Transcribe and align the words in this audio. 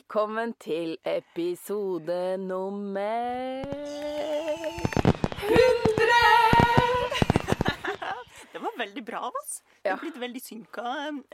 Velkommen 0.00 0.54
til 0.56 0.94
episode 1.04 2.36
nummer 2.40 3.64
100! 5.44 6.06
Det 8.52 8.62
var 8.64 8.78
veldig 8.80 9.02
bra 9.04 9.18
av 9.28 9.36
oss. 9.42 9.58
Ja. 9.84 9.90
har 9.94 10.00
blitt 10.00 10.16
veldig 10.22 10.40
synka 10.42 10.84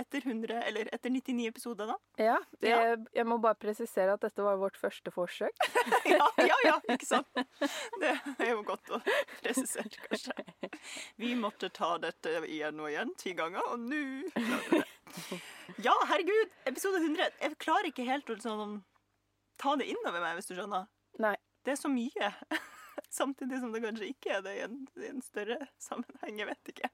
etter 0.03 0.19
100, 0.27 0.59
eller 0.67 0.91
etter 0.95 1.11
99 1.15 1.47
episoder, 1.53 1.87
da. 1.93 1.97
Ja, 2.25 2.37
det, 2.61 2.69
Ja. 2.75 2.97
jeg 3.21 3.27
må 3.27 3.39
bare 3.43 3.55
presisere 3.55 4.13
at 4.19 4.21
dette 4.27 4.43
var 4.43 4.59
vårt 4.59 4.77
første 4.83 5.11
forsøk. 5.15 5.55
Ja, 6.11 6.27
ja, 6.43 6.59
ja, 6.67 6.77
ikke 6.91 7.07
sant? 7.07 7.27
Det 8.03 8.13
er 8.43 8.51
jo 8.51 8.63
godt 8.67 8.91
å 8.91 9.01
presisere, 9.45 9.95
kanskje. 10.11 10.33
Vi 11.23 11.35
måtte 11.39 11.71
ta 11.71 11.95
dette 12.03 12.41
igjen 12.51 12.81
og 12.83 12.91
igjen, 12.91 13.15
ti 13.19 13.33
ganger, 13.39 13.63
og 13.73 13.79
nå 13.87 14.03
klarer 14.35 14.71
vi 14.75 14.83
det. 14.83 14.93
Ja, 15.83 15.95
herregud! 16.09 16.55
Episode 16.69 17.01
100. 17.03 17.37
Jeg 17.43 17.59
klarer 17.63 17.91
ikke 17.91 18.07
helt 18.07 18.31
å 18.31 18.39
sånn, 18.43 18.79
ta 19.61 19.75
det 19.81 19.89
innover 19.91 20.23
meg, 20.23 20.39
hvis 20.39 20.51
du 20.51 20.55
skjønner. 20.57 20.87
Nei. 21.23 21.37
Det 21.67 21.75
er 21.75 21.81
så 21.81 21.91
mye. 21.91 22.31
Samtidig 23.11 23.59
som 23.61 23.73
det 23.75 23.83
kanskje 23.85 24.11
ikke 24.13 24.37
er 24.39 24.45
det 24.45 24.55
i 24.57 24.63
en, 24.65 24.79
i 25.03 25.09
en 25.11 25.23
større 25.25 25.59
sammenheng. 25.83 26.39
Jeg 26.43 26.49
vet 26.51 26.73
ikke. 26.73 26.91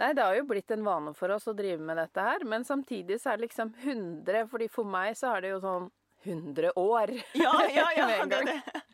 Nei, 0.00 0.10
det 0.16 0.24
har 0.24 0.38
jo 0.38 0.46
blitt 0.48 0.72
en 0.74 0.86
vane 0.86 1.12
for 1.16 1.34
oss 1.34 1.48
å 1.50 1.54
drive 1.56 1.82
med 1.84 2.00
dette 2.00 2.24
her, 2.24 2.46
men 2.48 2.64
samtidig 2.66 3.20
så 3.22 3.32
er 3.32 3.40
det 3.40 3.48
liksom 3.48 3.74
100, 3.82 4.46
fordi 4.52 4.70
for 4.72 4.88
meg 4.88 5.16
så 5.18 5.34
er 5.36 5.44
det 5.44 5.54
jo 5.54 5.62
sånn 5.64 5.88
100 6.26 6.72
år. 6.80 7.12
Ja, 7.38 7.54
ja, 7.78 7.86
ja. 7.96 8.08
Det 8.26 8.40
er 8.40 8.50
det. 8.54 8.84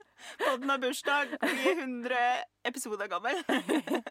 Podden 0.42 0.70
har 0.70 0.82
bursdag. 0.82 1.36
Er 1.40 1.54
100 1.72 2.18
episoder 2.68 3.10
gammel. 3.10 3.40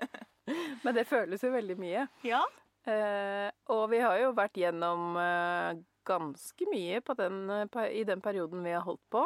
Men 0.83 0.97
det 0.97 1.05
føles 1.07 1.43
jo 1.43 1.51
veldig 1.53 1.77
mye. 1.79 2.07
Ja. 2.27 2.41
Eh, 2.89 3.49
og 3.69 3.89
vi 3.91 3.99
har 4.01 4.17
jo 4.23 4.31
vært 4.37 4.57
gjennom 4.57 5.15
eh, 5.21 5.81
ganske 6.07 6.67
mye 6.71 7.01
på 7.05 7.13
den, 7.19 7.43
eh, 7.53 7.89
i 7.99 8.03
den 8.07 8.21
perioden 8.21 8.63
vi 8.65 8.73
har 8.73 8.85
holdt 8.87 9.03
på. 9.13 9.25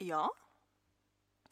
Ja. 0.00 0.24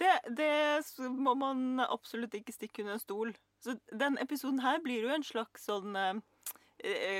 Det, 0.00 0.12
det 0.36 0.82
må 1.12 1.34
man 1.36 1.80
absolutt 1.80 2.34
ikke 2.36 2.54
stikke 2.54 2.84
under 2.84 2.96
en 2.96 3.02
stol. 3.04 3.34
Så 3.64 3.76
den 3.92 4.18
episoden 4.20 4.60
her 4.64 4.80
blir 4.84 5.06
jo 5.06 5.12
en 5.14 5.24
slags 5.24 5.64
sånn 5.68 5.96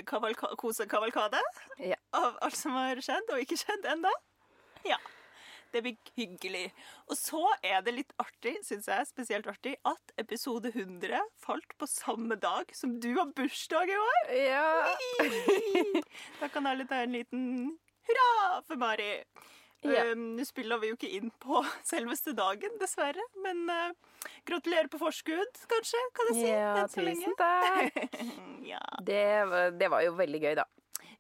kavalka 0.06 0.50
kosekavalkade 0.60 1.40
Ja. 1.80 1.96
av 2.12 2.36
alt 2.44 2.54
som 2.54 2.76
har 2.76 3.00
skjedd 3.00 3.32
og 3.32 3.40
ikke 3.40 3.56
skjedd 3.56 3.88
enda. 3.88 4.12
Ja. 4.84 4.98
Det 5.72 5.82
blir 5.82 5.96
hyggelig. 6.16 6.70
Og 7.10 7.16
så 7.18 7.40
er 7.62 7.82
det 7.84 7.92
litt 7.96 8.12
artig, 8.22 8.54
syns 8.64 8.86
jeg, 8.88 9.06
spesielt 9.10 9.46
artig, 9.50 9.74
at 9.84 10.12
episode 10.22 10.70
100 10.72 11.18
falt 11.42 11.74
på 11.78 11.88
samme 11.90 12.36
dag 12.40 12.70
som 12.76 12.94
du 13.02 13.10
har 13.18 13.26
bursdag 13.36 13.90
i 13.92 13.98
år. 14.00 14.30
Ja. 14.36 14.96
Da 16.40 16.48
kan 16.48 16.66
alle 16.66 16.86
ta 16.88 17.02
en 17.04 17.12
liten 17.12 17.44
hurra 18.08 18.62
for 18.66 18.76
Mari. 18.80 19.10
Ja. 19.84 20.06
Um, 20.12 20.32
Nå 20.38 20.44
spiller 20.48 20.80
vi 20.82 20.88
jo 20.90 20.96
ikke 20.96 21.10
inn 21.18 21.28
på 21.42 21.60
selveste 21.86 22.32
dagen, 22.34 22.72
dessverre. 22.80 23.22
Men 23.44 23.60
uh, 23.70 23.90
gratulerer 24.48 24.88
på 24.90 24.98
forskudd, 24.98 25.60
kanskje, 25.70 26.00
kan 26.16 26.30
jeg 26.32 26.38
si. 26.40 26.48
ja, 26.48 26.72
enn 26.80 26.90
så 26.90 27.04
lenge. 27.04 27.28
tusen 27.28 27.36
takk. 27.38 28.16
ja. 28.72 28.80
Det, 29.06 29.22
var- 29.52 29.76
det 29.78 29.90
var 29.92 30.06
jo 30.06 30.16
veldig 30.18 30.40
gøy, 30.46 30.54
da. 30.58 30.64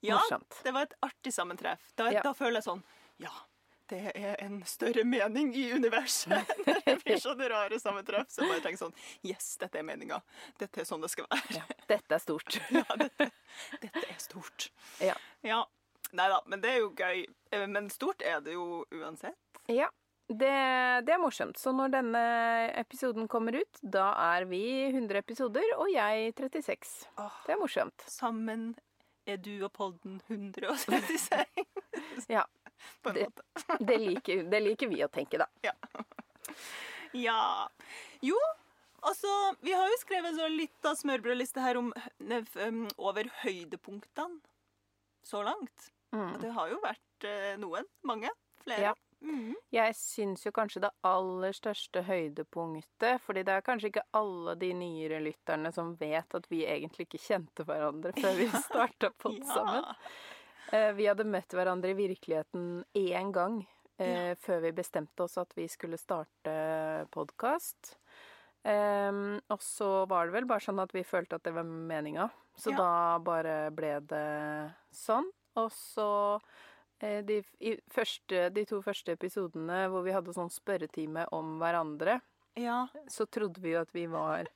ja, 0.02 0.16
Morsomt. 0.18 0.58
det 0.64 0.72
var 0.74 0.88
et 0.88 0.96
artig 1.06 1.34
sammentreff. 1.36 1.84
Da, 2.00 2.08
Ja. 2.16 2.24
da 2.26 2.32
føler 2.34 2.58
jeg 2.62 2.66
sånn 2.70 2.82
Ja, 3.22 3.32
det 3.90 4.00
er 4.18 4.34
en 4.42 4.58
større 4.66 5.04
mening 5.06 5.52
i 5.56 5.68
universet. 5.72 6.48
Når 6.66 6.80
det 6.86 6.94
blir 7.04 7.20
sånne 7.22 7.48
rare 7.52 7.78
sammentreff. 7.80 8.28
Så 8.32 8.46
bare 8.48 8.62
tenker 8.64 8.80
sånn 8.80 8.94
Yes, 9.26 9.52
dette 9.60 9.78
er 9.80 9.86
meninga. 9.86 10.20
Dette 10.58 10.82
er 10.82 10.88
sånn 10.88 11.04
det 11.04 11.10
skal 11.12 11.28
være. 11.30 11.60
Ja, 11.60 11.76
dette 11.92 12.18
er 12.18 12.22
stort. 12.24 12.58
Ja, 12.76 12.84
dette, 12.98 13.28
dette 13.82 14.02
er 14.06 14.18
stort. 14.22 14.70
Ja. 15.02 15.14
Ja. 15.46 15.62
Nei 16.16 16.26
da, 16.30 16.40
men 16.46 16.60
det 16.62 16.70
er 16.74 16.82
jo 16.84 16.90
gøy. 16.96 17.22
Eh, 17.54 17.64
Men 17.66 17.88
stort 17.90 18.22
er 18.22 18.40
det 18.44 18.52
jo 18.54 18.84
uansett. 18.94 19.38
Ja, 19.72 19.88
det, 20.28 20.50
det 21.06 21.14
er 21.14 21.22
morsomt. 21.22 21.58
Så 21.58 21.72
når 21.74 21.90
denne 21.96 22.22
episoden 22.78 23.26
kommer 23.30 23.54
ut, 23.58 23.80
da 23.82 24.08
er 24.34 24.46
vi 24.50 24.62
100 24.92 25.18
episoder, 25.22 25.66
og 25.78 25.90
jeg 25.94 26.32
36. 26.38 26.94
Åh. 27.22 27.40
Det 27.46 27.54
er 27.56 27.60
morsomt. 27.62 28.06
Sammen 28.10 28.68
er 29.26 29.38
du 29.42 29.52
og 29.66 29.72
podden 29.74 30.20
136. 30.30 31.66
Ja, 32.36 32.42
På 33.02 33.08
en 33.10 33.14
Det- 33.14 33.26
måte. 33.30 33.42
det 33.90 33.98
liker, 34.02 34.42
det 34.50 34.60
liker 34.62 34.88
vi 34.92 35.02
å 35.04 35.08
tenke, 35.12 35.38
da. 35.38 35.46
Ja. 35.62 35.72
Jo, 38.20 38.36
altså 39.06 39.30
Vi 39.64 39.72
har 39.72 39.88
jo 39.88 39.96
skrevet 40.02 40.36
så 40.36 40.48
litt 40.52 40.84
av 40.88 40.96
smørbrødliste 40.98 41.62
her 41.64 41.78
om 41.80 41.92
um, 41.94 42.82
over 42.98 43.30
høydepunktene 43.42 44.40
så 45.26 45.42
langt. 45.46 45.90
Og 46.12 46.20
Mm. 46.22 46.36
det 46.40 46.50
har 46.54 46.68
jo 46.70 46.76
vært 46.80 47.24
eh, 47.26 47.56
noen. 47.58 47.84
Mange. 48.06 48.30
Flere. 48.62 48.80
Ja. 48.90 48.92
Mhm. 49.26 49.54
Jeg 49.72 49.94
syns 49.98 50.44
jo 50.46 50.52
kanskje 50.54 50.80
det 50.84 50.90
aller 51.08 51.52
største 51.56 52.02
høydepunktet 52.04 53.20
Fordi 53.24 53.42
det 53.48 53.54
er 53.56 53.62
kanskje 53.64 53.88
ikke 53.88 54.02
alle 54.14 54.54
de 54.60 54.68
nyere 54.76 55.18
lytterne 55.24 55.72
som 55.74 55.94
vet 55.96 56.34
at 56.36 56.46
vi 56.52 56.60
egentlig 56.68 57.06
ikke 57.08 57.20
kjente 57.24 57.64
hverandre 57.66 58.12
før 58.20 58.36
vi 58.38 58.46
starta 58.60 59.10
pod 59.18 59.40
sammen. 59.48 59.84
Eh, 60.72 60.92
Vi 60.96 61.06
hadde 61.06 61.24
møtt 61.28 61.52
hverandre 61.54 61.90
i 61.92 61.98
virkeligheten 61.98 62.84
én 62.98 63.32
gang 63.32 63.60
ja. 63.98 64.34
før 64.42 64.60
vi 64.64 64.72
bestemte 64.76 65.22
oss 65.24 65.36
at 65.38 65.52
vi 65.56 65.68
skulle 65.68 65.98
starte 65.98 67.06
podkast. 67.14 67.94
og 68.66 69.60
så 69.62 70.06
var 70.10 70.26
det 70.26 70.32
vel 70.34 70.44
bare 70.50 70.60
sånn 70.64 70.80
at 70.82 70.92
vi 70.92 71.04
følte 71.06 71.36
at 71.38 71.44
det 71.46 71.54
var 71.54 71.64
meninga. 71.64 72.30
Så 72.58 72.72
Ja. 72.72 72.76
da 72.76 73.18
bare 73.18 73.70
ble 73.70 74.00
det 74.00 74.74
sånn. 74.92 75.30
Og 75.56 75.70
så 75.70 76.40
eh, 77.00 77.22
de, 77.22 77.42
i 77.60 77.76
første, 77.92 78.50
de 78.52 78.64
to 78.64 78.80
første 78.82 79.12
episodene 79.12 79.86
hvor 79.88 80.02
vi 80.02 80.12
hadde 80.12 80.32
sånn 80.34 80.50
spørretime 80.50 81.26
om 81.32 81.58
hverandre, 81.60 82.20
Ja. 82.56 82.88
så 83.08 83.26
trodde 83.28 83.60
vi 83.60 83.72
jo 83.74 83.80
at 83.82 83.92
vi 83.92 84.06
var 84.06 84.46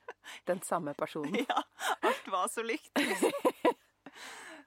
den 0.46 0.60
samme 0.62 0.94
personen. 0.98 1.46
ja. 1.48 1.62
Alt 2.02 2.26
var 2.28 2.48
så 2.48 2.62
likt. 2.66 2.90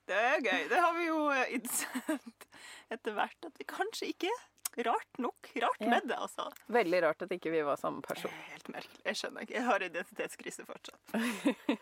Det 0.09 0.15
er 0.19 0.41
gøy. 0.43 0.63
Det 0.71 0.79
har 0.83 0.93
vi 0.97 1.05
jo 1.07 1.19
eh, 1.31 1.53
innsett 1.55 2.47
etter 2.91 3.15
hvert 3.15 3.47
at 3.47 3.55
vi 3.61 3.67
kanskje 3.69 4.09
ikke 4.13 4.27
er. 4.31 4.41
Rart 4.87 5.19
nok. 5.21 5.51
Rart 5.61 5.81
Ja. 5.83 5.89
med 5.91 6.07
det, 6.09 6.15
altså. 6.17 6.47
Veldig 6.73 6.99
rart 7.05 7.21
at 7.21 7.29
ikke 7.35 7.51
vi 7.53 7.59
var 7.61 7.77
samme 7.77 8.01
person. 8.01 8.31
er 8.33 8.53
helt 8.55 8.69
merkelig. 8.73 9.01
Jeg 9.05 9.19
skjønner 9.19 9.45
ikke. 9.45 9.53
Jeg 9.53 9.65
har 9.67 9.85
identitetskrise 9.85 10.65
fortsatt. 10.65 11.77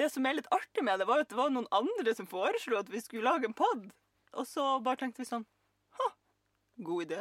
Det 0.00 0.08
som 0.10 0.26
er 0.26 0.34
litt 0.40 0.48
artig 0.50 0.82
med 0.82 0.98
det, 0.98 1.06
var 1.06 1.20
at 1.22 1.28
det 1.30 1.36
var 1.38 1.52
noen 1.54 1.68
andre 1.70 2.14
som 2.18 2.26
foreslo 2.26 2.78
at 2.80 2.88
vi 2.90 2.98
skulle 3.04 3.28
lage 3.28 3.46
en 3.46 3.54
pod. 3.54 3.86
Og 4.34 4.46
så 4.48 4.64
bare 4.82 4.96
tenkte 5.04 5.22
vi 5.22 5.28
sånn 5.28 5.44
Ha, 6.00 6.08
god 6.82 7.04
idé. 7.06 7.20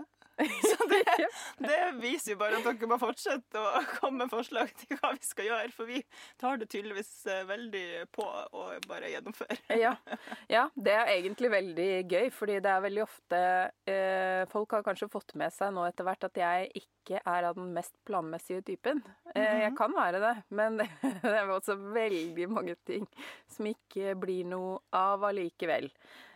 Så 0.72 0.88
det, 0.90 1.28
det 1.62 1.79
viser 2.02 2.34
jo 2.34 2.40
bare 2.41 2.59
at 2.59 2.66
dere 2.66 2.90
må 2.90 2.97
fortsette 3.02 3.62
å 3.62 3.81
komme 3.97 4.24
med 4.24 4.31
forslag 4.31 4.72
til 4.79 4.97
hva 5.00 5.13
vi 5.16 5.25
skal 5.25 5.50
gjøre. 5.50 5.74
For 5.75 5.90
vi 5.90 6.02
tar 6.41 6.62
det 6.62 6.69
tydeligvis 6.72 7.12
eh, 7.29 7.44
veldig 7.50 7.85
på 8.16 8.25
å 8.25 8.68
bare 8.88 9.12
gjennomføre. 9.13 9.59
Ja. 9.79 9.94
ja, 10.56 10.66
det 10.75 10.96
er 10.97 11.13
egentlig 11.18 11.52
veldig 11.53 11.90
gøy, 12.06 12.31
fordi 12.35 12.59
det 12.63 12.72
er 12.74 12.85
veldig 12.88 13.03
ofte 13.06 13.44
eh, 13.90 14.47
Folk 14.52 14.73
har 14.76 14.85
kanskje 14.85 15.11
fått 15.11 15.35
med 15.40 15.53
seg 15.53 15.73
nå 15.76 15.85
etter 15.88 16.08
hvert 16.08 16.26
at 16.28 16.40
jeg 16.41 16.72
ikke 16.82 17.22
er 17.22 17.47
av 17.49 17.58
den 17.58 17.72
mest 17.76 17.94
planmessige 18.08 18.64
typen. 18.72 19.02
Eh, 19.35 19.64
jeg 19.66 19.76
kan 19.78 19.94
være 19.96 20.22
det, 20.23 20.34
men 20.58 20.82
det, 20.82 20.90
det 21.23 21.37
er 21.37 21.53
også 21.53 21.78
veldig 21.78 22.49
mange 22.52 22.78
ting 22.87 23.08
som 23.52 23.70
ikke 23.70 24.16
blir 24.20 24.47
noe 24.49 24.79
av 24.96 25.23
allikevel. 25.32 25.90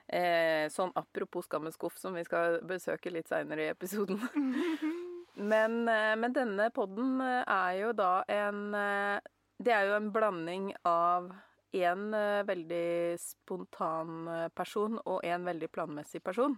Eh, 0.08 0.68
sånn 0.70 0.92
apropos 0.96 1.48
Skammens 1.48 1.74
skuff, 1.80 1.96
som 1.98 2.14
vi 2.14 2.24
skal 2.28 2.60
besøke 2.68 3.10
litt 3.12 3.28
seinere 3.32 3.66
i 3.66 3.72
episoden. 3.74 4.20
men, 5.52 5.80
eh, 5.90 6.14
men 6.16 6.34
denne 6.36 6.70
podden 6.76 7.18
eh, 7.26 7.42
er 7.50 7.80
jo 7.82 7.92
da 7.98 8.12
en 8.32 8.60
eh, 8.78 9.20
Det 9.58 9.72
er 9.74 9.88
jo 9.90 9.96
en 9.98 10.12
blanding 10.12 10.70
av 10.86 11.32
en 11.76 12.14
eh, 12.14 12.44
veldig 12.48 13.16
spontan 13.20 14.28
person 14.56 15.00
og 15.06 15.24
en 15.26 15.46
veldig 15.48 15.70
planmessig 15.72 16.22
person. 16.24 16.58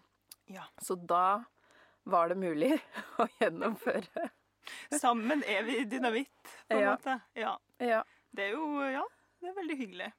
Ja. 0.50 0.66
Så 0.82 0.96
da 0.98 1.44
var 2.08 2.30
det 2.32 2.38
mulig 2.42 2.74
å 3.22 3.28
gjennomføre. 3.40 4.28
Sammen 5.00 5.44
er 5.48 5.64
vi 5.64 5.84
dynamitt, 5.88 6.52
på 6.68 6.76
en 6.76 6.84
Ja. 6.84 6.96
måte. 6.98 7.20
Ja. 7.38 7.54
Ja, 7.80 8.04
Det 8.36 8.50
er 8.50 8.58
jo 8.58 8.82
Ja, 8.92 9.06
det 9.42 9.50
er 9.50 9.56
veldig 9.62 9.78
hyggelig. 9.80 10.12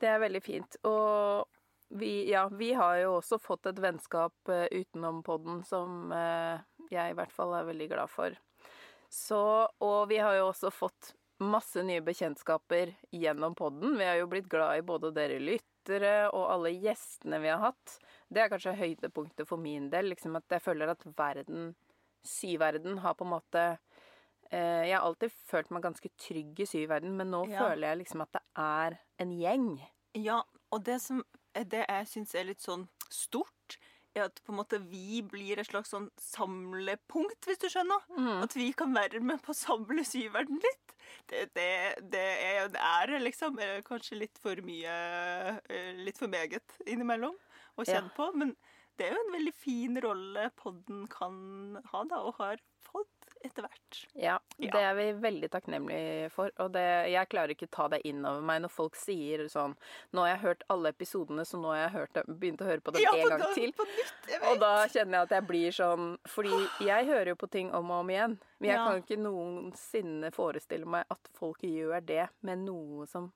det 0.00 0.08
er 0.08 0.18
veldig 0.20 0.42
fint. 0.42 0.76
Og 0.84 1.46
vi, 1.88 2.30
ja, 2.30 2.48
vi 2.48 2.72
har 2.74 2.96
jo 3.02 3.12
også 3.20 3.38
fått 3.38 3.66
et 3.70 3.78
vennskap 3.82 4.48
eh, 4.52 4.66
utenom 4.72 5.22
podden 5.26 5.62
som 5.64 6.10
eh, 6.12 6.58
jeg 6.90 7.12
i 7.12 7.16
hvert 7.18 7.32
fall 7.34 7.54
er 7.58 7.68
veldig 7.68 7.88
glad 7.92 8.10
for. 8.10 8.34
Så, 9.12 9.38
og 9.80 10.08
vi 10.10 10.18
har 10.18 10.34
jo 10.38 10.48
også 10.50 10.70
fått 10.74 11.12
masse 11.38 11.82
nye 11.84 12.00
bekjentskaper 12.02 12.94
gjennom 13.12 13.54
podden. 13.54 13.96
Vi 13.98 14.04
har 14.08 14.16
jo 14.18 14.28
blitt 14.32 14.48
glad 14.50 14.78
i 14.80 14.84
både 14.86 15.12
dere 15.14 15.38
lyttere 15.42 16.30
og 16.32 16.48
alle 16.50 16.72
gjestene 16.74 17.38
vi 17.42 17.50
har 17.52 17.60
hatt. 17.62 17.98
Det 18.32 18.42
er 18.42 18.50
kanskje 18.50 18.74
høydepunktet 18.80 19.46
for 19.48 19.60
min 19.62 19.90
del. 19.92 20.10
Liksom 20.10 20.36
at 20.40 20.56
jeg 20.56 20.64
føler 20.64 20.90
at 20.94 21.04
verden, 21.16 21.74
syverden, 22.26 22.98
har 23.04 23.14
på 23.14 23.26
en 23.28 23.34
måte 23.36 23.64
eh, 24.50 24.88
Jeg 24.88 24.96
har 24.96 25.04
alltid 25.06 25.36
følt 25.46 25.70
meg 25.76 25.86
ganske 25.86 26.10
trygg 26.18 26.64
i 26.64 26.68
syverden, 26.72 27.14
men 27.20 27.30
nå 27.30 27.44
Ja. 27.52 27.68
føler 27.68 27.92
jeg 27.92 28.02
liksom 28.02 28.26
at 28.26 28.32
det 28.32 28.44
er 28.66 28.98
en 29.22 29.36
gjeng. 29.38 29.70
Ja, 30.16 30.42
og 30.72 30.82
det 30.88 30.98
som 31.04 31.22
det 31.64 31.84
jeg 31.88 32.06
syns 32.10 32.34
er 32.34 32.44
litt 32.44 32.60
sånn 32.60 32.88
stort, 33.10 33.78
er 34.16 34.24
at 34.30 34.38
på 34.44 34.52
en 34.52 34.56
måte 34.56 34.78
vi 34.80 35.20
blir 35.28 35.58
et 35.60 35.66
slags 35.68 35.90
sånn 35.92 36.06
samlepunkt, 36.20 37.44
hvis 37.48 37.58
du 37.60 37.66
skjønner. 37.68 38.04
Mm. 38.16 38.42
At 38.46 38.54
vi 38.56 38.70
kan 38.76 38.94
være 38.96 39.20
med 39.20 39.42
på 39.44 39.52
å 39.52 39.56
samle 39.58 40.04
syverden 40.08 40.60
litt. 40.62 40.94
Det, 41.28 41.42
det, 41.56 41.66
det 42.12 42.22
er 42.46 42.62
en 42.64 42.78
ære, 42.80 43.20
liksom. 43.22 43.58
Eh, 43.62 43.80
Kanskje 43.86 44.18
litt 44.22 44.38
for 44.42 44.58
mye 44.66 44.94
eh, 45.68 45.92
Litt 46.00 46.18
for 46.18 46.28
meget 46.32 46.76
innimellom 46.86 47.36
å 47.76 47.84
Ja. 47.84 47.96
kjenne 47.98 48.12
på. 48.16 48.30
Men 48.34 48.54
det 48.96 49.06
er 49.10 49.14
jo 49.16 49.24
en 49.26 49.34
veldig 49.36 49.52
fin 49.54 50.00
rolle 50.00 50.48
podden 50.56 51.04
kan 51.12 51.36
ha, 51.92 52.04
da, 52.08 52.22
og 52.24 52.38
har 52.40 52.56
fått 52.86 53.15
etter 53.44 53.62
hvert. 53.66 54.06
Ja, 54.14 54.38
Ja. 54.58 54.70
det 54.72 54.80
er 54.82 54.94
vi 54.94 55.12
veldig 55.20 55.50
takknemlige 55.50 56.30
for. 56.30 56.50
Og 56.58 56.72
det, 56.72 57.10
jeg 57.12 57.28
klarer 57.28 57.50
ikke 57.54 57.68
ta 57.70 57.88
det 57.88 58.00
inn 58.04 58.24
over 58.24 58.40
meg 58.40 58.62
når 58.62 58.70
folk 58.70 58.94
sier 58.96 59.44
sånn 59.48 59.74
Nå 60.12 60.20
har 60.24 60.28
jeg 60.36 60.40
hørt 60.44 60.62
alle 60.70 60.88
episodene, 60.92 61.44
så 61.44 61.58
nå 61.60 61.68
har 61.74 61.88
jeg 61.88 61.92
hørt 61.92 62.26
begynt 62.40 62.60
å 62.60 62.64
høre 62.70 62.80
på 62.80 62.92
dem 62.92 63.02
Ja, 63.02 63.12
en 63.14 63.28
gang 63.28 63.38
da- 63.40 63.54
til. 63.54 63.72
Nytt, 63.72 64.50
Og 64.50 64.58
da 64.60 64.86
kjenner 64.88 65.12
jeg 65.12 65.22
at 65.22 65.30
jeg 65.30 65.46
blir 65.46 65.70
sånn 65.70 66.18
Fordi 66.26 66.68
jeg 66.86 67.06
hører 67.06 67.26
jo 67.28 67.34
på 67.36 67.50
ting 67.50 67.70
om 67.74 67.90
og 67.90 68.00
om 68.00 68.08
igjen. 68.08 68.38
Men 68.60 68.70
jeg 68.70 68.76
Ja. 68.78 68.86
kan 68.86 69.02
ikke 69.02 69.18
noensinne 69.22 70.32
forestille 70.32 70.86
meg 70.86 71.04
at 71.10 71.28
folk 71.34 71.58
gjør 71.62 72.04
det 72.04 72.28
med 72.42 72.58
noe 72.58 73.06
som 73.06 73.32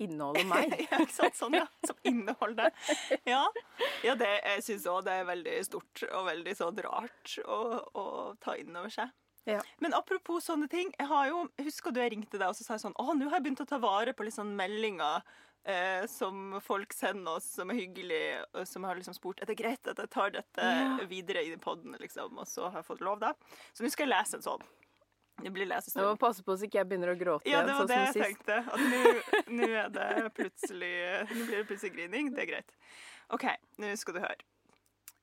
inneholder 0.00 0.46
meg. 0.48 0.74
ja, 0.90 1.00
ikke 1.02 1.14
sant? 1.14 1.38
Sånn, 1.38 1.56
ja. 1.58 1.66
Som 1.86 1.98
inneholder 2.06 2.70
det. 2.70 3.18
Ja, 3.28 3.42
ja 4.06 4.14
det, 4.18 4.30
jeg 4.44 4.66
syns 4.66 4.86
òg 4.90 5.04
det 5.08 5.16
er 5.20 5.28
veldig 5.28 5.56
stort 5.66 6.04
og 6.10 6.28
veldig 6.28 6.54
sånn 6.58 6.80
rart 6.86 7.36
å, 7.44 7.60
å 7.94 8.06
ta 8.42 8.56
inn 8.60 8.76
over 8.76 8.92
seg. 8.94 9.12
Ja. 9.48 9.60
Men 9.80 9.94
apropos 9.96 10.44
sånne 10.44 10.68
ting. 10.70 10.90
Jeg 10.98 11.08
har 11.08 11.30
jo, 11.30 11.44
Husker 11.64 11.94
du 11.94 12.00
jeg 12.02 12.12
ringte 12.12 12.38
deg 12.38 12.50
og 12.52 12.56
så 12.58 12.66
sa 12.66 12.74
jeg 12.76 12.82
sånn 12.84 12.96
Å, 13.00 13.06
nå 13.16 13.30
har 13.30 13.38
jeg 13.38 13.46
begynt 13.46 13.62
å 13.64 13.70
ta 13.70 13.78
vare 13.80 14.12
på 14.12 14.26
litt 14.26 14.36
sånn 14.36 14.52
meldinger 14.58 15.24
eh, 15.64 16.04
som 16.12 16.58
folk 16.62 16.92
sender 16.92 17.38
oss, 17.40 17.48
som 17.56 17.72
er 17.72 17.80
hyggelige, 17.80 18.44
og 18.52 18.68
som 18.68 18.84
har 18.88 19.00
liksom 19.00 19.16
spurt 19.16 19.40
Er 19.40 19.50
det 19.50 19.56
greit 19.60 19.90
at 19.90 19.98
jeg 20.00 20.12
tar 20.12 20.34
dette 20.36 20.60
Ja. 20.60 20.98
videre 21.08 21.44
i 21.46 21.56
poden, 21.56 21.96
liksom? 22.00 22.36
Og 22.38 22.48
så 22.48 22.68
har 22.68 22.82
jeg 22.82 22.90
fått 22.92 23.04
lov, 23.04 23.20
da. 23.24 23.32
Så 23.72 23.84
nå 23.84 23.90
skal 23.92 24.08
jeg 24.08 24.14
lese 24.14 24.38
en 24.38 24.46
sånn. 24.46 24.68
Det 25.44 25.52
blir 25.54 25.70
Jeg 25.70 26.04
må 26.04 26.16
passe 26.20 26.44
på 26.46 26.56
så 26.56 26.66
ikke 26.66 26.80
jeg 26.80 26.88
begynner 26.90 27.12
å 27.12 27.18
gråte 27.18 27.48
Ja, 27.48 27.60
igjen, 27.60 27.68
det 27.68 27.76
var 27.76 27.80
sånn 27.80 27.90
det 27.90 28.00
jeg 28.00 28.14
tenkte. 28.24 28.58
At 28.74 29.50
nå 29.50 29.68
er 29.70 29.90
det 29.94 30.30
plutselig 30.36 30.92
Nå 31.30 31.46
blir 31.48 31.56
det 31.56 31.64
plutselig 31.70 31.92
grining. 31.96 32.30
Det 32.36 32.44
er 32.44 32.50
greit. 32.52 32.76
OK, 33.36 33.46
nå 33.80 33.92
skal 34.00 34.16
du 34.16 34.22
høre. 34.24 34.46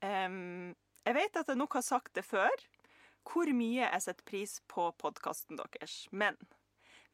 Um, 0.02 0.76
jeg 1.08 1.18
vet 1.18 1.40
at 1.42 1.50
jeg 1.52 1.60
nok 1.60 1.80
har 1.80 1.86
sagt 1.86 2.14
det 2.18 2.24
før, 2.28 2.68
hvor 3.28 3.50
mye 3.56 3.88
jeg 3.88 4.04
setter 4.06 4.28
pris 4.28 4.60
på 4.72 4.90
podkasten 5.02 5.60
deres. 5.60 6.06
Men 6.12 6.38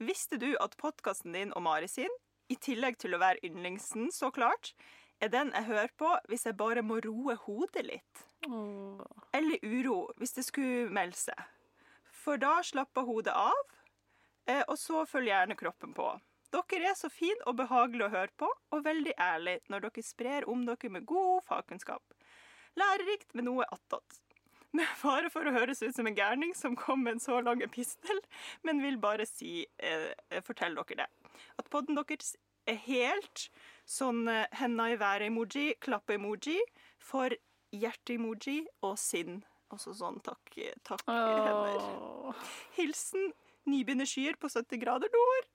visste 0.01 0.37
du 0.41 0.51
at 0.61 0.77
podkasten 0.81 1.33
din 1.35 1.53
og 1.57 1.65
Mari 1.65 1.89
sin, 1.89 2.11
i 2.51 2.59
tillegg 2.59 2.99
til 3.01 3.15
å 3.15 3.21
være 3.21 3.41
yndlingsen, 3.47 4.11
så 4.13 4.29
klart, 4.33 4.73
er 5.23 5.31
den 5.33 5.53
jeg 5.55 5.69
hører 5.69 5.93
på 5.97 6.11
hvis 6.29 6.45
jeg 6.49 6.59
bare 6.59 6.83
må 6.85 6.99
roe 7.05 7.37
hodet 7.47 7.85
litt? 7.87 8.27
Mm. 8.43 8.99
eller 9.31 9.57
uro 9.63 10.11
hvis 10.17 10.35
det 10.35 10.43
skulle 10.43 10.89
melde 10.91 11.15
seg. 11.15 11.43
For 12.23 12.39
da 12.39 12.61
slapper 12.63 13.03
hodet 13.07 13.33
av, 13.35 13.73
eh, 14.47 14.63
og 14.67 14.77
så 14.79 15.03
følger 15.09 15.33
gjerne 15.33 15.59
kroppen 15.59 15.95
på. 15.97 16.07
Dere 16.53 16.91
er 16.91 16.97
så 16.97 17.09
fine 17.09 17.41
og 17.49 17.57
behagelig 17.57 18.05
å 18.05 18.13
høre 18.13 18.31
på, 18.37 18.47
og 18.47 18.85
veldig 18.85 19.15
ærlige 19.17 19.73
når 19.73 19.87
dere 19.87 20.03
sprer 20.05 20.45
om 20.49 20.61
dere 20.67 20.91
med 20.93 21.07
god 21.09 21.41
fagkunnskap. 21.47 22.13
Lærerikt 22.79 23.33
med 23.33 23.47
noe 23.49 23.65
attåt. 23.73 24.19
Med 24.73 24.89
fare 24.97 25.29
for 25.29 25.45
å 25.45 25.53
høres 25.53 25.83
ut 25.83 25.93
som 25.93 26.07
en 26.09 26.17
gærning 26.17 26.53
som 26.57 26.77
kom 26.77 27.03
med 27.05 27.17
en 27.17 27.21
så 27.21 27.39
lang 27.45 27.61
epistel, 27.65 28.21
men 28.65 28.81
vil 28.81 28.97
bare 29.01 29.25
si, 29.29 29.67
eh, 29.77 30.13
fortelle 30.41 30.81
dere 30.81 31.03
det. 31.03 31.33
At 31.59 31.69
podden 31.69 31.97
deres 31.97 32.35
er 32.65 32.79
helt 32.87 33.49
sånn 33.85 34.27
eh, 34.31 34.47
henda 34.57 34.89
i 34.93 34.97
været-emoji, 34.97 35.75
klappe-emoji, 35.83 36.59
for 36.97 37.35
hjerte-emoji 37.73 38.63
og 38.81 38.97
sinn. 39.01 39.43
Også 39.73 39.93
sånn 39.97 40.19
takk, 40.25 40.53
takk 40.85 41.03
hender. 41.09 42.35
Hilsen 42.77 43.31
nybegynnerskyer 43.69 44.37
på 44.41 44.49
70 44.51 44.79
grader 44.81 45.09
nord. 45.13 45.49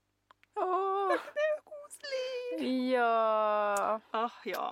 Åh. 0.58 1.14
Det 1.36 1.44
er 1.44 1.50
jo 1.54 1.60
koselig. 1.68 2.72
Ja. 2.92 4.00
Ah, 4.12 4.38
ja. 4.48 4.68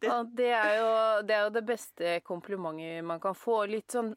Det- 0.00 0.10
Ja, 0.10 0.18
det, 0.28 0.50
er 0.52 0.74
jo, 0.76 0.88
det 1.26 1.34
er 1.34 1.42
jo 1.46 1.50
det 1.54 1.64
beste 1.66 2.18
komplimentet 2.26 3.04
man 3.04 3.20
kan 3.20 3.34
få. 3.34 3.62
Litt 3.70 3.90
sånn 3.94 4.12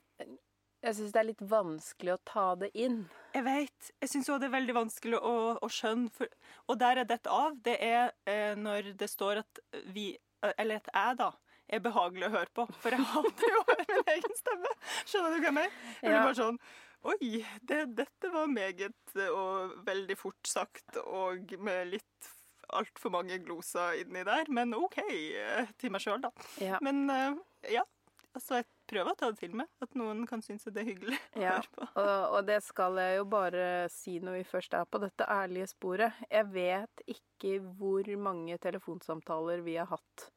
Jeg 0.83 0.95
syns 0.95 1.12
det 1.15 1.19
er 1.19 1.27
litt 1.27 1.42
vanskelig 1.44 2.13
å 2.13 2.19
ta 2.27 2.44
det 2.56 2.69
inn. 2.80 3.01
Jeg 3.36 3.44
vet. 3.44 3.89
Jeg 4.01 4.10
syns 4.13 4.30
òg 4.31 4.39
det 4.39 4.48
er 4.50 4.54
veldig 4.57 4.75
vanskelig 4.77 5.18
å, 5.19 5.33
å 5.60 5.68
skjønne. 5.72 6.12
For, 6.15 6.27
og 6.72 6.77
der 6.80 7.01
jeg 7.01 7.10
detter 7.10 7.31
av, 7.36 7.57
det 7.65 7.77
er 7.83 8.13
eh, 8.27 8.54
når 8.56 8.94
det 9.00 9.10
står 9.12 9.42
at 9.44 9.60
vi 9.95 10.13
eh, 10.15 10.54
Eller 10.57 10.80
at 10.80 10.88
jeg, 10.94 11.18
da. 11.19 11.31
Er 11.69 11.81
behagelig 11.86 12.27
å 12.30 12.33
høre 12.33 12.50
på. 12.57 12.66
For 12.81 12.95
jeg 12.95 13.06
hater 13.13 13.51
jo 13.54 13.60
å 13.62 13.66
høre 13.69 13.86
min 13.92 14.13
egen 14.16 14.38
stemme. 14.39 14.71
Skjønner 15.06 15.36
du 15.36 15.38
hva 15.39 15.50
jeg 15.51 15.57
mener? 15.60 15.75
Jeg 16.01 16.10
blir 16.13 16.24
bare 16.25 16.39
sånn 16.42 16.62
Oi, 17.07 17.45
det, 17.63 17.77
dette 17.95 18.30
var 18.33 18.50
meget 18.51 19.13
og 19.31 19.77
veldig 19.88 20.18
fort 20.19 20.50
sagt, 20.51 20.98
og 21.00 21.54
med 21.63 21.94
litt 21.94 22.27
altfor 22.75 23.13
mange 23.13 23.38
gloser 23.39 24.01
inni 24.01 24.25
der. 24.27 24.50
Men 24.51 24.74
OK, 24.75 24.98
eh, 25.07 25.69
til 25.80 25.94
meg 25.95 26.04
sjøl, 26.04 26.19
da. 26.25 26.33
Ja. 26.60 26.81
Men 26.83 27.06
eh, 27.13 27.38
ja. 27.77 27.86
Altså, 28.36 28.60
jeg 28.60 28.68
prøver 28.92 29.13
å 29.13 29.18
ta 29.18 29.30
det 29.31 29.39
til 29.42 29.56
meg. 29.57 29.69
At 29.81 29.95
noen 29.98 30.25
kan 30.30 30.44
synes 30.45 30.68
at 30.69 30.75
det 30.75 30.83
er 30.83 30.89
hyggelig 30.92 31.18
å 31.38 31.42
Ja. 31.45 31.54
høre 31.56 31.72
på. 31.77 31.88
Og, 32.04 32.25
og 32.36 32.44
det 32.51 32.60
skal 32.68 33.00
jeg 33.01 33.15
jo 33.22 33.24
bare 33.31 33.63
si 33.95 34.18
når 34.22 34.36
vi 34.42 34.44
først 34.51 34.75
er 34.77 34.86
på 34.92 35.00
dette 35.01 35.30
ærlige 35.39 35.69
sporet. 35.72 36.19
Jeg 36.27 36.51
vet 36.51 37.06
ikke 37.15 37.56
hvor 37.80 38.12
mange 38.27 38.60
telefonsamtaler 38.62 39.63
vi 39.65 39.80
har 39.80 39.88
hatt 39.95 40.27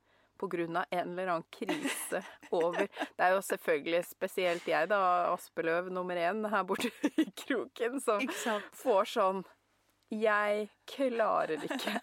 av 0.83 0.87
en 0.91 1.13
eller 1.13 1.27
annen 1.33 1.47
krise 1.55 2.23
over 2.51 2.87
Det 2.89 3.23
er 3.27 3.35
jo 3.37 3.41
selvfølgelig 3.47 4.05
spesielt 4.11 4.67
jeg, 4.69 4.89
da, 4.91 5.01
Aspeløv 5.33 5.91
nummer 5.93 6.17
én 6.17 6.43
her 6.51 6.65
borte 6.65 6.91
i 7.23 7.27
kroken, 7.45 8.01
som 8.01 8.27
får 8.83 9.05
sånn 9.15 9.45
Jeg 10.13 10.69
klarer 10.87 11.63
ikke. 11.69 11.99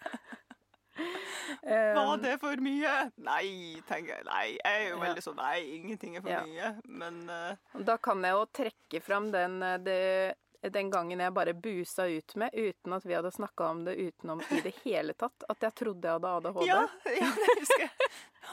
Var 1.64 2.14
Um, 2.14 2.20
det 2.22 2.34
for 2.42 2.60
mye? 2.60 2.90
Nei, 3.24 3.80
tenker 3.88 4.18
jeg. 4.18 4.24
Nei, 4.26 4.46
jeg 4.58 4.82
er 4.82 4.82
jo 4.90 4.96
Ja. 4.98 5.02
veldig 5.06 5.22
sånn 5.24 5.36
Nei, 5.40 5.60
ingenting 5.78 6.16
er 6.18 6.20
for 6.24 6.30
Ja. 6.30 6.42
mye. 6.44 6.68
Men 6.84 7.22
uh... 7.30 7.80
Da 7.86 7.96
kan 7.96 8.20
jeg 8.24 8.32
jo 8.36 8.44
trekke 8.58 9.00
fram 9.02 9.30
den, 9.32 9.62
eh, 9.62 9.78
det, 9.78 10.34
den 10.68 10.90
gangen 10.92 11.20
jeg 11.20 11.32
bare 11.32 11.54
busa 11.56 12.04
ut 12.10 12.34
med, 12.36 12.52
uten 12.52 12.92
at 12.92 13.06
vi 13.08 13.14
hadde 13.16 13.30
snakka 13.32 13.68
om 13.72 13.84
det 13.86 13.94
utenom 13.96 14.42
i 14.50 14.60
det 14.60 14.74
hele 14.84 15.14
tatt. 15.16 15.46
At 15.48 15.62
jeg 15.64 15.74
trodde 15.80 16.08
jeg 16.08 16.18
hadde 16.18 16.34
ADHD. 16.36 16.66
ja, 16.68 16.82
ja, 17.16 17.30
det 17.38 17.54
husker 17.62 17.86
jeg. 17.86 18.10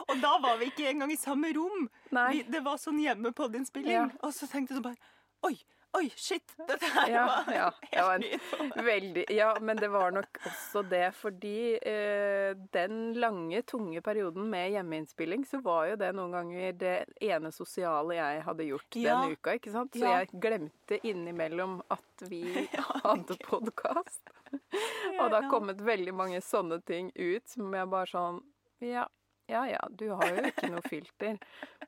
Og 0.08 0.22
da 0.22 0.34
var 0.44 0.60
vi 0.62 0.70
ikke 0.72 0.88
engang 0.92 1.12
i 1.12 1.20
samme 1.20 1.52
rom. 1.58 1.88
Nei. 2.16 2.30
Vi, 2.36 2.44
det 2.54 2.62
var 2.64 2.80
sånn 2.80 3.00
hjemme 3.02 3.34
på 3.36 3.50
din 3.52 3.66
spilling. 3.68 3.96
Ja. 3.98 4.08
Og 4.24 4.36
så 4.36 4.48
tenkte 4.48 4.76
jeg 4.76 4.80
sånn 4.80 4.90
bare 4.92 5.16
Oi, 5.46 5.54
oi, 5.98 6.08
shit! 6.16 6.54
Dette 6.68 6.90
her 6.94 7.10
Ja, 7.12 7.26
var 7.28 7.54
ja, 7.56 7.68
helt 7.92 8.12
en- 8.14 8.22
ny 8.22 8.38
for 8.50 8.64
meg. 8.70 8.86
Veldig. 8.88 9.24
Ja, 9.34 9.50
men 9.62 9.78
det 9.82 9.90
var 9.94 10.12
nok 10.16 10.40
også 10.46 10.84
det 10.90 11.04
fordi 11.18 11.78
eh, 11.82 12.54
den 12.74 13.14
lange, 13.20 13.62
tunge 13.68 14.02
perioden 14.06 14.50
med 14.52 14.72
hjemmeinnspilling, 14.76 15.46
så 15.50 15.62
var 15.66 15.88
jo 15.92 15.96
det 16.04 16.12
noen 16.16 16.32
ganger 16.38 16.78
det 16.78 16.96
ene 17.22 17.52
sosiale 17.56 18.16
jeg 18.20 18.44
hadde 18.46 18.68
gjort 18.70 18.96
Ja. 19.02 19.22
den 19.22 19.36
uka, 19.38 19.58
ikke 19.58 19.72
sant? 19.74 19.94
Så 19.98 20.06
Ja. 20.06 20.20
jeg 20.22 20.30
glemte 20.40 21.00
innimellom 21.04 21.82
at 21.92 22.28
vi 22.30 22.44
hadde 23.04 23.38
podkast. 23.44 24.22
Og 25.20 25.30
det 25.30 25.42
har 25.42 25.50
kommet 25.52 25.82
veldig 25.84 26.14
mange 26.16 26.40
sånne 26.42 26.80
ting 26.86 27.12
ut 27.16 27.48
som 27.50 27.74
jeg 27.74 27.90
bare 27.90 28.08
sånn 28.08 28.42
Ja, 28.80 29.08
ja 29.48 29.64
ja, 29.68 29.80
du 29.90 30.10
har 30.12 30.28
jo 30.30 30.44
ikke 30.50 30.70
noe 30.72 30.82
filter. 30.90 31.38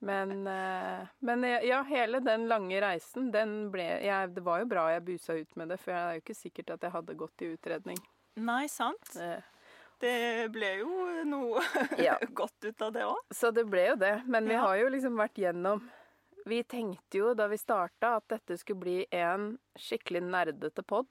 Men, 0.02 0.48
eh, 0.48 1.08
men 1.20 1.44
eh, 1.44 1.66
ja, 1.68 1.82
hele 1.84 2.20
den 2.24 2.48
lange 2.48 2.80
reisen, 2.82 3.32
den 3.32 3.70
ble 3.72 3.84
jeg, 4.06 4.34
Det 4.36 4.44
var 4.46 4.60
jo 4.60 4.66
bra 4.72 4.88
jeg 4.94 5.06
busa 5.06 5.34
ut 5.40 5.56
med 5.60 5.70
det, 5.70 5.80
for 5.80 5.92
det 5.92 6.00
er 6.00 6.14
jo 6.18 6.24
ikke 6.24 6.36
sikkert 6.40 6.70
at 6.78 6.82
jeg 6.88 6.92
hadde 6.96 7.16
gått 7.20 7.42
i 7.46 7.54
utredning. 7.54 7.98
Nei, 8.40 8.68
sant? 8.72 9.16
Eh, 9.20 9.42
Det 10.00 10.48
ble 10.56 10.70
jo 10.80 11.24
noe 11.28 11.60
Ja. 12.08 12.16
godt 12.42 12.64
ut 12.64 12.82
av 12.82 12.94
det 12.96 13.04
òg. 13.04 13.18
Så 13.36 13.52
det 13.52 13.66
ble 13.68 13.90
jo 13.90 13.96
det. 14.00 14.14
Men 14.28 14.46
vi 14.48 14.54
Ja. 14.56 14.62
har 14.68 14.78
jo 14.80 14.88
liksom 14.90 15.18
vært 15.20 15.36
gjennom 15.36 15.82
Vi 16.48 16.62
tenkte 16.64 17.18
jo 17.20 17.34
da 17.36 17.48
vi 17.52 17.58
starta 17.60 18.16
at 18.18 18.28
dette 18.32 18.56
skulle 18.58 18.80
bli 18.80 19.06
en 19.12 19.58
skikkelig 19.78 20.22
nerdete 20.24 20.82
pod. 20.88 21.06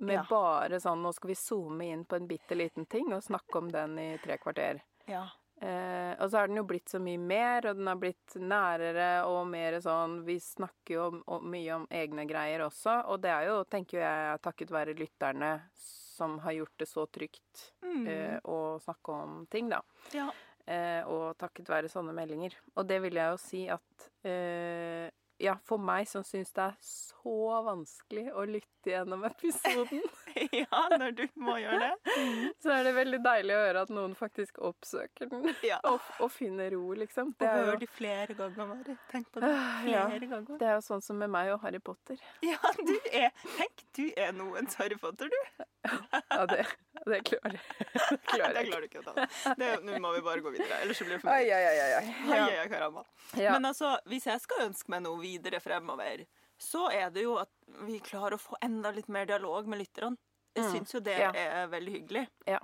Med 0.00 0.14
Ja. 0.16 0.24
bare 0.30 0.80
sånn 0.80 1.02
Nå 1.04 1.12
skal 1.12 1.28
vi 1.28 1.34
zoome 1.36 1.84
inn 1.92 2.06
på 2.08 2.16
en 2.16 2.26
bitte 2.26 2.56
liten 2.56 2.86
ting 2.88 3.12
og 3.12 3.20
snakke 3.22 3.58
om 3.60 3.68
den 3.68 3.98
i 3.98 4.16
tre 4.24 4.38
kvarter. 4.40 4.80
Ja. 5.06 5.26
Eh, 5.60 6.12
og 6.16 6.30
så 6.30 6.38
har 6.40 6.48
den 6.48 6.56
jo 6.56 6.64
blitt 6.64 6.88
så 6.88 6.96
mye 7.02 7.20
mer, 7.20 7.66
og 7.68 7.76
den 7.76 7.88
har 7.90 7.98
blitt 8.00 8.36
nærere 8.40 9.08
og 9.28 9.42
mer 9.50 9.74
sånn 9.84 10.22
Vi 10.24 10.38
snakker 10.40 10.94
jo 10.94 11.02
om, 11.10 11.18
om, 11.36 11.44
mye 11.52 11.74
om 11.74 11.84
egne 11.92 12.24
greier 12.28 12.64
også, 12.64 12.94
og 13.12 13.20
det 13.20 13.28
er 13.34 13.50
jo, 13.50 13.58
tenker 13.68 14.00
jeg, 14.00 14.40
takket 14.40 14.72
være 14.72 14.96
lytterne 14.96 15.50
som 15.76 16.38
har 16.44 16.56
gjort 16.56 16.78
det 16.80 16.88
så 16.88 17.06
trygt 17.12 17.66
Mm. 17.82 18.06
eh, 18.06 18.38
å 18.44 18.78
snakke 18.78 19.12
om 19.12 19.46
ting, 19.50 19.68
da. 19.72 19.80
ja. 20.14 20.28
Eh, 20.70 21.02
og 21.08 21.34
takket 21.40 21.68
være 21.68 21.88
sånne 21.90 22.12
meldinger. 22.14 22.54
Og 22.76 22.86
det 22.86 23.00
vil 23.02 23.16
jeg 23.18 23.32
jo 23.32 23.38
si 23.42 23.62
at 23.72 24.04
eh, 24.22 25.08
ja, 25.40 25.54
for 25.64 25.80
meg 25.80 26.08
som 26.08 26.24
syns 26.26 26.52
det 26.56 26.62
er 26.66 26.74
så 26.84 27.32
vanskelig 27.66 28.26
å 28.36 28.44
lytte 28.48 28.90
gjennom 28.92 29.22
episoden, 29.28 30.00
ja, 30.56 30.80
når 30.96 31.12
du 31.18 31.22
må 31.40 31.56
gjøre 31.60 31.78
det. 31.90 32.14
så 32.62 32.72
er 32.76 32.84
det 32.88 32.92
veldig 32.96 33.20
deilig 33.24 33.56
å 33.56 33.62
høre 33.64 33.82
at 33.86 33.92
noen 33.92 34.14
faktisk 34.16 34.60
oppsøker 34.64 35.28
den 35.32 35.50
Ja. 35.66 35.78
og, 35.90 36.00
og 36.20 36.30
finner 36.32 36.70
ro, 36.76 36.92
liksom. 36.96 37.34
Det 37.40 37.48
og 37.50 37.70
hør 37.70 37.80
de 37.82 37.88
flere 37.92 38.36
ganger, 38.38 38.70
Mari. 38.74 38.96
Tenk 39.12 39.28
på 39.34 39.42
det 39.44 39.50
Flere 39.50 39.90
ja. 39.92 40.04
ganger. 40.34 40.58
det 40.60 40.68
er 40.70 40.76
jo 40.78 40.84
sånn 40.86 41.04
som 41.04 41.20
med 41.20 41.32
meg 41.32 41.52
og 41.54 41.60
Harry 41.64 41.80
Potter. 41.84 42.20
Ja, 42.46 42.60
du 42.80 42.94
er 43.12 43.28
Tenk, 43.58 43.84
du 43.96 44.04
er 44.16 44.32
noens 44.36 44.76
Harry 44.80 44.96
Potter, 45.00 45.28
du. 45.32 45.64
Ja, 45.88 46.42
det, 46.48 46.64
det 47.08 47.20
klarer 47.28 47.56
jeg. 47.56 47.86
Det 48.10 48.18
klarer 48.28 48.56
det 48.60 48.64
klarer 48.68 48.84
du 48.84 48.88
ikke 48.90 49.00
å 49.04 49.06
ta. 49.12 49.54
Det- 49.56 49.70
Nå 49.84 49.96
må 50.04 50.12
vi 50.16 50.20
bare 50.24 50.42
gå 50.44 50.52
videre, 50.56 50.80
ellers 50.84 50.98
så 51.00 51.06
blir 51.08 51.16
det 51.16 51.22
for 51.24 51.30
mye. 51.32 51.36
ai, 51.36 51.52
ai, 51.52 51.64
ai, 51.68 51.76
ai. 51.80 52.00
Ai, 52.00 52.36
Ja. 52.36 52.44
ai, 52.48 52.58
ai, 52.64 52.68
karamba. 52.72 53.04
Men 53.36 53.68
altså, 53.70 53.94
hvis 54.10 54.26
jeg 54.28 54.40
skal 54.44 54.66
ønske 54.68 54.92
meg 54.92 55.04
noe 55.04 55.20
videre 55.30 55.60
fremover, 55.62 56.26
så 56.60 56.88
er 56.92 57.08
det 57.14 57.22
jo 57.24 57.38
at 57.40 57.50
vi 57.86 58.00
klarer 58.04 58.36
å 58.36 58.42
få 58.42 58.58
enda 58.66 58.90
litt 58.92 59.08
mer 59.08 59.26
dialog 59.30 59.66
med 59.70 59.80
lytterne. 59.86 60.18
Jeg 60.56 60.64
Mm, 60.66 60.72
syns 60.74 60.92
jo 60.96 61.00
det 61.06 61.14
ja. 61.20 61.30
er 61.38 61.68
veldig 61.70 61.92
hyggelig. 61.94 62.26
Ja. 62.50 62.58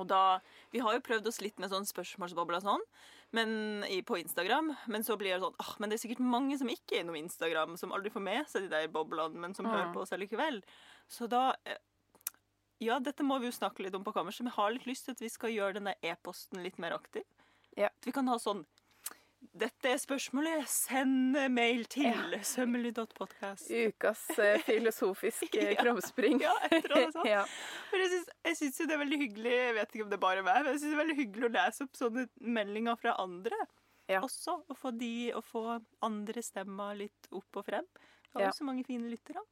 Og 0.00 0.06
da, 0.08 0.40
Vi 0.72 0.78
har 0.80 0.94
jo 0.94 1.02
prøvd 1.04 1.26
oss 1.28 1.40
litt 1.44 1.58
med 1.60 1.68
sånn 1.68 1.84
spørsmålsbobler 1.84 2.56
og 2.60 2.62
sånn 2.64 2.84
men, 3.36 3.50
i, 3.84 3.98
på 4.06 4.16
Instagram, 4.16 4.70
men 4.88 5.02
så 5.04 5.16
blir 5.20 5.34
det 5.34 5.40
sånn 5.42 5.56
ah, 5.60 5.72
Men 5.82 5.90
det 5.90 5.96
er 5.98 6.02
sikkert 6.06 6.22
mange 6.24 6.56
som 6.60 6.70
ikke 6.72 6.96
er 6.96 7.02
innom 7.04 7.18
Instagram, 7.18 7.74
som 7.76 7.92
aldri 7.92 8.12
får 8.14 8.22
med 8.24 8.48
seg 8.48 8.62
de 8.64 8.68
der 8.72 8.88
boblene, 8.88 9.36
men 9.42 9.54
som 9.58 9.66
Mm. 9.66 9.72
hører 9.74 9.92
på 9.92 10.00
oss 10.06 10.12
allikevel. 10.16 10.62
Så 11.08 11.28
da 11.28 11.52
eh, 11.66 11.76
Ja, 12.80 12.98
dette 12.98 13.22
må 13.22 13.38
vi 13.40 13.46
jo 13.50 13.52
snakke 13.58 13.84
litt 13.84 13.94
om 13.94 14.02
på 14.06 14.14
kammerset, 14.14 14.40
men 14.42 14.50
jeg 14.52 14.56
har 14.56 14.70
litt 14.72 14.86
lyst 14.88 15.04
til 15.04 15.12
at 15.14 15.20
vi 15.20 15.28
skal 15.30 15.50
gjøre 15.54 15.74
denne 15.78 15.94
e-posten 16.02 16.62
litt 16.64 16.78
mer 16.82 16.92
aktiv. 16.96 17.22
Ja. 17.76 17.86
At 17.92 18.06
vi 18.08 18.12
kan 18.12 18.26
ha 18.28 18.38
sånn 18.42 18.64
dette 19.52 19.90
er 19.90 19.98
spørsmålet. 20.00 20.66
Send 20.68 21.36
mail 21.52 21.84
til 21.90 22.36
sømmelig.podkast. 22.42 23.68
Ukas 23.70 24.22
eh, 24.38 24.58
filosofiske 24.66 25.60
Ja. 25.72 25.76
krumspring. 25.82 26.40
Ja, 26.42 26.52
jeg 26.70 26.84
tror 26.86 26.96
det 27.00 27.12
sånn. 27.16 27.26
ja. 27.28 27.44
Jeg 27.92 28.56
syns, 28.56 28.80
jo 28.80 28.86
det 28.88 28.94
er 28.96 29.02
veldig 29.04 29.18
hyggelig 29.26 29.52
Jeg 29.52 29.74
vet 29.78 29.94
ikke 29.94 30.04
om 30.06 30.10
det 30.12 30.18
er 30.18 30.24
bare 30.26 30.42
meg, 30.46 30.62
men 30.64 30.72
jeg 30.72 30.80
syns 30.82 30.90
det 30.90 30.96
er 30.98 31.02
veldig 31.04 31.18
hyggelig 31.20 31.48
å 31.48 31.52
lese 31.58 31.86
opp 31.86 31.96
sånne 32.00 32.26
meldinger 32.58 33.00
fra 33.02 33.16
andre 33.22 33.58
Ja. 34.10 34.20
også. 34.20 34.58
Og 34.68 34.76
få 34.78 34.90
å 35.36 35.42
få 35.46 35.64
andre 36.02 36.42
stemmer 36.42 36.96
litt 36.98 37.28
opp 37.32 37.56
og 37.62 37.64
frem. 37.68 37.86
Vi 38.32 38.40
har 38.40 38.48
Ja. 38.48 38.52
så 38.56 38.64
mange 38.64 38.84
fine 38.84 39.08
lyttere. 39.12 39.42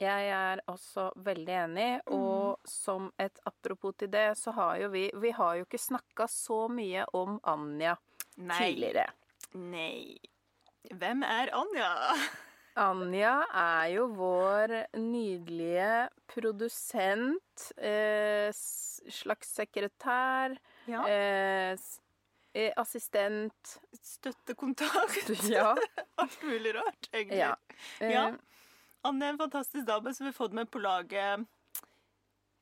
Jeg 0.00 0.30
er 0.32 0.62
også 0.72 1.10
veldig 1.20 1.56
enig, 1.68 2.00
Mm. 2.06 2.14
og 2.16 2.58
som 2.64 3.10
et 3.20 3.38
apropos 3.44 3.92
til 3.98 4.08
det, 4.08 4.30
så 4.38 4.52
har 4.56 4.78
jo 4.80 4.88
vi 4.88 5.10
Vi 5.14 5.30
har 5.36 5.56
jo 5.58 5.64
ikke 5.66 5.78
snakka 5.78 6.24
så 6.26 6.68
mye 6.70 7.04
om 7.12 7.38
Anja 7.44 7.96
tidligere. 8.38 9.04
Nei. 9.54 10.16
Hvem 10.90 11.22
er 11.26 11.50
Anja? 11.56 11.90
Anja 12.80 13.32
er 13.52 13.88
jo 13.96 14.06
vår 14.16 14.72
nydelige 14.96 16.08
produsent, 16.30 17.64
eh, 17.76 18.48
slags 19.10 19.50
sekretær, 19.58 20.54
Ja. 20.88 21.02
eh, 21.10 21.76
eh, 22.54 22.72
assistent 22.80 23.74
Støttekontakt. 24.00 25.28
Ja. 25.50 25.74
Alt 26.22 26.38
mulig 26.46 26.74
rart, 26.78 27.10
egentlig. 27.12 27.38
ja. 27.42 27.54
Eh, 28.00 28.10
Ja. 28.14 28.24
Anja 29.04 29.26
er 29.26 29.32
en 29.34 29.38
fantastisk 29.40 29.86
dame 29.88 30.12
som 30.14 30.26
vi 30.26 30.30
har 30.32 30.36
fått 30.36 30.52
med 30.52 30.68
på 30.70 30.80
laget 30.80 31.46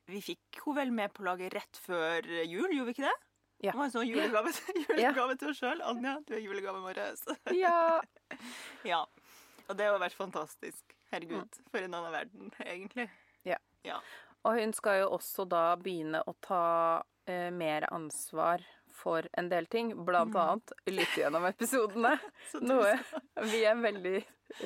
Vi 0.07 0.21
fikk 0.23 0.61
henne 0.65 0.75
vel 0.79 0.91
med 0.95 1.11
på 1.13 1.23
laget 1.27 1.53
rett 1.53 1.77
før 1.85 2.23
jul, 2.47 2.71
gjorde 2.73 2.85
vi 2.89 2.93
ikke 2.95 3.05
det? 3.09 3.17
Ja. 3.59 3.73
Det 3.73 3.77
var 3.77 3.89
en 3.89 3.91
sånn 3.91 4.07
julegave, 4.07 4.53
julegave 4.87 5.35
til 5.39 5.51
oss 5.51 5.59
sjøl. 5.59 5.81
Anja, 5.83 6.15
du 6.27 6.35
er 6.37 6.43
julegaven 6.43 6.85
vår. 6.85 7.01
ja. 7.59 7.99
Ja. 8.87 9.01
Og 9.67 9.77
det 9.77 9.89
har 9.89 9.99
vært 10.01 10.17
fantastisk. 10.17 10.95
Herregud, 11.11 11.59
for 11.71 11.83
en 11.83 11.97
annen 11.97 12.13
verden, 12.13 12.53
egentlig. 12.63 13.09
Ja. 13.83 13.99
Og 14.47 14.59
hun 14.59 14.73
skal 14.75 15.01
jo 15.01 15.13
også 15.17 15.45
da 15.49 15.73
begynne 15.79 16.21
å 16.27 16.33
ta 16.43 16.65
eh, 17.27 17.49
mer 17.51 17.87
ansvar 17.93 18.63
for 18.99 19.25
en 19.39 19.47
del 19.51 19.65
ting, 19.71 19.93
blant 20.05 20.33
Mm. 20.35 20.41
annet 20.43 20.73
lytte 20.91 21.21
gjennom 21.23 21.45
episodene. 21.49 22.11
Noe 22.69 22.97
vi 23.49 23.63
er 23.65 23.79
veldig 23.79 24.19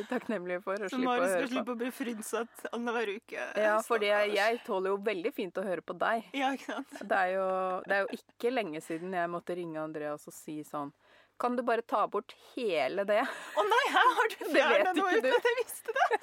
takknemlige 0.10 0.62
for 0.64 0.80
å 0.80 0.88
Så 0.90 0.96
slippe 0.96 1.04
å 1.04 1.10
Mari 1.12 1.28
skal 1.28 1.38
høre 1.38 1.50
slippe 1.52 1.74
å 1.74 1.80
bli 1.82 1.90
frynset 1.94 2.66
annenhver 2.72 3.10
uke. 3.18 3.48
Ja, 3.60 3.74
for 3.86 4.04
jeg, 4.06 4.60
tåler 4.66 4.94
jo 4.94 5.00
veldig 5.06 5.34
fint 5.36 5.58
å 5.60 5.66
høre 5.66 5.84
på 5.86 5.96
deg. 6.00 6.30
Ja, 6.34 6.54
ikke 6.56 6.70
sant? 6.78 6.94
Det 7.04 7.18
er, 7.20 7.34
jo, 7.36 7.48
det 7.88 7.98
er 7.98 8.06
jo 8.08 8.20
ikke 8.20 8.54
lenge 8.54 8.82
siden 8.86 9.14
jeg 9.18 9.32
måtte 9.34 9.58
ringe 9.60 9.82
Andreas 9.84 10.28
og 10.32 10.34
si 10.38 10.62
sånn 10.68 10.94
Kan 11.42 11.56
du 11.58 11.64
bare 11.66 11.82
ta 11.82 12.06
bort 12.08 12.32
hele 12.54 13.04
det? 13.10 13.20
Å 13.26 13.64
nei, 13.68 13.84
her 13.92 14.12
har 14.20 14.32
du 14.32 14.38
Det 14.46 14.52
fjernet 14.54 15.00
noe 15.02 15.18
uten 15.18 15.34
at 15.40 15.50
jeg 15.52 15.60
visste 15.64 15.96
det! 16.00 16.22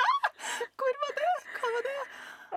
Hvor 0.81 1.01
var 1.05 1.17
det? 1.21 1.33
Hva 1.59 1.73
var 1.77 1.87
det? 1.89 1.99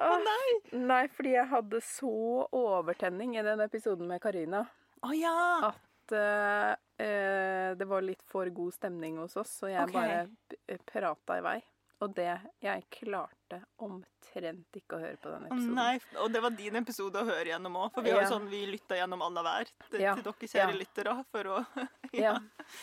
Å 0.03 0.13
nei! 0.23 0.45
Nei, 0.87 1.01
fordi 1.13 1.33
jeg 1.35 1.49
hadde 1.51 1.81
så 1.85 2.13
overtenning 2.55 3.35
i 3.37 3.43
den 3.45 3.59
episoden 3.65 4.07
med 4.09 4.21
Karina 4.23 4.63
Å 5.03 5.11
ja! 5.17 5.73
at 5.73 6.13
uh, 6.15 6.71
uh, 7.03 7.75
det 7.79 7.85
var 7.89 8.01
litt 8.05 8.23
for 8.27 8.49
god 8.49 8.73
stemning 8.75 9.17
hos 9.21 9.37
oss, 9.39 9.51
så 9.61 9.69
jeg 9.71 9.83
okay. 9.87 9.93
bare 9.93 10.27
p- 10.49 10.77
prata 10.89 11.37
i 11.39 11.45
vei. 11.45 11.59
Og 12.03 12.11
det 12.17 12.33
Jeg 12.59 12.81
klarte 12.91 13.61
omtrent 13.79 14.75
ikke 14.75 14.97
å 14.97 14.99
høre 14.99 15.15
på 15.23 15.29
den 15.31 15.45
episoden. 15.45 15.75
nei, 15.77 15.99
og 16.19 16.33
det 16.33 16.41
var 16.43 16.49
din 16.57 16.75
episode 16.75 17.21
å 17.21 17.27
høre 17.29 17.45
gjennom 17.53 17.77
òg. 17.79 17.93
For 17.95 18.03
vi 18.03 18.09
Ja. 18.11 18.25
sånn, 18.27 18.49
vi 18.51 18.65
lytta 18.67 18.97
gjennom 18.97 19.21
annenhver 19.23 19.69
til, 19.89 20.01
Ja, 20.01 20.15
til 20.15 20.23
dere 20.23 20.49
kjære 20.51 20.73
ja. 20.73 20.79
lyttere. 20.81 21.25
For 21.31 21.43
å 21.53 21.65
Ja. 22.13 22.33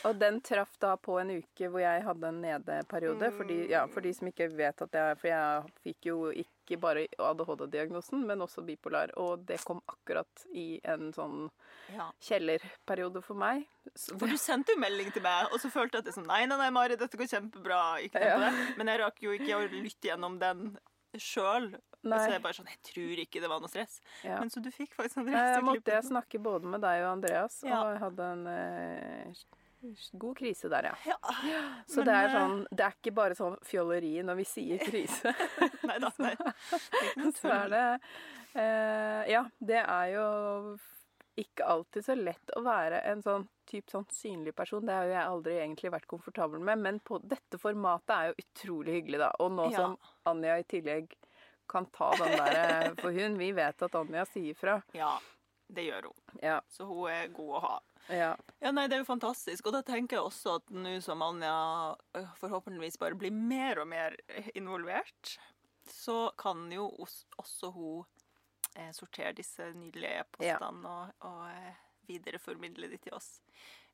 Og 0.09 0.17
den 0.19 0.41
traff 0.41 0.79
da 0.81 0.97
på 0.97 1.21
en 1.21 1.31
uke 1.37 1.69
hvor 1.69 1.81
jeg 1.81 2.03
hadde 2.03 2.29
en 2.29 2.41
nedeperiode. 2.41 3.31
For 3.37 3.45
de, 3.45 3.69
ja, 3.69 3.87
for 3.93 4.01
de 4.01 4.15
som 4.15 4.29
ikke 4.29 4.49
vet 4.57 4.81
at 4.83 4.93
jeg 4.93 5.19
For 5.21 5.29
jeg 5.29 5.75
fikk 5.85 6.09
jo 6.09 6.31
ikke 6.33 6.49
bare 6.79 7.07
ADHD-diagnosen, 7.19 8.23
men 8.27 8.41
også 8.45 8.63
bipolar. 8.67 9.11
Og 9.17 9.43
det 9.49 9.59
kom 9.65 9.81
akkurat 9.91 10.45
i 10.55 10.81
en 10.85 11.11
sånn 11.17 11.49
ja. 11.95 12.11
kjellerperiode 12.23 13.23
for 13.25 13.35
meg. 13.41 13.67
Så 13.95 14.19
For 14.21 14.31
du 14.31 14.37
sendte 14.39 14.77
jo 14.77 14.81
melding 14.81 15.11
til 15.13 15.23
meg, 15.25 15.49
og 15.51 15.59
så 15.63 15.71
følte 15.73 15.99
jeg 15.99 16.05
at 16.05 16.11
det 16.11 16.15
sånn 16.19 16.29
Nei, 16.31 16.45
nei, 16.47 16.57
nei, 16.61 16.71
Mari, 16.71 16.97
dette 17.01 17.19
går 17.19 17.31
kjempebra. 17.33 17.83
Ikke 18.07 18.23
Ja. 18.23 18.39
det. 18.39 18.77
Men 18.79 18.87
jeg 18.93 19.01
rakk 19.01 19.23
jo 19.23 19.31
ikke 19.33 19.57
å 19.57 19.67
lytte 19.71 20.13
gjennom 20.13 20.39
den 20.39 20.79
sjøl. 21.19 21.73
Så 22.01 22.31
jeg 22.31 22.41
bare 22.41 22.57
sånn 22.57 22.69
Jeg 22.71 22.81
tror 22.87 23.19
ikke 23.25 23.41
det 23.43 23.49
var 23.51 23.61
noe 23.61 23.69
stress. 23.69 24.01
ja. 24.25 24.39
Men 24.41 24.49
så 24.49 24.63
du 24.63 24.71
fikk 24.71 24.95
faktisk 24.95 25.19
en 25.21 25.27
rest 25.27 25.37
jeg 25.37 25.57
til 25.59 25.65
måtte 25.67 25.97
jeg 25.97 26.05
snakke 26.07 26.39
både 26.41 26.71
med 26.71 26.81
deg 26.81 27.03
og 27.05 27.11
Andreas, 27.19 27.63
og 27.65 27.69
jeg 27.69 27.99
hadde 28.05 28.29
en 28.37 28.47
eh, 28.47 29.43
god 30.13 30.37
krise 30.39 30.69
der, 30.73 30.91
ja. 30.91 30.95
Ja. 31.07 31.19
Så 31.89 32.03
Men, 32.03 32.07
det 32.11 32.15
er 32.17 32.29
eh, 32.29 32.35
sånn 32.37 32.67
Det 32.71 32.85
er 32.87 32.97
ikke 32.99 33.15
bare 33.17 33.37
sånn 33.39 33.57
fjolleri 33.67 34.13
når 34.27 34.41
vi 34.43 34.47
sier 34.49 34.83
krise. 34.85 35.33
Nei 35.89 35.99
da. 36.03 36.11
Nei. 36.21 36.35
Så 37.37 37.53
er 37.55 37.73
det 37.73 37.85
eh, 38.55 39.31
Ja, 39.33 39.45
det 39.59 39.81
er 39.83 40.13
jo 40.15 40.27
ikke 41.41 41.65
alltid 41.73 42.05
så 42.05 42.15
lett 42.19 42.51
å 42.59 42.61
være 42.67 42.99
en 43.09 43.23
sånn 43.25 43.47
typ 43.71 43.89
sånn 43.89 44.05
synlig 44.13 44.53
person. 44.59 44.85
Det 44.85 44.93
har 44.93 45.07
jo 45.07 45.15
jeg 45.15 45.25
aldri 45.31 45.55
egentlig 45.63 45.93
vært 45.95 46.09
komfortabel 46.11 46.61
med, 46.61 46.83
men 46.83 46.99
på 47.07 47.21
dette 47.23 47.57
formatet 47.63 48.13
er 48.17 48.31
jo 48.33 48.43
utrolig 48.43 48.97
hyggelig, 48.99 49.21
da. 49.23 49.31
Og 49.41 49.53
nå 49.55 49.71
Ja. 49.71 49.77
som 49.79 49.97
Anja 50.29 50.59
i 50.61 50.67
tillegg 50.69 51.15
kan 51.71 51.87
ta 51.95 52.11
den 52.19 52.35
der 52.35 52.59
eh, 52.59 52.89
For 52.99 53.15
hun, 53.15 53.39
vi 53.39 53.53
vet 53.57 53.83
at 53.87 53.95
Anja 53.95 54.27
sier 54.29 54.59
fra. 54.59 54.81
Ja, 54.93 55.15
det 55.71 55.87
gjør 55.87 56.11
hun. 56.11 56.19
Ja. 56.43 56.59
Så 56.69 56.85
hun 56.91 57.09
er 57.09 57.31
god 57.33 57.57
å 57.57 57.63
ha. 57.65 57.75
Ja. 58.13 58.35
Ja, 58.61 58.73
nei, 58.75 58.87
Det 58.89 58.99
er 58.99 59.03
jo 59.05 59.09
fantastisk. 59.09 59.67
Og 59.67 59.77
da 59.77 59.83
tenker 59.87 60.19
jeg 60.19 60.27
også 60.27 60.57
at 60.61 60.73
nå 60.75 60.97
som 61.05 61.23
Anja 61.25 61.55
øh, 62.19 62.31
forhåpentligvis 62.41 62.99
bare 63.01 63.19
blir 63.19 63.35
mer 63.35 63.83
og 63.83 63.89
mer 63.91 64.17
involvert, 64.55 65.37
så 65.91 66.31
kan 66.39 66.69
jo 66.73 66.89
også 67.03 67.71
hun 67.75 68.05
eh, 68.77 68.91
sortere 68.97 69.35
disse 69.37 69.73
nydelige 69.75 70.25
e-postene 70.25 70.95
og, 70.95 71.15
og 71.27 71.45
eh, 71.51 71.75
videreformidle 72.11 72.91
de 72.93 73.01
til 73.01 73.17
oss. 73.17 73.39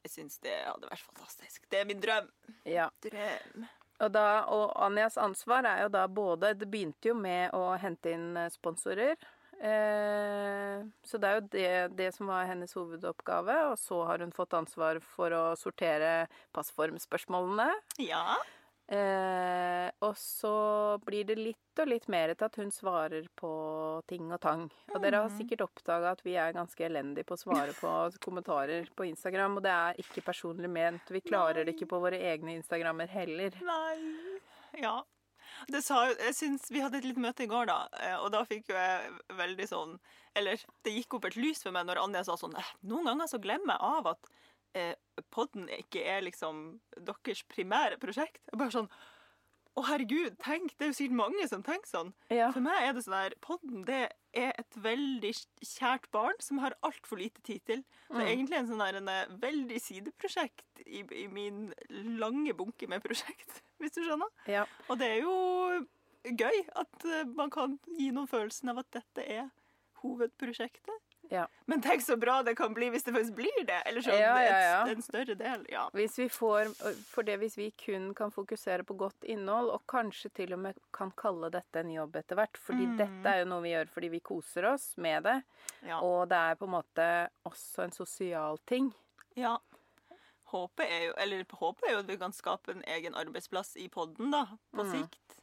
Jeg 0.05 0.13
syns 0.13 0.39
det 0.45 0.55
hadde 0.63 0.89
vært 0.91 1.07
fantastisk. 1.07 1.65
Det 1.71 1.81
er 1.81 1.89
min 1.89 2.03
drøm. 2.03 2.31
ja. 2.69 2.91
Drøm. 3.03 3.67
Og, 3.97 4.11
da, 4.13 4.45
og 4.53 4.75
Anjas 4.85 5.15
ansvar 5.17 5.65
er 5.65 5.87
jo 5.87 5.89
da 5.89 6.03
både 6.05 6.51
Det 6.61 6.67
begynte 6.69 7.09
jo 7.09 7.15
med 7.17 7.55
å 7.57 7.71
hente 7.81 8.13
inn 8.13 8.37
eh, 8.37 8.51
sponsorer. 8.53 9.17
Eh, 9.61 10.85
så 11.07 11.19
det 11.21 11.29
er 11.31 11.39
jo 11.41 11.47
det, 11.53 11.71
det 11.97 12.11
som 12.15 12.27
var 12.31 12.47
hennes 12.51 12.75
hovedoppgave. 12.77 13.57
Og 13.73 13.79
så 13.81 14.03
har 14.09 14.19
hun 14.25 14.33
fått 14.37 14.55
ansvar 14.59 15.01
for 15.01 15.31
å 15.37 15.45
sortere 15.59 16.27
passformspørsmålene. 16.57 17.71
Ja. 18.03 18.37
Eh, 18.87 19.89
og 20.07 20.15
så 20.21 20.53
blir 21.03 21.25
det 21.27 21.35
litt 21.41 21.81
og 21.83 21.89
litt 21.91 22.05
mer 22.13 22.31
til 22.39 22.47
at 22.47 22.55
hun 22.61 22.71
svarer 22.71 23.27
på 23.37 23.51
ting 24.07 24.29
og 24.33 24.39
tang. 24.45 24.69
Og 24.95 25.01
dere 25.03 25.25
har 25.25 25.29
Mhm. 25.29 25.39
sikkert 25.41 25.65
oppdaga 25.67 26.13
at 26.13 26.23
vi 26.23 26.37
er 26.37 26.53
ganske 26.55 26.79
elendige 26.87 27.27
på 27.27 27.35
å 27.35 27.43
svare 27.43 27.75
på 27.75 27.91
kommentarer 28.27 28.87
på 28.95 29.09
Instagram. 29.09 29.57
Og 29.59 29.63
det 29.65 29.73
er 29.73 29.95
ikke 29.99 30.23
personlig 30.25 30.71
ment. 30.71 31.03
Vi 31.11 31.21
klarer 31.21 31.65
det 31.67 31.75
ikke 31.75 31.89
på 31.91 32.01
våre 32.01 32.21
egne 32.21 32.55
Instagrammer 32.61 33.09
heller. 33.09 33.51
Nei 33.61 33.99
Ja. 34.81 35.03
Det 35.71 35.83
sa 35.85 36.03
Jeg 36.13 36.35
syns 36.37 36.69
vi 36.71 36.83
hadde 36.85 37.01
et 37.01 37.09
lite 37.09 37.23
møte 37.23 37.45
i 37.47 37.51
går, 37.51 37.69
da, 37.71 37.79
eh, 38.03 38.17
og 38.21 38.31
da 38.35 38.45
fikk 38.49 38.71
jo 38.73 38.77
jeg 38.79 39.13
veldig 39.39 39.69
sånn 39.71 39.97
Eller 40.37 40.61
det 40.85 40.95
gikk 40.95 41.19
opp 41.19 41.29
et 41.31 41.39
lys 41.41 41.63
for 41.65 41.75
meg 41.75 41.89
når 41.89 42.03
Anja 42.03 42.25
sa 42.27 42.37
sånn 42.41 42.57
«Eh, 42.59 42.73
Noen 42.91 43.09
ganger 43.11 43.31
så 43.31 43.41
glemmer 43.43 43.77
jeg 43.77 43.97
av 43.99 44.11
at 44.13 44.31
eh, 44.77 44.95
podden 45.33 45.69
ikke 45.73 46.05
er 46.05 46.25
liksom 46.27 46.81
deres 46.99 47.43
primære 47.49 47.97
prosjekt. 48.03 48.43
Jeg 48.51 48.61
bare 48.61 48.75
sånn 48.75 48.91
Å, 49.77 49.83
herregud, 49.85 50.39
tenk! 50.41 50.71
Det 50.79 50.87
er 50.87 50.89
jo 50.91 50.97
sikkert 50.97 51.19
mange 51.19 51.47
som 51.51 51.63
tenker 51.63 51.89
sånn. 51.91 52.13
Ja. 52.33 52.47
For 52.55 52.65
meg 52.65 52.79
er 52.87 52.95
det 52.97 53.03
sånn 53.05 53.17
her 53.19 53.35
Podden 53.45 53.83
det 53.85 53.99
er 54.37 54.55
et 54.57 54.79
veldig 54.81 55.33
kjært 55.65 56.07
barn 56.17 56.39
som 56.41 56.63
har 56.63 56.73
altfor 56.87 57.21
lite 57.21 57.43
tid 57.45 57.61
til. 57.69 57.83
Det 58.09 58.17
er 58.17 58.23
Mm. 58.25 58.31
egentlig 58.33 58.59
en 58.59 58.71
sånn 58.71 58.81
her, 58.85 58.97
en 58.97 59.09
eh, 59.13 59.27
veldig 59.43 59.81
sideprosjekt 59.85 60.81
i, 60.87 61.03
i 61.25 61.27
min 61.29 61.75
lange 62.17 62.55
bunke 62.57 62.89
med 62.89 63.03
prosjekt, 63.05 63.61
hvis 63.81 63.93
du 63.99 64.01
skjønner. 64.07 64.33
ja. 64.49 64.65
Og 64.89 64.99
det 64.99 65.11
er 65.13 65.21
jo 65.27 65.87
gøy 66.25 66.63
at 66.75 67.05
eh, 67.05 67.25
man 67.37 67.51
kan 67.51 67.79
gi 67.99 68.09
noen 68.17 68.27
følelsen 68.33 68.73
av 68.73 68.79
at 68.81 68.91
dette 68.97 69.29
er 69.29 69.51
hovedprosjektet. 70.03 71.06
Ja. 71.31 71.47
Men 71.67 71.81
tenk 71.83 72.03
så 72.03 72.15
bra 72.17 72.43
det 72.47 72.55
kan 72.57 72.75
bli 72.75 72.89
hvis 72.91 73.03
det 73.03 73.13
faktisk 73.15 73.35
blir 73.35 73.65
det! 73.67 73.83
Eller 73.87 74.01
sånn 74.05 74.19
Ja, 74.21 74.37
ja, 74.43 74.87
en 74.87 75.03
større 75.03 75.35
del. 75.35 75.65
Ja. 75.73 75.89
Hvis 75.93 76.19
vi 76.19 76.29
får 76.29 76.71
For 77.11 77.23
det 77.27 77.39
hvis 77.41 77.57
vi 77.59 77.71
kun 77.73 78.13
kan 78.15 78.31
fokusere 78.31 78.85
på 78.87 78.95
godt 78.97 79.25
innhold, 79.27 79.71
og 79.75 79.83
kanskje 79.91 80.31
til 80.33 80.53
og 80.55 80.59
med 80.61 80.79
kan 80.93 81.11
kalle 81.19 81.51
dette 81.51 81.81
en 81.83 81.91
jobb 81.91 82.15
etter 82.17 82.37
hvert, 82.39 82.57
fordi 82.63 82.87
Mm. 82.87 82.97
dette 82.99 83.27
er 83.33 83.39
jo 83.43 83.49
noe 83.51 83.63
vi 83.63 83.73
gjør 83.75 83.89
fordi 83.89 84.09
vi 84.11 84.21
koser 84.21 84.65
oss 84.73 84.95
med 84.97 85.23
det, 85.25 85.43
ja. 85.83 85.99
og 86.01 86.29
det 86.29 86.37
er 86.39 86.55
på 86.55 86.65
en 86.65 86.77
måte 86.79 87.09
også 87.45 87.83
en 87.85 87.93
sosial 87.93 88.59
ting. 88.67 88.93
ja. 89.35 89.59
Håpet 90.53 90.87
er 90.87 91.01
jo 91.09 91.13
Eller 91.19 91.43
håpet 91.45 91.89
er 91.89 91.93
jo 91.93 91.99
at 91.99 92.07
vi 92.07 92.17
kan 92.17 92.31
skape 92.33 92.71
en 92.71 92.83
egen 92.87 93.15
arbeidsplass 93.15 93.75
i 93.77 93.89
podden, 93.89 94.31
da. 94.31 94.45
På 94.73 94.85
Mm. 94.85 94.93
sikt. 94.93 95.41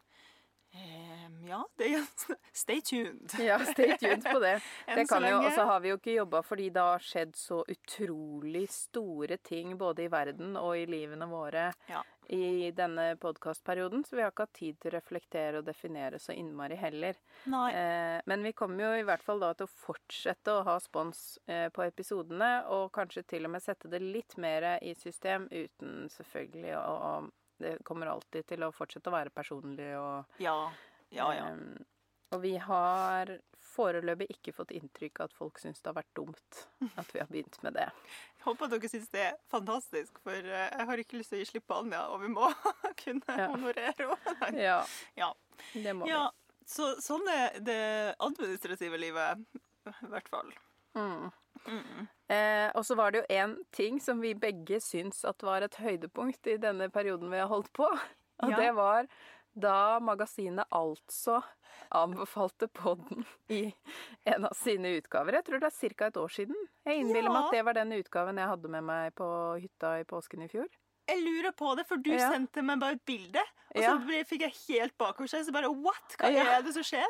Ja, 1.46 1.62
det 1.78 1.90
Stay 2.54 2.82
tuned. 2.82 3.34
Ja, 3.40 3.60
stay 3.66 3.98
tuned 3.98 4.24
på 4.24 4.40
det. 4.40 4.62
Det 4.96 5.08
kan 5.10 5.24
jo. 5.28 5.38
Og 5.44 5.52
så 5.56 5.66
har 5.66 5.80
vi 5.84 5.90
jo 5.94 5.98
ikke 6.00 6.16
jobba 6.18 6.42
fordi 6.46 6.70
det 6.74 6.82
har 6.84 7.00
skjedd 7.04 7.36
så 7.36 7.64
utrolig 7.68 8.68
store 8.72 9.38
ting 9.38 9.78
både 9.78 10.04
i 10.06 10.12
verden 10.14 10.58
og 10.60 10.78
i 10.78 10.86
livene 10.90 11.26
våre 11.32 11.72
Ja. 11.90 12.04
i 12.30 12.72
denne 12.72 13.16
podkastperioden, 13.20 14.06
så 14.08 14.16
vi 14.16 14.22
har 14.24 14.32
ikke 14.32 14.46
hatt 14.48 14.54
tid 14.56 14.78
til 14.80 14.92
å 14.94 14.96
reflektere 14.96 15.60
og 15.60 15.66
definere 15.68 16.20
så 16.24 16.32
innmari 16.38 16.78
heller. 16.80 17.18
Nei. 17.52 17.66
Eh, 17.76 18.22
men 18.26 18.44
vi 18.48 18.54
kommer 18.56 18.86
jo 18.86 19.02
i 19.02 19.04
hvert 19.08 19.24
fall 19.26 19.42
da 19.44 19.52
til 19.54 19.68
å 19.68 19.74
fortsette 19.74 20.54
å 20.54 20.64
ha 20.64 20.78
spons 20.80 21.40
eh, 21.48 21.68
på 21.76 21.84
episodene, 21.84 22.64
og 22.72 22.92
kanskje 22.96 23.26
til 23.28 23.46
og 23.50 23.52
med 23.58 23.64
sette 23.66 23.92
det 23.92 24.00
litt 24.02 24.38
mer 24.38 24.78
i 24.82 24.94
system, 24.96 25.50
uten 25.52 26.08
selvfølgelig 26.10 26.76
å 26.80 26.98
å- 27.04 27.32
Det 27.64 27.78
kommer 27.86 28.08
alltid 28.10 28.48
til 28.50 28.64
å 28.66 28.72
fortsette 28.74 29.08
å 29.08 29.14
være 29.14 29.30
personlig 29.30 29.92
og 29.96 30.26
Ja. 30.42 30.72
Ja, 31.14 31.30
ja. 31.38 31.50
Um, 31.54 31.86
og 32.34 32.42
vi 32.42 32.56
har 32.58 33.30
foreløpig 33.74 34.26
ikke 34.34 34.54
fått 34.54 34.72
inntrykk 34.76 35.20
av 35.22 35.30
at 35.30 35.36
folk 35.38 35.60
syns 35.62 35.80
det 35.82 35.90
har 35.92 35.96
vært 36.00 36.14
dumt 36.18 36.60
at 37.00 37.12
vi 37.14 37.22
har 37.22 37.30
begynt 37.30 37.60
med 37.66 37.74
det. 37.78 37.86
Jeg 38.38 38.44
håper 38.48 38.66
at 38.68 38.74
dere 38.76 38.90
syns 38.92 39.10
det 39.14 39.22
er 39.28 39.38
fantastisk, 39.54 40.18
for 40.26 40.34
eh, 40.38 40.70
jeg 40.74 40.88
har 40.90 41.02
ikke 41.04 41.18
lyst 41.20 41.30
til 41.34 41.40
å 41.40 41.44
gi 41.44 41.50
slipp 41.52 41.68
på 41.70 41.78
Anja, 41.84 42.02
og 42.14 42.22
vi 42.26 42.32
må 42.34 42.50
kunne 43.04 43.38
Ja. 43.40 43.48
honorere 43.54 44.18
henne. 44.42 44.62
Ja, 44.62 44.80
Ja. 45.18 45.30
det 45.74 45.94
må 45.98 46.10
ja. 46.10 46.26
Så 46.66 46.94
sånn 47.04 47.26
er 47.28 47.58
det 47.60 47.80
administrative 48.24 48.98
livet, 49.02 49.42
i 49.90 50.10
hvert 50.14 50.30
fall. 50.32 50.52
Mm. 50.96 51.30
Mm. 51.68 52.08
Eh, 52.32 52.70
og 52.76 52.86
så 52.88 52.96
var 52.96 53.12
det 53.12 53.22
jo 53.24 53.36
én 53.36 53.56
ting 53.76 53.98
som 54.02 54.22
vi 54.24 54.34
begge 54.34 54.80
syns 54.84 55.24
at 55.28 55.44
var 55.44 55.62
et 55.66 55.76
høydepunkt 55.82 56.48
i 56.48 56.58
denne 56.62 56.88
perioden 56.94 57.30
vi 57.34 57.42
har 57.42 57.50
holdt 57.52 57.72
på. 57.76 57.88
Og 58.44 58.50
Ja. 58.50 58.58
det 58.58 58.72
var 58.76 59.08
da 59.56 60.00
magasinet 60.02 60.66
altså 60.74 61.42
anbefalte 61.94 62.68
podden 62.74 63.26
i 63.54 63.74
en 64.30 64.46
av 64.46 64.54
sine 64.58 64.96
utgaver. 65.00 65.34
Jeg 65.40 65.46
tror 65.48 65.60
det 65.64 65.70
er 65.72 65.94
ca. 65.98 66.08
et 66.08 66.18
år 66.22 66.32
siden. 66.34 66.56
Jeg 66.86 67.02
innbiller 67.04 67.30
meg 67.34 67.46
at 67.46 67.52
det 67.58 67.66
var 67.66 67.74
den 67.78 67.92
utgaven 68.00 68.38
jeg 68.42 68.48
hadde 68.54 68.70
med 68.70 68.84
meg 68.84 69.14
på 69.16 69.28
hytta 69.62 70.00
i 70.02 70.08
påsken 70.10 70.44
i 70.46 70.50
fjor. 70.52 70.68
Jeg 71.10 71.20
lurer 71.20 71.52
på 71.52 71.76
det, 71.76 71.84
for 71.86 71.98
du 72.00 72.12
Ja. 72.14 72.30
sendte 72.32 72.64
meg 72.64 72.80
bare 72.80 72.94
et 72.96 73.06
bilde, 73.06 73.42
og 73.76 73.76
så 73.76 73.82
Ja. 73.82 73.98
så 74.00 74.24
fikk 74.26 74.40
jeg 74.42 74.54
helt 74.70 74.98
bakoversveis. 74.98 75.46
Så 75.46 75.52
bare 75.52 75.68
what? 75.70 76.16
Hva 76.18 76.32
Ja. 76.32 76.46
er 76.58 76.62
det 76.64 76.74
som 76.74 76.84
skjer? 76.84 77.04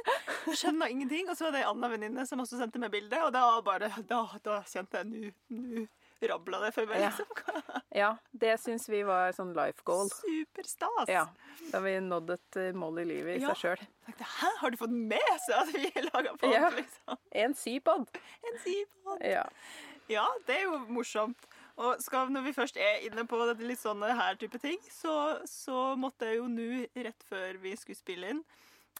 Jeg 0.48 0.56
skjønner 0.58 0.90
ingenting. 0.90 1.30
Og 1.30 1.38
så 1.38 1.46
var 1.46 1.52
det 1.52 1.62
ei 1.62 1.70
anna 1.70 1.88
venninne 1.90 2.26
som 2.28 2.40
også 2.40 2.58
sendte 2.58 2.80
meg 2.80 2.92
bilde, 2.92 3.14
og 3.24 3.32
da 3.34 3.62
bare 3.62 3.90
Da, 4.08 4.26
da 4.44 4.62
kjente 4.64 4.98
jeg 4.98 5.06
nu, 5.06 5.32
Nå 5.52 5.88
rabla 6.30 6.60
det 6.66 6.72
for 6.76 6.86
meg, 6.90 7.02
Ja. 7.02 7.10
liksom. 7.10 7.82
Ja, 7.94 8.08
det 8.34 8.56
syns 8.60 8.88
vi 8.90 9.04
var 9.06 9.32
sånn 9.38 9.52
life 9.54 9.84
goal. 9.86 10.08
Superstas. 10.10 11.08
Ja, 11.08 11.28
da 11.72 11.80
vi 11.84 11.92
nådd 12.02 12.32
et 12.34 12.58
eh, 12.58 12.72
mål 12.74 13.04
i 13.04 13.06
livet 13.06 13.38
i 13.38 13.42
Ja. 13.44 13.54
seg 13.54 13.78
sjøl. 13.78 13.88
Hæ, 14.18 14.50
har 14.60 14.72
du 14.74 14.78
fått 14.78 14.96
med 15.14 15.34
seg 15.46 15.56
at 15.60 15.74
vi 15.76 15.92
laga 16.10 16.34
pod, 16.38 16.50
Ja. 16.54 16.70
liksom? 16.74 17.18
En 17.32 17.54
sypod. 17.54 18.08
En 18.50 18.58
sypod. 18.66 19.22
Ja. 19.22 19.46
Ja, 20.10 20.26
det 20.48 20.58
er 20.58 20.64
jo 20.64 20.80
morsomt. 20.90 21.46
Og 21.78 22.02
skal, 22.04 22.28
når 22.30 22.44
vi 22.44 22.52
først 22.54 22.76
er 22.78 23.00
inne 23.08 23.24
på 23.26 23.38
dette, 23.48 23.64
litt 23.66 23.80
sånne 23.82 24.12
her 24.18 24.36
type 24.36 24.60
ting, 24.62 24.78
så, 24.92 25.40
så 25.50 25.96
måtte 25.98 26.28
jeg 26.30 26.38
jo 26.38 26.48
nå, 26.52 26.86
rett 27.08 27.24
før 27.30 27.58
vi 27.64 27.72
skulle 27.80 27.98
spille 27.98 28.30
inn, 28.30 28.44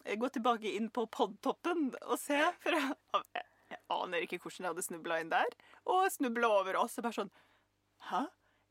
eh, 0.04 0.16
gå 0.16 0.30
tilbake 0.34 0.72
inn 0.74 0.88
på 0.90 1.04
podtoppen 1.10 1.92
og 2.06 2.18
se. 2.18 2.40
For 2.64 2.74
jeg 2.74 2.96
aner 3.92 4.24
ikke 4.24 4.38
hvordan 4.42 4.64
jeg 4.64 4.72
hadde 4.74 4.86
snubla 4.86 5.18
inn 5.20 5.32
der. 5.32 5.56
Og 5.90 6.06
snubla 6.14 6.48
over 6.60 6.78
oss. 6.84 6.98
Og 6.98 7.04
bare 7.08 7.18
sånn 7.20 7.32
Hæ? 8.10 8.24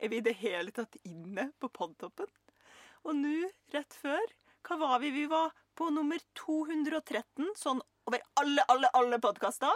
Er 0.03 0.09
vi 0.11 0.17
i 0.19 0.25
det 0.25 0.35
hele 0.41 0.71
tatt 0.75 0.95
inne 1.07 1.51
på 1.61 1.69
podtoppen? 1.73 2.27
Og 3.03 3.15
nå, 3.19 3.49
rett 3.73 3.93
før, 3.99 4.23
hva 4.67 4.77
var 4.79 4.99
vi? 5.03 5.11
Vi 5.11 5.25
var 5.31 5.51
på 5.75 5.89
nummer 5.93 6.19
213, 6.39 7.49
sånn 7.57 7.81
over 8.07 8.21
alle, 8.39 8.63
alle, 8.71 8.89
alle 8.93 9.19
podkaster. 9.23 9.73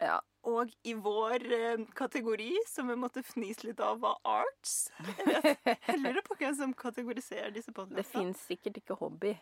ja. 0.00 0.20
Og 0.42 0.72
i 0.82 0.90
vår 0.98 1.44
eh, 1.54 1.82
kategori, 1.94 2.48
som 2.66 2.88
vi 2.90 2.96
måtte 2.98 3.22
fnise 3.22 3.62
litt 3.68 3.78
av, 3.78 4.00
var 4.02 4.16
arts. 4.26 4.88
Jeg, 4.98 5.26
vet, 5.28 5.60
jeg 5.86 6.00
lurer 6.00 6.24
på 6.26 6.34
hvem 6.40 6.56
som 6.58 6.72
kategoriserer 6.74 7.52
disse 7.54 7.70
Det 7.70 7.76
podkastene. 7.76 8.10
fins 8.10 8.40
sikkert 8.50 8.80
ikke 8.80 8.96
hobby. 8.98 9.36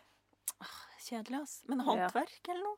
Kjedelig, 1.01 1.39
ass. 1.41 1.55
Men 1.65 1.81
håndverk 1.87 2.51
eller 2.53 2.61
noe? 2.67 2.77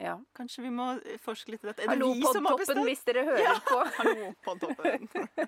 Ja. 0.00 0.16
Kanskje 0.34 0.62
vi 0.64 0.70
må 0.74 0.88
eh, 1.06 1.18
forske 1.22 1.52
litt 1.54 1.62
i 1.62 1.68
dette. 1.68 1.82
Er 1.84 1.86
det 1.86 1.94
Hallo, 1.94 2.08
vi 2.18 2.22
som 2.34 2.46
har 2.48 2.56
bestemt? 2.58 2.80
hvis 2.88 3.04
dere 3.06 3.22
hører 3.28 3.42
Ja. 3.44 3.52
på. 3.68 3.76
Hallo, 3.98 4.30
Podtoppen. 4.42 5.04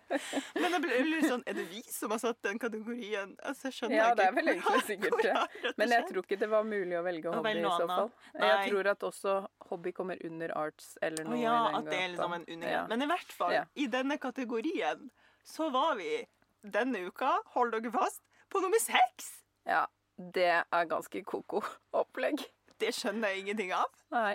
Men 0.60 0.76
jeg 0.76 0.82
ble 0.84 1.00
litt 1.08 1.26
sånn 1.26 1.42
Er 1.50 1.56
det 1.58 1.64
vi 1.72 1.80
som 1.90 2.14
har 2.14 2.20
satt 2.22 2.38
den 2.46 2.60
kategorien? 2.62 3.32
Altså, 3.42 3.66
jeg 3.72 3.76
skjønner 3.80 3.96
Ja, 3.98 4.04
ikke. 4.12 4.16
det 4.20 4.26
er 4.28 4.36
vel 4.38 4.52
egentlig 4.52 4.84
sikkert 4.92 5.18
det. 5.26 5.72
Men 5.82 5.94
jeg 5.96 6.06
tror 6.12 6.22
ikke 6.28 6.38
det 6.44 6.50
var 6.54 6.68
mulig 6.70 6.94
å 6.98 7.02
velge 7.08 7.34
hobby 7.34 7.54
i 7.58 7.64
så 7.66 7.88
fall. 7.90 8.12
Nei. 8.38 8.52
Jeg 8.52 8.70
tror 8.70 8.92
at 8.94 9.08
også 9.10 9.34
hobby 9.72 9.92
kommer 9.98 10.22
under 10.30 10.54
arts 10.62 10.92
eller 11.02 11.26
noe 11.26 11.40
ja, 11.42 11.56
at 11.80 11.90
det 11.90 11.98
er 12.04 12.08
liksom 12.14 12.38
en 12.38 12.46
undergrunn. 12.46 12.70
Ja. 12.76 12.86
Men 12.94 13.02
i 13.02 13.10
hvert 13.10 13.34
fall, 13.40 13.52
Ja. 13.58 13.64
i 13.74 13.88
denne 13.90 14.18
kategorien 14.22 15.08
så 15.46 15.72
var 15.74 15.98
vi 15.98 16.20
denne 16.62 17.02
uka, 17.10 17.34
hold 17.54 17.74
dere 17.74 17.90
fast, 17.94 18.22
på 18.50 18.62
nummer 18.62 18.78
seks. 18.82 19.32
ja. 19.66 19.84
Det 20.16 20.46
er 20.48 20.86
ganske 20.88 21.20
ko-ko 21.28 21.58
opplegg. 21.92 22.40
Det 22.82 22.92
skjønner 22.94 23.32
jeg 23.32 23.46
ingenting 23.46 23.72
av. 23.76 24.04
Nei. 24.14 24.34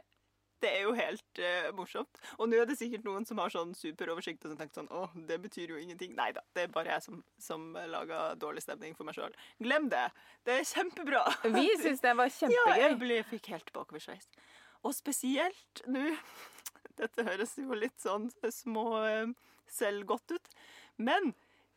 Det 0.61 0.69
er 0.69 0.83
jo 0.85 0.91
helt 0.93 1.39
uh, 1.41 1.69
morsomt. 1.73 2.19
Og 2.37 2.49
nå 2.49 2.59
er 2.61 2.67
det 2.69 2.77
sikkert 2.77 3.05
noen 3.07 3.25
som 3.25 3.39
har 3.41 3.49
sånn 3.53 3.73
superoversikt 3.77 4.45
og 4.45 4.53
som 4.53 4.59
tenker 4.59 4.77
sånn 4.77 4.91
Å, 4.93 5.07
det 5.29 5.39
betyr 5.41 5.73
jo 5.73 5.79
ingenting. 5.81 6.13
Nei 6.17 6.29
da, 6.37 6.43
det 6.53 6.67
er 6.67 6.73
bare 6.73 6.93
jeg 6.93 7.05
som, 7.07 7.21
som 7.41 7.71
lager 7.89 8.37
dårlig 8.41 8.61
stemning 8.65 8.93
for 8.97 9.07
meg 9.07 9.17
sjøl. 9.17 9.33
Glem 9.63 9.89
det. 9.93 10.05
Det 10.45 10.59
er 10.59 10.67
kjempebra. 10.69 11.23
Vi 11.57 11.67
syns 11.81 12.03
det 12.05 12.15
var 12.19 12.33
kjempegøy. 12.33 12.65
Ja, 12.75 12.77
jeg 12.85 12.99
ble, 13.01 13.21
fikk 13.31 13.49
helt 13.55 13.73
bakoversveis. 13.73 14.29
Og 14.85 14.93
spesielt 14.97 15.85
nå 15.89 16.11
Dette 17.01 17.25
høres 17.25 17.55
jo 17.57 17.73
litt 17.77 17.97
sånn 18.01 18.27
små 18.53 18.85
eh, 19.07 19.29
selvgodt 19.71 20.33
ut, 20.35 20.49
men 21.01 21.31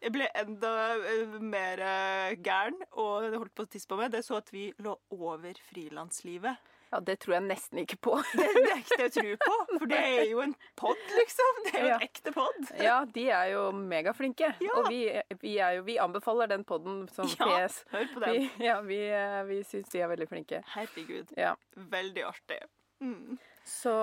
jeg 0.05 0.13
ble 0.15 0.27
enda 0.37 0.71
eh, 1.01 1.35
mer 1.41 1.81
eh, 1.83 2.37
gæren, 2.45 2.77
og 3.01 3.25
det 3.33 3.41
holdt 3.41 3.55
på 3.57 3.65
å 3.67 3.71
tisse 3.73 3.89
på 3.91 3.97
meg. 3.99 4.13
Det 4.15 4.21
så 4.27 4.37
at 4.43 4.53
vi 4.55 4.69
lå 4.85 4.93
over 5.17 5.57
frilanslivet. 5.71 6.71
Ja, 6.93 7.01
det 7.03 7.17
tror 7.25 7.35
jeg 7.35 7.43
nesten 7.49 7.81
ikke 7.81 7.97
på. 8.07 8.13
Det 8.39 8.45
nekter 8.69 9.01
jeg 9.03 9.09
å 9.09 9.15
tro 9.17 9.31
på, 9.43 9.55
for 9.81 9.91
det 9.91 9.99
er 9.99 10.29
jo 10.31 10.43
en 10.45 10.53
pod, 10.79 11.01
liksom. 11.17 11.57
Det 11.65 11.73
er 11.73 11.81
jo 11.81 11.89
Ja. 11.89 11.97
en 11.97 12.05
ekte 12.07 12.33
pod. 12.37 12.69
Ja, 12.79 12.99
de 13.17 13.25
er 13.35 13.49
jo 13.51 13.65
megaflinke. 13.75 14.53
Ja. 14.63 14.77
Og 14.79 14.87
vi, 14.93 15.01
vi, 15.43 15.57
er 15.59 15.81
jo, 15.81 15.83
vi 15.89 15.97
anbefaler 15.99 16.53
den 16.53 16.63
podden 16.69 17.01
som 17.17 17.27
Ja, 17.35 17.49
PS. 17.65 17.81
hør 17.91 18.07
på 18.13 18.23
Vi, 18.29 18.45
ja, 18.69 18.77
vi, 18.87 19.01
eh, 19.11 19.41
vi 19.49 19.59
syns 19.67 19.91
de 19.91 20.05
er 20.05 20.13
veldig 20.13 20.29
flinke. 20.31 20.63
Herregud. 20.77 21.35
Ja. 21.41 21.57
Veldig 21.97 22.29
artig. 22.29 22.61
Mm. 23.03 23.41
Så, 23.67 23.97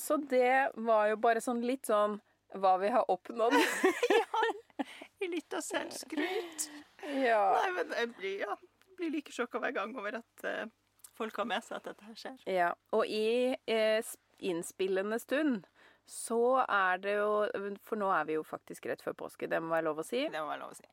så 0.00 0.16
det 0.26 0.72
var 0.82 1.12
jo 1.12 1.20
bare 1.22 1.44
sånn 1.44 1.62
litt 1.62 1.86
sånn 1.86 2.18
hva 2.58 2.74
vi 2.82 2.90
har 2.92 3.06
oppnådd. 3.12 3.54
I 5.22 5.28
litt 5.30 5.54
av 5.54 5.64
selvskryt. 5.64 6.68
ja. 7.28 7.42
Nei, 7.58 7.72
men 7.78 7.96
jeg 7.98 8.12
blir, 8.18 8.44
ja, 8.46 8.56
blir 8.98 9.12
like 9.14 9.34
sjokka 9.34 9.60
hver 9.62 9.74
gang 9.76 9.94
over 9.98 10.18
at 10.22 10.46
uh, 10.46 10.64
folk 11.18 11.36
har 11.42 11.48
med 11.50 11.64
seg 11.66 11.78
at 11.78 11.90
dette 11.92 12.08
her 12.08 12.18
skjer. 12.18 12.42
ja. 12.50 12.72
Og 12.96 13.06
i 13.06 13.54
eh, 13.70 14.14
innspillende 14.42 15.20
stund 15.22 15.68
så 16.08 16.64
er 16.64 16.98
det 16.98 17.12
jo 17.14 17.76
For 17.86 18.00
nå 18.00 18.08
er 18.10 18.24
vi 18.26 18.34
jo 18.34 18.42
faktisk 18.42 18.88
rett 18.90 19.04
før 19.04 19.14
påske, 19.24 19.46
det 19.46 19.60
må 19.62 19.70
være 19.72 19.86
lov 19.86 20.02
å 20.02 20.06
si. 20.06 20.24
Det 20.26 20.42
må 20.42 20.50
være 20.50 20.64
lov 20.64 20.74
å 20.74 20.80
si. 20.80 20.88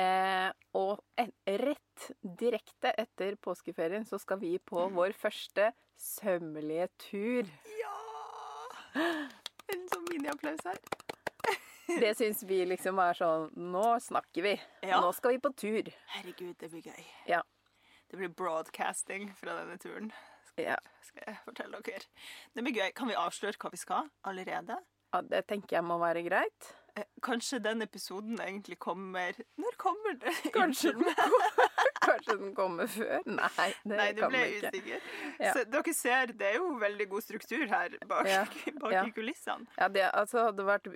Eh, 0.00 0.50
og 0.78 1.00
en, 1.18 1.32
rett 1.60 2.08
direkte 2.22 2.92
etter 2.98 3.36
påskeferien 3.42 4.06
så 4.06 4.20
skal 4.22 4.40
vi 4.42 4.56
på 4.58 4.86
vår 4.94 5.14
første 5.18 5.70
sømmelige 6.00 6.88
tur. 7.10 7.50
Ja! 7.80 7.96
En 9.70 9.86
sånn 9.90 10.06
miniapplaus 10.10 10.66
her. 10.66 10.78
Det 11.98 12.12
syns 12.18 12.42
vi 12.46 12.60
liksom 12.68 12.98
er 13.02 13.16
sånn 13.18 13.48
Nå 13.72 13.86
snakker 14.04 14.44
vi. 14.46 14.52
Ja. 14.86 15.00
Nå 15.02 15.12
skal 15.16 15.34
vi 15.36 15.42
på 15.42 15.52
tur. 15.58 15.90
Herregud, 16.14 16.54
det 16.60 16.70
blir 16.72 16.86
gøy. 16.90 17.08
Ja. 17.30 17.42
Det 18.10 18.18
blir 18.18 18.32
broadcasting 18.34 19.30
fra 19.38 19.54
denne 19.60 19.78
turen. 19.82 20.12
Ja. 20.58 20.76
Skal 21.06 21.26
jeg 21.26 21.38
fortelle 21.44 21.80
dere. 21.86 22.06
Det 22.54 22.64
blir 22.66 22.76
gøy. 22.80 22.90
Kan 22.96 23.10
vi 23.10 23.18
avsløre 23.18 23.58
hva 23.60 23.70
vi 23.72 23.80
skal 23.80 24.10
allerede? 24.26 24.78
Ja 25.12 25.20
det 25.22 25.46
tenker 25.50 25.76
jeg 25.80 25.84
må 25.84 25.98
være 25.98 26.22
greit. 26.26 26.74
Eh, 26.98 27.04
Kanskje 27.22 27.60
den 27.62 27.82
episoden 27.84 28.40
egentlig 28.42 28.76
kommer 28.82 29.36
Når 29.62 29.76
kommer 29.78 30.16
det? 30.18 30.32
Kanskje 30.56 30.90
den, 30.96 31.04
meg. 31.06 31.20
kanskje 32.06 32.34
den 32.40 32.54
kommer 32.56 32.86
før? 32.90 33.20
Nei, 33.30 33.68
det 33.84 33.92
Nei, 34.00 34.06
det 34.18 34.28
ble 34.32 34.40
jeg 34.40 34.56
usikker. 34.64 35.04
Ja. 35.38 35.52
Så 35.54 35.62
dere 35.70 35.94
ser, 35.94 36.32
det 36.40 36.48
er 36.48 36.56
jo 36.58 36.72
veldig 36.82 37.06
god 37.12 37.22
struktur 37.22 37.62
her 37.70 37.94
bak, 38.10 38.26
Ja. 38.26 38.42
bak 38.80 38.92
Ja. 38.96 39.04
i 39.06 39.14
kulissene. 39.14 39.66
Ja, 39.78 39.86
det, 39.88 40.08
altså 40.10 40.46
Hadde 40.48 40.64
det 40.64 40.66
vært 40.66 40.90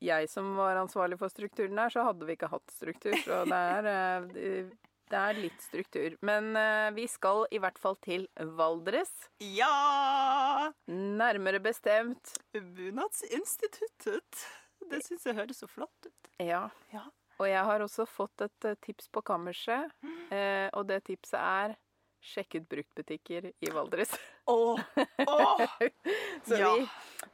jeg 0.00 0.30
som 0.32 0.54
var 0.56 0.80
ansvarlig 0.80 1.18
for 1.20 1.28
strukturen 1.28 1.76
her, 1.78 1.90
så 1.92 2.06
hadde 2.08 2.24
vi 2.24 2.38
ikke 2.38 2.48
hatt 2.54 2.72
struktur. 2.72 3.12
Så 3.24 3.42
det 3.50 3.60
er, 3.60 3.90
eh, 3.92 4.64
det 5.10 5.18
er 5.20 5.38
litt 5.42 5.62
struktur. 5.64 6.14
Men 6.26 6.52
uh, 6.56 6.88
vi 6.96 7.06
skal 7.10 7.44
i 7.50 7.58
hvert 7.62 7.78
fall 7.82 7.96
til 8.04 8.26
Valdres. 8.58 9.10
Ja! 9.42 10.70
Nærmere 10.90 11.60
bestemt 11.64 12.36
Bunadsinstituttet. 12.54 14.44
Det 14.90 15.02
syns 15.06 15.26
jeg 15.28 15.36
høres 15.36 15.60
så 15.62 15.68
flott 15.70 16.06
ut. 16.08 16.30
Ja. 16.40 16.68
Ja. 16.94 17.04
Og 17.40 17.48
jeg 17.48 17.62
har 17.64 17.80
også 17.84 18.04
fått 18.08 18.42
et 18.44 18.66
eh, 18.68 18.74
tips 18.84 19.06
på 19.08 19.22
kammerset, 19.24 19.92
uh, 20.04 20.68
og 20.76 20.82
det 20.90 20.98
tipset 21.06 21.38
er 21.40 21.74
sjekk 22.20 22.58
ut 22.58 22.66
bruktbutikker 22.68 23.46
i 23.64 23.70
Valdres. 23.72 24.12
Åh, 24.52 24.80
åh! 25.24 25.62
Så 26.46 26.58
Ja. 26.60 26.74
vi, 26.76 26.84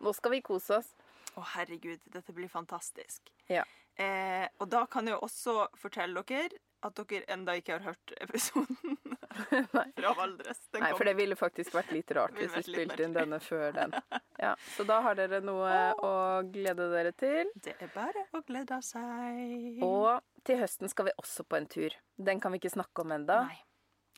nå 0.07 0.13
skal 0.15 0.37
vi 0.37 0.41
kose 0.47 0.79
oss. 0.79 0.93
Å, 1.35 1.43
herregud, 1.57 1.99
dette 2.15 2.33
blir 2.33 2.49
fantastisk. 2.49 3.33
Ja. 3.51 3.65
Eh, 3.99 4.47
og 4.61 4.71
da 4.71 4.85
kan 4.87 5.09
jeg 5.11 5.19
også 5.19 5.67
fortelle 5.81 6.23
dere 6.29 6.55
at 6.89 7.01
dere 7.11 7.27
enda 7.35 7.55
ikke 7.59 7.77
har 7.77 7.85
hørt 7.91 8.13
episoden 8.21 8.97
fra 9.97 10.13
Valdres. 10.17 10.61
Den 10.73 10.85
Nei, 10.85 10.91
for 10.97 11.05
det 11.09 11.15
ville 11.19 11.37
faktisk 11.39 11.75
vært 11.77 11.91
litt 11.95 12.11
rart 12.17 12.37
hvis 12.39 12.55
vi 12.57 12.63
spilte 12.71 13.05
inn 13.05 13.17
denne 13.17 13.41
før 13.45 13.73
den. 13.77 13.95
Ja, 14.37 14.51
Så 14.77 14.85
da 14.85 14.99
har 15.01 15.17
dere 15.17 15.39
noe 15.41 15.73
å 16.05 16.11
glede 16.53 16.91
dere 16.93 17.13
til. 17.17 17.49
Det 17.65 17.73
er 17.81 17.89
bare 17.95 18.27
å 18.37 18.43
glede 18.45 18.77
seg. 18.85 19.79
Og 19.87 20.21
til 20.45 20.61
høsten 20.61 20.93
skal 20.93 21.09
vi 21.09 21.15
også 21.23 21.47
på 21.49 21.57
en 21.57 21.69
tur. 21.73 21.97
Den 22.21 22.41
kan 22.45 22.53
vi 22.53 22.61
ikke 22.61 22.75
snakke 22.75 23.01
om 23.07 23.15
enda, 23.17 23.39
Nei, 23.49 23.57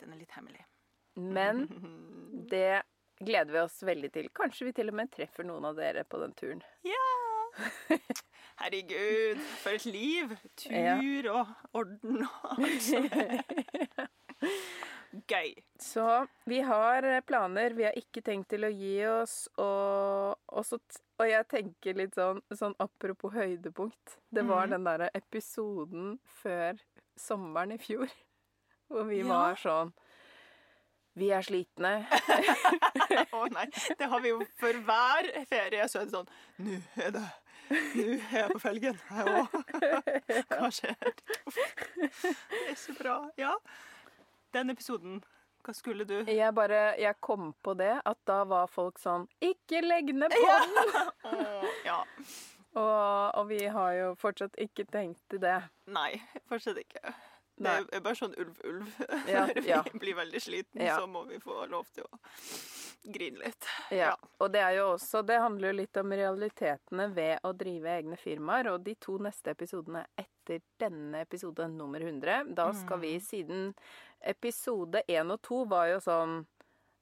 den 0.03 0.17
er 0.17 0.19
litt 0.25 0.35
hemmelig. 0.35 0.65
men 1.15 1.65
det 2.51 2.83
gleder 3.23 3.55
vi 3.55 3.63
oss 3.63 3.79
veldig 3.87 4.11
til. 4.15 4.29
Kanskje 4.35 4.69
vi 4.69 4.75
til 4.77 4.91
og 4.91 4.99
med 4.99 5.11
treffer 5.15 5.47
noen 5.47 5.65
av 5.71 5.79
dere 5.79 6.03
på 6.07 6.19
den 6.23 6.35
turen. 6.39 6.61
Ja! 6.87 7.07
Herregud, 8.61 9.43
for 9.63 9.77
et 9.79 9.87
liv. 9.87 10.37
Tur 10.59 11.31
og 11.33 11.47
orden 11.79 12.25
og 12.27 12.55
alt 12.57 12.89
er. 12.99 14.09
Gøy. 15.29 15.55
Så 15.81 16.05
vi 16.45 16.59
har 16.61 17.07
planer. 17.27 17.73
Vi 17.79 17.87
har 17.87 17.97
ikke 17.97 18.23
tenkt 18.25 18.51
til 18.53 18.67
å 18.67 18.73
gi 18.73 18.97
oss. 19.09 19.37
Og, 19.57 20.37
og, 20.53 20.67
så, 20.67 20.79
og 21.19 21.31
jeg 21.31 21.47
tenker 21.49 21.97
litt 21.97 22.19
sånn, 22.19 22.43
sånn 22.55 22.77
apropos 22.83 23.33
høydepunkt. 23.33 24.19
Det 24.29 24.45
var 24.45 24.69
mm. 24.69 24.75
den 24.75 24.91
derre 24.91 25.09
episoden 25.17 26.19
før 26.43 26.83
sommeren 27.19 27.79
i 27.79 27.81
fjor. 27.81 28.11
Hvor 28.93 29.09
vi 29.09 29.23
Ja. 29.23 29.29
var 29.29 29.59
sånn 29.61 29.95
Vi 31.19 31.33
er 31.35 31.43
slitne. 31.43 32.07
Å 33.35 33.41
nei, 33.51 33.67
det 33.99 34.07
har 34.07 34.21
vi 34.23 34.31
jo 34.31 34.39
for 34.61 34.77
hver 34.87 35.27
ferie. 35.51 35.89
Så 35.91 36.03
er 36.03 36.07
det 36.07 36.15
sånn 36.15 36.29
Nå 36.63 36.79
er 37.03 37.15
det 37.17 37.25
Nå 37.71 38.05
er 38.17 38.37
jeg 38.41 38.51
på 38.53 38.61
felgen, 38.63 39.01
jeg 39.11 39.33
òg. 39.33 39.57
Hva 40.59 40.71
skjer? 40.73 40.95
Det 41.99 42.63
er 42.71 42.79
så 42.79 42.95
bra. 42.99 43.17
Ja. 43.41 43.55
Den 44.57 44.71
episoden, 44.73 45.19
hva 45.67 45.75
skulle 45.77 46.07
du? 46.09 46.15
Jeg 46.33 46.55
bare 46.57 46.95
Jeg 47.01 47.19
kom 47.21 47.51
på 47.63 47.75
det, 47.77 47.91
at 48.09 48.19
da 48.29 48.39
var 48.49 48.71
folk 48.73 48.97
sånn 49.03 49.27
Ikke 49.45 49.83
legg 49.85 50.15
ned 50.17 50.33
på 50.33 50.45
den! 50.47 50.79
Oh, 51.29 51.67
ja. 51.85 51.99
Og, 52.79 53.35
og 53.41 53.49
vi 53.51 53.59
har 53.75 53.93
jo 53.99 54.07
fortsatt 54.21 54.55
ikke 54.63 54.85
tenkt 54.93 55.21
til 55.33 55.41
det. 55.43 55.59
Nei, 55.93 56.15
fortsatt 56.49 56.79
ikke. 56.81 57.03
Det 57.59 57.65
Nei. 57.67 57.79
er 57.97 58.03
bare 58.05 58.15
sånn 58.21 58.37
ulv-ulv. 58.39 58.89
Ja, 59.27 59.47
Når 59.51 59.65
ja. 59.73 59.81
vi 59.89 59.99
blir 59.99 60.15
veldig 60.21 60.41
sliten, 60.45 60.81
Ja. 60.85 60.97
så 61.01 61.09
må 61.11 61.25
vi 61.27 61.41
få 61.43 61.65
lov 61.73 61.89
til 61.97 62.07
å 62.07 62.21
grine 63.05 63.39
litt. 63.45 63.67
Ja, 63.95 64.15
og 64.41 64.51
det 64.53 64.61
er 64.61 64.75
jo 64.79 64.87
også 64.97 65.25
Det 65.27 65.39
handler 65.41 65.69
jo 65.73 65.77
litt 65.79 65.97
om 65.97 66.11
realitetene 66.13 67.07
ved 67.15 67.39
å 67.47 67.53
drive 67.57 67.85
egne 67.99 68.17
firmaer. 68.21 68.73
Og 68.75 68.85
de 68.85 68.95
to 69.01 69.19
neste 69.19 69.51
episodene 69.55 70.05
etter 70.19 70.61
denne 70.81 71.21
episode 71.23 71.69
nummer 71.69 72.01
100, 72.01 72.55
da 72.55 72.71
skal 72.73 72.99
vi 73.01 73.15
siden 73.21 73.75
episode 74.21 75.03
1 75.09 75.31
og 75.31 75.41
2 75.43 75.59
var 75.71 75.87
jo 75.93 75.99
sånn 76.03 76.39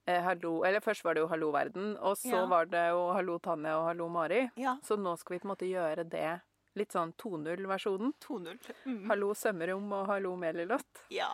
eh, 0.07 0.21
Hallo 0.23 0.63
Eller 0.67 0.81
først 0.85 1.03
var 1.05 1.15
det 1.17 1.23
jo 1.25 1.29
Hallo 1.33 1.51
verden, 1.55 1.97
og 1.99 2.17
så 2.17 2.35
Ja. 2.35 2.47
var 2.47 2.67
det 2.67 2.89
jo 2.91 3.13
Hallo 3.13 3.39
Tanja 3.39 3.79
og 3.79 3.87
Hallo 3.89 4.09
Mari. 4.09 4.51
Ja. 4.57 4.77
Så 4.85 4.97
nå 5.01 5.17
skal 5.19 5.37
vi 5.37 5.41
på 5.41 5.49
en 5.49 5.55
måte 5.55 5.71
gjøre 5.71 6.05
det 6.09 6.41
litt 6.77 6.93
sånn 6.93 7.15
2.0-versjonen. 7.17 8.13
2-0. 8.21 8.59
Mm. 8.85 9.07
Hallo 9.09 9.31
sømmerom 9.35 9.91
og 9.97 10.07
Hallo 10.11 10.35
Melilott. 10.37 11.07
Ja. 11.11 11.31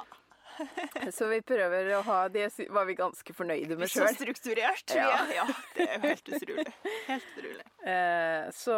Så 1.17 1.29
vi 1.31 1.41
prøver 1.47 1.89
å 1.97 2.03
ha 2.07 2.19
Det 2.33 2.49
var 2.71 2.87
vi 2.89 2.95
ganske 2.99 3.35
fornøyde 3.35 3.77
med 3.79 3.91
Så 3.91 4.07
strukturert. 4.15 4.85
vi 4.93 4.99
Ja. 5.01 5.09
er. 5.23 5.35
ja, 5.39 5.47
det 5.77 5.89
er 5.89 5.95
jo 5.97 6.03
helt 6.09 6.29
utrolig. 6.37 6.75
Helt 7.09 7.31
utrolig. 7.37 7.67
Eh, 7.89 8.51
så 8.57 8.77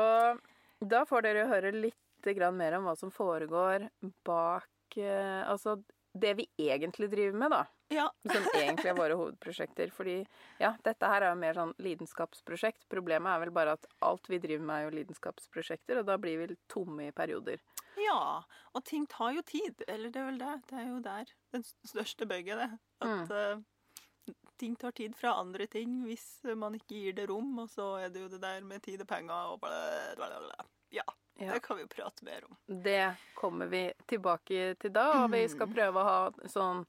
da 0.84 1.04
får 1.08 1.22
dere 1.28 1.46
høre 1.50 1.72
litt 1.74 2.30
grann 2.34 2.56
mer 2.56 2.78
om 2.78 2.86
hva 2.88 2.94
som 2.96 3.10
foregår 3.12 3.88
bak 4.24 4.96
eh, 4.96 5.42
Altså 5.50 5.78
det 6.14 6.30
vi 6.38 6.44
egentlig 6.62 7.08
driver 7.10 7.34
med, 7.40 7.50
da. 7.50 7.64
Ja. 7.90 8.04
Som 8.22 8.44
egentlig 8.54 8.86
er 8.92 8.94
våre 8.94 9.16
hovedprosjekter. 9.18 9.90
Fordi 9.90 10.20
ja, 10.62 10.70
dette 10.86 11.08
her 11.10 11.24
er 11.26 11.32
jo 11.32 11.40
mer 11.40 11.56
sånn 11.58 11.72
lidenskapsprosjekt. 11.82 12.84
Problemet 12.88 13.32
er 13.34 13.42
vel 13.42 13.50
bare 13.56 13.74
at 13.74 13.88
alt 14.06 14.30
vi 14.30 14.38
driver 14.38 14.62
med 14.68 14.76
er 14.76 14.84
jo 14.86 14.92
lidenskapsprosjekter, 15.00 15.98
og 15.98 16.06
da 16.06 16.16
blir 16.22 16.38
vi 16.44 16.56
tomme 16.70 17.08
i 17.08 17.14
perioder. 17.16 17.58
Ja. 18.04 18.42
Og 18.74 18.84
ting 18.84 19.06
tar 19.10 19.32
jo 19.36 19.42
tid. 19.42 19.82
Eller 19.88 20.10
det 20.10 20.20
er 20.20 20.26
vel 20.30 20.38
det. 20.38 20.54
Det 20.70 20.78
er 20.80 20.88
jo 20.88 21.00
der 21.04 21.24
den 21.54 21.64
største 21.86 22.26
bøygen 22.26 22.58
er. 22.58 22.78
At 23.00 23.28
Mm. 23.28 23.30
uh, 23.30 24.34
ting 24.58 24.76
tar 24.76 24.92
tid 24.92 25.14
fra 25.16 25.34
andre 25.40 25.66
ting 25.66 26.04
hvis 26.06 26.44
man 26.56 26.74
ikke 26.78 26.94
gir 26.94 27.12
det 27.18 27.28
rom. 27.28 27.58
Og 27.58 27.68
så 27.70 27.88
er 28.04 28.08
det 28.14 28.22
jo 28.22 28.28
det 28.28 28.40
der 28.40 28.60
med 28.64 28.82
tid 28.82 29.00
og 29.02 29.08
penger 29.08 29.52
og 29.52 29.60
bla, 29.60 30.14
bla, 30.16 30.28
bla. 30.40 30.66
Ja. 30.94 31.02
Ja. 31.36 31.52
Det 31.52 31.62
kan 31.64 31.76
vi 31.76 31.82
jo 31.82 31.88
prate 31.90 32.22
mer 32.24 32.44
om. 32.46 32.56
Det 32.84 33.16
kommer 33.34 33.66
vi 33.66 33.88
tilbake 34.06 34.76
til 34.78 34.92
da, 34.94 35.24
og 35.24 35.32
vi 35.32 35.40
skal 35.50 35.66
prøve 35.66 35.98
å 35.98 36.04
ha 36.06 36.46
sånn 36.46 36.84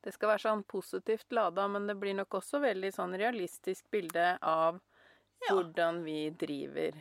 Det 0.00 0.12
skal 0.14 0.28
være 0.30 0.38
sånn 0.44 0.60
positivt 0.70 1.32
lada, 1.34 1.64
men 1.68 1.88
det 1.90 1.96
blir 1.98 2.14
nok 2.14 2.36
også 2.38 2.60
veldig 2.62 2.92
sånn 2.94 3.16
realistisk 3.18 3.88
bilde 3.90 4.38
av 4.46 4.78
Ja. 5.42 5.54
hvordan 5.54 6.04
vi 6.04 6.30
driver 6.30 6.94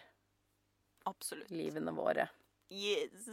Absolutt. 1.05 1.51
livene 1.51 1.93
våre. 1.93 2.27
Yes. 2.71 3.27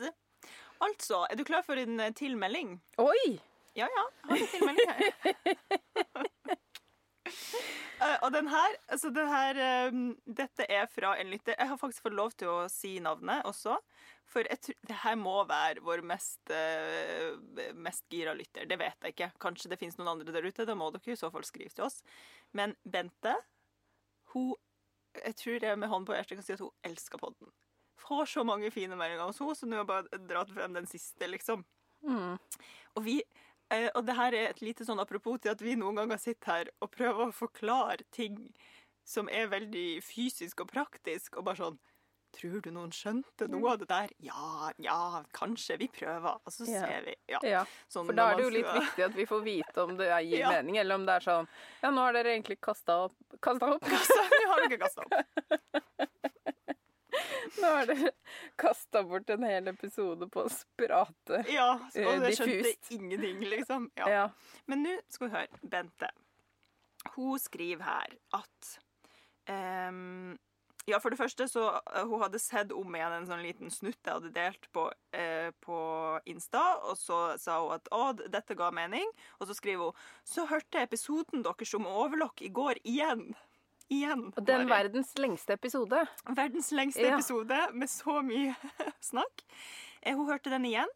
Altså, 0.84 1.24
er 1.30 1.38
du 1.38 1.44
klar 1.48 1.64
for 1.66 1.80
en 1.80 2.00
eh, 2.00 2.12
tilmelding? 2.16 2.76
Oi! 3.00 3.38
Ja, 3.74 3.88
ja. 3.90 4.04
Har 4.28 4.36
en 4.36 4.50
tilmelding 4.52 4.90
her. 4.90 5.02
Uh, 8.04 8.18
og 8.24 8.28
den 8.34 8.50
her, 8.52 8.76
altså 8.92 9.10
den 9.14 9.30
her 9.30 9.60
um, 9.88 10.02
Dette 10.40 10.66
er 10.70 10.86
fra 10.92 11.14
en 11.20 11.32
lytter. 11.32 11.56
Jeg 11.58 11.70
har 11.70 11.80
faktisk 11.80 12.06
fått 12.06 12.18
lov 12.18 12.36
til 12.38 12.52
å 12.52 12.58
si 12.70 12.98
navnet 13.02 13.46
også. 13.48 13.78
For 14.30 14.46
jeg 14.50 14.76
det 14.86 15.00
her 15.02 15.16
må 15.20 15.34
være 15.48 15.82
vår 15.84 16.04
mest, 16.06 16.42
uh, 16.52 17.34
mest 17.74 18.06
gira 18.12 18.36
lytter. 18.36 18.68
Det 18.70 18.78
vet 18.80 19.08
jeg 19.08 19.16
ikke. 19.16 19.32
Kanskje 19.42 19.72
det 19.72 19.80
finnes 19.80 19.98
noen 19.98 20.14
andre 20.14 20.36
der 20.36 20.46
ute. 20.46 20.68
Da 20.68 20.76
må 20.78 20.92
dere 20.94 21.16
i 21.16 21.18
så 21.18 21.32
fall 21.34 21.46
skrive 21.48 21.74
til 21.74 21.88
oss. 21.88 22.02
Men 22.52 22.76
Bente, 22.84 23.34
hun 24.34 24.54
Jeg 25.14 25.36
tror 25.38 25.62
jeg 25.62 25.78
med 25.78 25.88
hånden 25.88 26.06
på 26.06 26.14
hjertet 26.16 26.40
kan 26.40 26.46
si 26.46 26.56
at 26.56 26.62
hun 26.62 26.74
elsker 26.82 27.20
podden. 27.22 27.52
Får 28.04 28.26
så 28.34 28.44
mange 28.44 28.70
fine 28.74 28.96
meldinger 29.00 29.24
hos 29.30 29.38
henne, 29.40 29.54
så 29.56 29.66
nå 29.68 29.78
har 29.78 29.84
jeg 29.84 29.90
bare 29.92 30.22
dratt 30.28 30.50
frem 30.52 30.74
den 30.76 30.86
siste, 30.90 31.28
liksom. 31.30 31.64
Mm. 32.04 32.36
Og 32.96 33.04
vi 33.06 33.18
eh, 33.72 33.88
og 33.94 34.04
det 34.04 34.16
her 34.18 34.34
er 34.36 34.50
et 34.52 34.60
lite 34.60 34.84
sånn 34.84 35.00
apropos 35.00 35.40
til 35.40 35.54
at 35.54 35.62
vi 35.64 35.72
noen 35.80 35.96
ganger 36.02 36.20
sitter 36.20 36.52
her 36.52 36.70
og 36.84 36.90
prøver 36.92 37.30
å 37.30 37.32
forklare 37.34 38.04
ting 38.12 38.50
som 39.08 39.28
er 39.32 39.48
veldig 39.52 40.02
fysisk 40.04 40.60
og 40.64 40.70
praktisk, 40.72 41.36
og 41.40 41.44
bare 41.48 41.62
sånn 41.64 41.80
Tror 42.34 42.56
du 42.64 42.66
noen 42.74 42.90
skjønte 42.90 43.46
noe 43.46 43.68
av 43.70 43.76
det 43.78 43.86
der? 43.86 44.10
Ja, 44.26 44.72
ja, 44.82 45.20
kanskje. 45.38 45.76
Vi 45.78 45.86
prøver. 45.86 46.40
Og 46.42 46.50
så 46.50 46.64
ser 46.66 47.04
vi. 47.06 47.12
Ja. 47.30 47.38
Ja, 47.46 47.60
Sånn 47.86 48.08
for 48.08 48.16
da 48.18 48.24
er 48.32 48.40
det 48.40 48.42
jo 48.42 48.50
litt 48.56 48.66
skal- 48.66 48.80
viktig 48.82 49.04
at 49.06 49.14
vi 49.14 49.26
får 49.30 49.44
vite 49.44 49.84
om 49.84 49.92
det 50.00 50.08
gir 50.26 50.38
Ja. 50.42 50.50
mening, 50.50 50.80
eller 50.82 50.98
om 50.98 51.04
det 51.06 51.14
er 51.14 51.26
sånn 51.28 51.46
Ja, 51.84 51.92
nå 51.94 52.02
har 52.02 52.16
dere 52.18 52.34
egentlig 52.34 52.58
kasta 52.60 52.96
opp 53.04 53.38
Kasta 53.40 53.70
opp? 53.76 53.86
Så 54.10 54.18
vi 54.34 54.42
har 54.50 54.66
ikke 54.66 54.80
kasta 54.82 55.06
opp. 55.06 56.33
Nå 57.62 57.70
har 57.70 57.86
dere 57.86 58.10
kasta 58.62 59.02
bort 59.06 59.30
en 59.30 59.44
hel 59.46 59.68
episode 59.70 60.28
på 60.32 60.46
å 60.46 60.52
sprate. 60.52 61.44
Ja, 61.52 61.74
og 61.78 62.14
Eh, 62.14 62.28
jeg 62.28 62.38
skjønte 62.38 62.94
ingenting, 62.96 63.44
liksom. 63.50 63.90
Ja. 63.98 64.08
Ja. 64.10 64.24
Men 64.70 64.82
nå 64.86 64.96
skal 65.12 65.28
vi 65.28 65.36
høre. 65.36 65.60
Bente. 65.62 66.10
Hun 67.14 67.38
skriver 67.38 67.84
her 67.84 68.16
at 68.32 68.70
um, 69.48 70.34
Ja, 70.88 70.98
for 71.00 71.12
det 71.12 71.18
første 71.20 71.46
så 71.48 71.66
uh, 71.76 72.04
Hun 72.08 72.22
hadde 72.22 72.40
sett 72.40 72.72
om 72.72 72.96
igjen 72.96 73.12
en 73.18 73.28
sånn 73.28 73.44
liten 73.44 73.72
snutt 73.72 74.00
jeg 74.00 74.16
hadde 74.16 74.32
delt 74.32 74.68
på, 74.72 74.86
uh, 74.88 75.50
på 75.64 75.78
Insta, 76.32 76.64
og 76.88 76.96
så 77.00 77.20
sa 77.40 77.60
hun 77.60 77.76
at 77.76 77.92
å, 77.92 78.06
dette 78.16 78.56
ga 78.58 78.70
mening. 78.74 79.08
Og 79.38 79.48
så 79.48 79.56
skriver 79.56 79.92
hun 79.92 80.04
så 80.24 80.48
hørte 80.50 80.80
jeg 80.80 80.90
episoden 80.90 81.44
deres 81.44 81.76
om 81.76 81.88
overlock 81.88 82.42
i 82.42 82.52
går 82.52 82.80
igjen. 82.82 83.34
Igjen. 83.92 84.26
Og 84.36 84.44
den 84.48 84.68
verdens 84.70 85.12
lengste 85.20 85.52
episode. 85.58 86.06
Verdens 86.34 86.70
lengste 86.72 87.02
Ja. 87.04 87.14
episode 87.18 87.58
med 87.76 87.88
så 87.92 88.22
mye 88.24 88.54
snakk. 89.10 89.42
Eh, 90.02 90.14
Hun 90.16 90.26
hørte 90.28 90.50
den 90.50 90.64
igjen, 90.64 90.88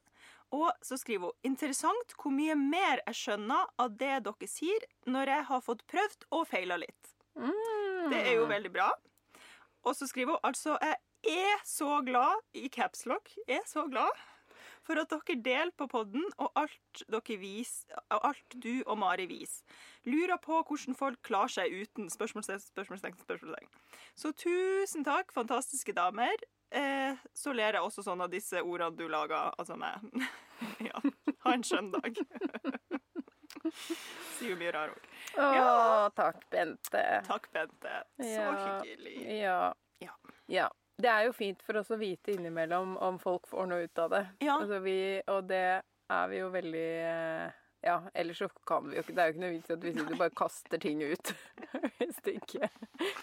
og 0.53 0.71
så 0.83 0.97
skriver 0.97 1.29
hun 1.29 1.53
interessant 1.53 2.15
hvor 2.17 2.33
mye 2.33 2.55
mer 2.57 3.03
jeg 3.07 3.15
skjønner 3.21 3.67
av 3.79 3.91
det 4.01 4.23
dere 4.25 4.49
sier, 4.49 4.87
når 5.07 5.27
jeg 5.35 5.45
har 5.51 5.61
fått 5.61 5.85
prøvd 5.87 6.25
og 6.33 6.47
feila 6.49 6.77
litt. 6.81 7.13
Mm. 7.37 8.09
Det 8.11 8.23
er 8.27 8.35
jo 8.41 8.47
veldig 8.49 8.73
bra. 8.73 8.89
Og 9.85 9.95
så 9.95 10.09
skriver 10.09 10.33
hun 10.39 10.49
altså 10.49 10.79
jeg 10.81 10.97
er 11.29 11.61
så 11.67 12.01
glad 12.07 12.41
i 12.55 12.69
capslock. 12.73 13.29
Er 13.47 13.61
så 13.67 13.85
glad 13.91 14.11
for 14.89 14.97
at 15.03 15.11
dere 15.13 15.37
deler 15.45 15.73
på 15.77 15.87
podden 15.93 16.25
og 16.41 16.49
alt 16.57 17.03
vis, 17.39 17.73
alt 18.09 18.57
du 18.57 18.79
og 18.87 18.97
Mari 19.03 19.27
viser. 19.29 19.65
Lurer 20.09 20.41
på 20.41 20.63
hvordan 20.65 20.97
folk 20.97 21.21
klarer 21.29 21.53
seg 21.53 21.75
uten 21.77 22.09
spørsmålstegn, 22.13 22.63
spørsmålstegn, 22.73 23.19
spørsmålstegn. 23.21 23.69
Så 24.17 24.33
tusen 24.41 25.05
takk, 25.05 25.35
fantastiske 25.37 25.93
damer. 25.93 26.41
Eh, 26.73 27.17
så 27.37 27.53
ler 27.57 27.77
jeg 27.79 27.85
også 27.85 28.03
sånn 28.05 28.21
av 28.25 28.33
disse 28.33 28.61
ordene 28.65 28.97
du 28.97 29.07
lager, 29.09 29.53
altså 29.61 29.77
meg. 29.81 30.01
ja. 30.89 31.01
Ha 31.45 31.53
en 31.55 31.65
skjønn 31.65 31.93
dag. 31.95 32.19
Sier 34.39 34.53
jo 34.53 34.57
mye 34.61 34.73
rare 34.75 34.93
ord. 34.97 35.07
Å, 35.37 35.47
Ja. 35.57 36.11
takk, 36.17 36.43
Bente. 36.53 37.05
Takk, 37.29 37.49
Bente. 37.53 37.95
Så 38.21 38.29
Ja. 38.33 38.53
hyggelig. 38.83 39.17
Ja. 39.41 39.61
Ja. 40.05 40.15
ja. 40.49 40.69
Det 40.99 41.09
er 41.13 41.29
jo 41.29 41.33
fint 41.37 41.61
for 41.63 41.79
oss 41.79 41.91
å 41.95 41.99
vite 42.01 42.33
innimellom 42.35 42.97
om 43.07 43.19
folk 43.23 43.47
får 43.47 43.69
noe 43.71 43.85
ut 43.87 43.99
av 44.03 44.11
det. 44.17 44.25
Ja. 44.43 44.57
Altså 44.59 44.81
vi, 44.83 44.97
og 45.31 45.45
det 45.51 45.63
er 46.11 46.29
vi 46.33 46.39
jo 46.41 46.49
veldig 46.51 46.87
eh, 47.07 47.57
Ja, 47.87 48.01
ellers 48.19 48.41
så 48.43 48.49
kan 48.67 48.89
vi 48.91 48.97
jo 48.97 49.03
ikke 49.05 49.15
Det 49.15 49.23
er 49.23 49.29
jo 49.29 49.35
ikke 49.37 49.43
noe 49.45 49.53
vits 49.55 49.71
i 49.71 49.75
at 49.77 49.85
vi 49.87 49.93
sitter 49.95 50.15
og 50.17 50.23
bare 50.25 50.35
kaster 50.43 50.81
ting 50.83 51.03
ut. 51.07 51.31
hvis 52.01 52.19
det 52.27 52.35
ikke, 52.41 52.71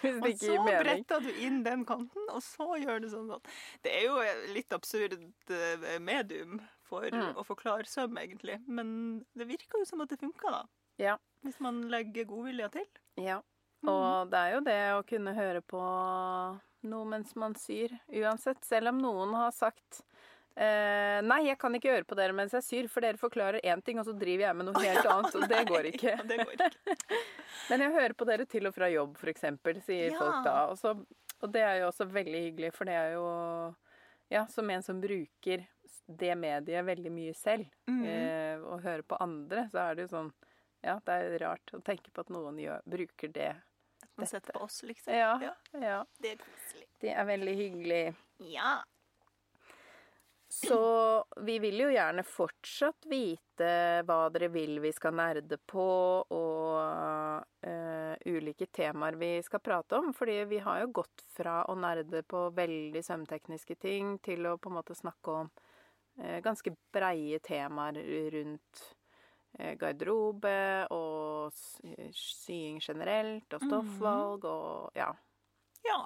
det 0.06 0.14
Og 0.22 0.28
ikke 0.30 0.40
så 0.46 0.52
gir 0.54 0.62
mening. 0.64 0.80
bretter 0.86 1.26
du 1.26 1.42
inn 1.44 1.58
den 1.66 1.84
kanten, 1.88 2.30
og 2.32 2.40
så 2.46 2.70
gjør 2.80 3.02
du 3.04 3.08
sånn. 3.12 3.28
sånn. 3.34 3.52
Det 3.84 3.92
er 3.98 4.06
jo 4.08 4.16
litt 4.56 4.72
absurd 4.72 5.18
eh, 5.52 5.98
medium 6.00 6.62
for 6.86 7.04
Mm. 7.12 7.34
å 7.36 7.42
forklare 7.44 7.84
søm, 7.90 8.16
egentlig. 8.22 8.60
Men 8.70 8.88
det 9.36 9.48
virker 9.50 9.82
jo 9.82 9.84
som 9.88 10.00
at 10.04 10.08
det 10.14 10.20
funker, 10.22 10.54
da. 10.54 10.62
Ja. 11.02 11.16
Hvis 11.44 11.58
man 11.60 11.82
legger 11.90 12.24
godvilja 12.30 12.68
til. 12.72 12.86
Ja. 13.20 13.40
Mm. 13.82 13.90
Og 13.92 14.30
det 14.32 14.38
er 14.40 14.52
jo 14.54 14.60
det 14.64 14.76
å 14.94 15.02
kunne 15.04 15.34
høre 15.36 15.60
på 15.66 15.80
noe 16.88 17.06
mens 17.08 17.34
man 17.38 17.54
syr, 17.58 17.92
uansett. 18.08 18.62
Selv 18.64 18.92
om 18.92 18.98
noen 19.02 19.34
har 19.36 19.52
sagt 19.54 20.00
eh, 20.56 21.18
Nei, 21.26 21.42
jeg 21.48 21.58
kan 21.60 21.74
ikke 21.76 21.92
høre 21.92 22.08
på 22.08 22.16
dere 22.18 22.36
mens 22.36 22.54
jeg 22.56 22.64
syr, 22.66 22.88
for 22.92 23.04
dere 23.04 23.20
forklarer 23.20 23.60
én 23.64 23.82
ting, 23.84 24.00
og 24.00 24.08
så 24.08 24.14
driver 24.16 24.46
jeg 24.48 24.56
med 24.56 24.70
noe 24.70 24.82
helt 24.84 25.06
annet, 25.12 25.36
og 25.36 25.46
det 25.50 25.62
går 25.68 25.88
ikke. 25.92 26.14
Ja, 26.16 26.24
det 26.26 26.40
går 26.42 26.56
ikke. 26.56 26.96
Men 27.70 27.82
jeg 27.86 27.96
hører 27.98 28.16
på 28.16 28.28
dere 28.28 28.46
til 28.50 28.68
og 28.70 28.74
fra 28.76 28.90
jobb, 28.92 29.16
eksempel, 29.34 29.80
sier 29.86 30.10
Ja. 30.12 30.18
folk 30.20 30.44
da. 30.46 30.56
Og, 30.70 30.78
så, 30.80 30.94
og 31.42 31.52
det 31.52 31.64
er 31.66 31.80
jo 31.82 31.88
også 31.90 32.08
veldig 32.10 32.42
hyggelig, 32.48 32.72
for 32.76 32.88
det 32.88 32.98
er 33.00 33.16
jo 33.18 33.26
Ja, 34.32 34.46
som 34.50 34.70
en 34.70 34.82
som 34.82 34.98
bruker 35.00 35.66
det 36.06 36.34
mediet 36.38 36.84
veldig 36.86 37.10
mye 37.10 37.34
selv, 37.34 37.66
mm. 37.90 38.02
eh, 38.06 38.58
og 38.62 38.82
hører 38.82 39.02
på 39.02 39.18
andre, 39.22 39.68
så 39.70 39.84
er 39.88 39.94
det 39.98 40.06
jo 40.06 40.12
sånn 40.16 40.32
Ja, 40.86 41.00
det 41.06 41.14
er 41.14 41.38
rart 41.42 41.72
å 41.74 41.80
tenke 41.82 42.12
på 42.14 42.22
at 42.22 42.30
noen 42.30 42.58
gjør, 42.62 42.82
bruker 42.86 43.30
det. 43.34 43.52
Man 44.16 44.26
setter 44.26 44.52
på 44.52 44.64
oss, 44.64 44.82
liksom. 44.82 45.14
Ja, 45.14 45.52
ja. 45.72 46.04
Det 46.18 46.30
er 46.34 46.36
koselig. 46.40 46.86
Det 47.00 47.10
er 47.12 47.24
veldig 47.28 47.56
hyggelig. 47.56 48.04
Ja. 48.38 48.76
Så 50.48 51.24
vi 51.36 51.58
vil 51.58 51.80
jo 51.80 51.88
gjerne 51.90 52.22
fortsatt 52.24 53.04
vite 53.10 53.70
hva 54.08 54.18
dere 54.32 54.48
vil 54.54 54.78
vi 54.80 54.92
skal 54.94 55.16
nerde 55.18 55.58
på, 55.58 55.84
og 56.32 57.66
uh, 57.66 58.14
ulike 58.24 58.70
temaer 58.72 59.18
vi 59.20 59.30
skal 59.44 59.60
prate 59.60 59.98
om. 60.00 60.12
Fordi 60.16 60.38
vi 60.48 60.62
har 60.64 60.80
jo 60.80 60.92
gått 61.02 61.26
fra 61.36 61.58
å 61.68 61.76
nerde 61.76 62.22
på 62.24 62.46
veldig 62.56 63.02
sømtekniske 63.04 63.76
ting 63.82 64.16
til 64.24 64.48
å 64.48 64.56
på 64.56 64.72
en 64.72 64.78
måte 64.78 64.96
snakke 64.96 65.34
om 65.42 65.50
uh, 66.22 66.38
ganske 66.46 66.72
breie 66.94 67.42
temaer 67.44 68.00
rundt 68.38 68.86
garderobe 69.80 70.86
og 70.92 71.52
s- 71.52 71.80
sying 72.16 72.80
generelt, 72.84 73.46
og 73.56 73.62
stoffvalg 73.64 74.44
og 74.44 74.90
ja. 74.98 75.10
ja. 75.86 76.00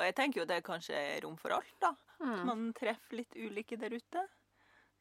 Og 0.00 0.06
jeg 0.06 0.14
tenker 0.16 0.40
jo 0.40 0.46
det 0.48 0.56
er 0.60 0.64
kanskje 0.66 0.96
er 0.96 1.20
rom 1.26 1.36
for 1.36 1.52
alt, 1.52 1.74
da. 1.82 1.92
Mm. 2.24 2.38
Man 2.48 2.66
treffer 2.76 3.16
litt 3.20 3.36
ulike 3.36 3.76
der 3.80 3.92
ute. 3.94 4.26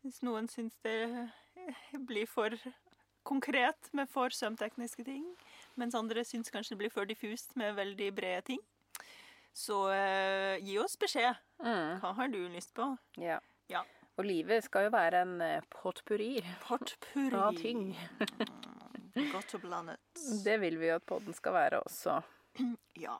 Hvis 0.04 0.22
noen 0.24 0.48
syns 0.52 0.76
det 0.84 0.98
eh, 1.10 1.98
blir 2.08 2.28
for 2.28 2.54
konkret 3.28 3.90
med 3.94 4.08
for 4.10 4.30
sømtekniske 4.34 5.04
ting, 5.08 5.26
mens 5.80 5.96
andre 5.96 6.24
syns 6.26 6.52
kanskje 6.52 6.76
det 6.76 6.82
blir 6.84 6.94
for 6.94 7.06
diffust 7.10 7.56
med 7.60 7.76
veldig 7.78 8.12
brede 8.16 8.42
ting, 8.54 8.62
så 9.56 9.90
eh, 9.92 10.58
gi 10.64 10.78
oss 10.80 10.96
beskjed. 11.00 11.36
Mm. 11.64 12.00
Hva 12.04 12.14
har 12.16 12.32
du 12.32 12.40
lyst 12.54 12.74
på? 12.78 12.92
ja. 13.20 13.40
Ja. 13.70 13.84
Og 14.20 14.26
livet 14.28 14.66
skal 14.66 14.90
jo 14.90 14.92
være 14.92 15.24
en 15.24 15.38
eh, 15.40 15.66
potpurri. 15.72 16.42
Potpurri. 16.66 17.40
Av 17.40 17.56
ting. 17.56 17.94
Godt 19.34 19.56
og 19.56 19.64
blandet. 19.64 20.02
Det 20.44 20.58
vil 20.60 20.76
vi 20.82 20.90
jo 20.90 20.98
at 21.00 21.06
podden 21.08 21.36
skal 21.38 21.56
være 21.56 21.84
også. 21.88 22.20
Ja. 23.00 23.16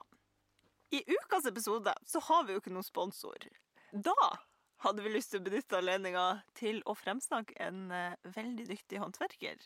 I 0.92 1.00
ukas 1.06 1.46
episode 1.46 1.92
så 2.04 2.20
har 2.26 2.44
vi 2.44 2.52
jo 2.52 2.60
ikke 2.60 2.72
noen 2.74 2.84
sponsor. 2.84 3.46
Da 3.94 4.16
hadde 4.84 5.04
vi 5.04 5.12
lyst 5.14 5.32
til 5.32 5.40
å 5.40 5.46
benytte 5.46 5.78
anledninga 5.78 6.24
til 6.58 6.82
å 6.84 6.96
fremsnakke 6.98 7.54
en 7.62 7.86
eh, 7.94 8.18
veldig 8.34 8.66
dyktig 8.68 9.00
håndverker. 9.00 9.62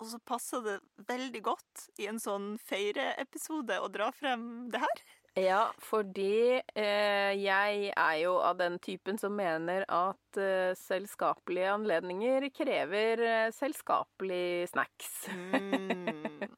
Og 0.00 0.08
så 0.14 0.20
passer 0.24 0.62
det 0.64 0.78
veldig 1.10 1.42
godt 1.44 1.88
i 2.00 2.08
en 2.08 2.22
sånn 2.22 2.54
feireepisode 2.62 3.76
å 3.82 3.90
dra 3.92 4.08
frem 4.16 4.70
det 4.72 4.80
her. 4.80 5.02
Ja, 5.38 5.70
fordi 5.80 6.60
eh, 6.76 7.32
jeg 7.40 7.92
er 7.96 8.16
jo 8.20 8.34
av 8.44 8.58
den 8.60 8.74
typen 8.84 9.16
som 9.16 9.32
mener 9.32 9.86
at 9.88 10.36
eh, 10.40 10.74
selskapelige 10.76 11.70
anledninger 11.72 12.50
krever 12.52 13.22
eh, 13.24 13.46
selskapelig 13.56 14.68
snacks. 14.74 15.14
Mm. 15.32 16.52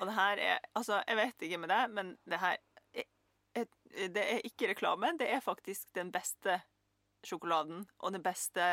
Og 0.00 0.08
det 0.08 0.16
her 0.16 0.40
er 0.42 0.58
Altså, 0.74 0.98
jeg 1.06 1.18
vet 1.20 1.46
ikke 1.46 1.60
med 1.62 1.70
deg, 1.70 1.94
men 1.94 2.12
det 2.26 2.40
her 2.42 2.58
er, 2.96 3.06
er, 3.54 3.66
Det 4.10 4.26
er 4.34 4.42
ikke 4.48 4.72
reklame. 4.72 5.12
Det 5.20 5.28
er 5.30 5.44
faktisk 5.44 5.94
den 5.94 6.10
beste 6.10 6.58
sjokoladen 7.22 7.84
og 8.02 8.16
den 8.16 8.22
beste 8.24 8.64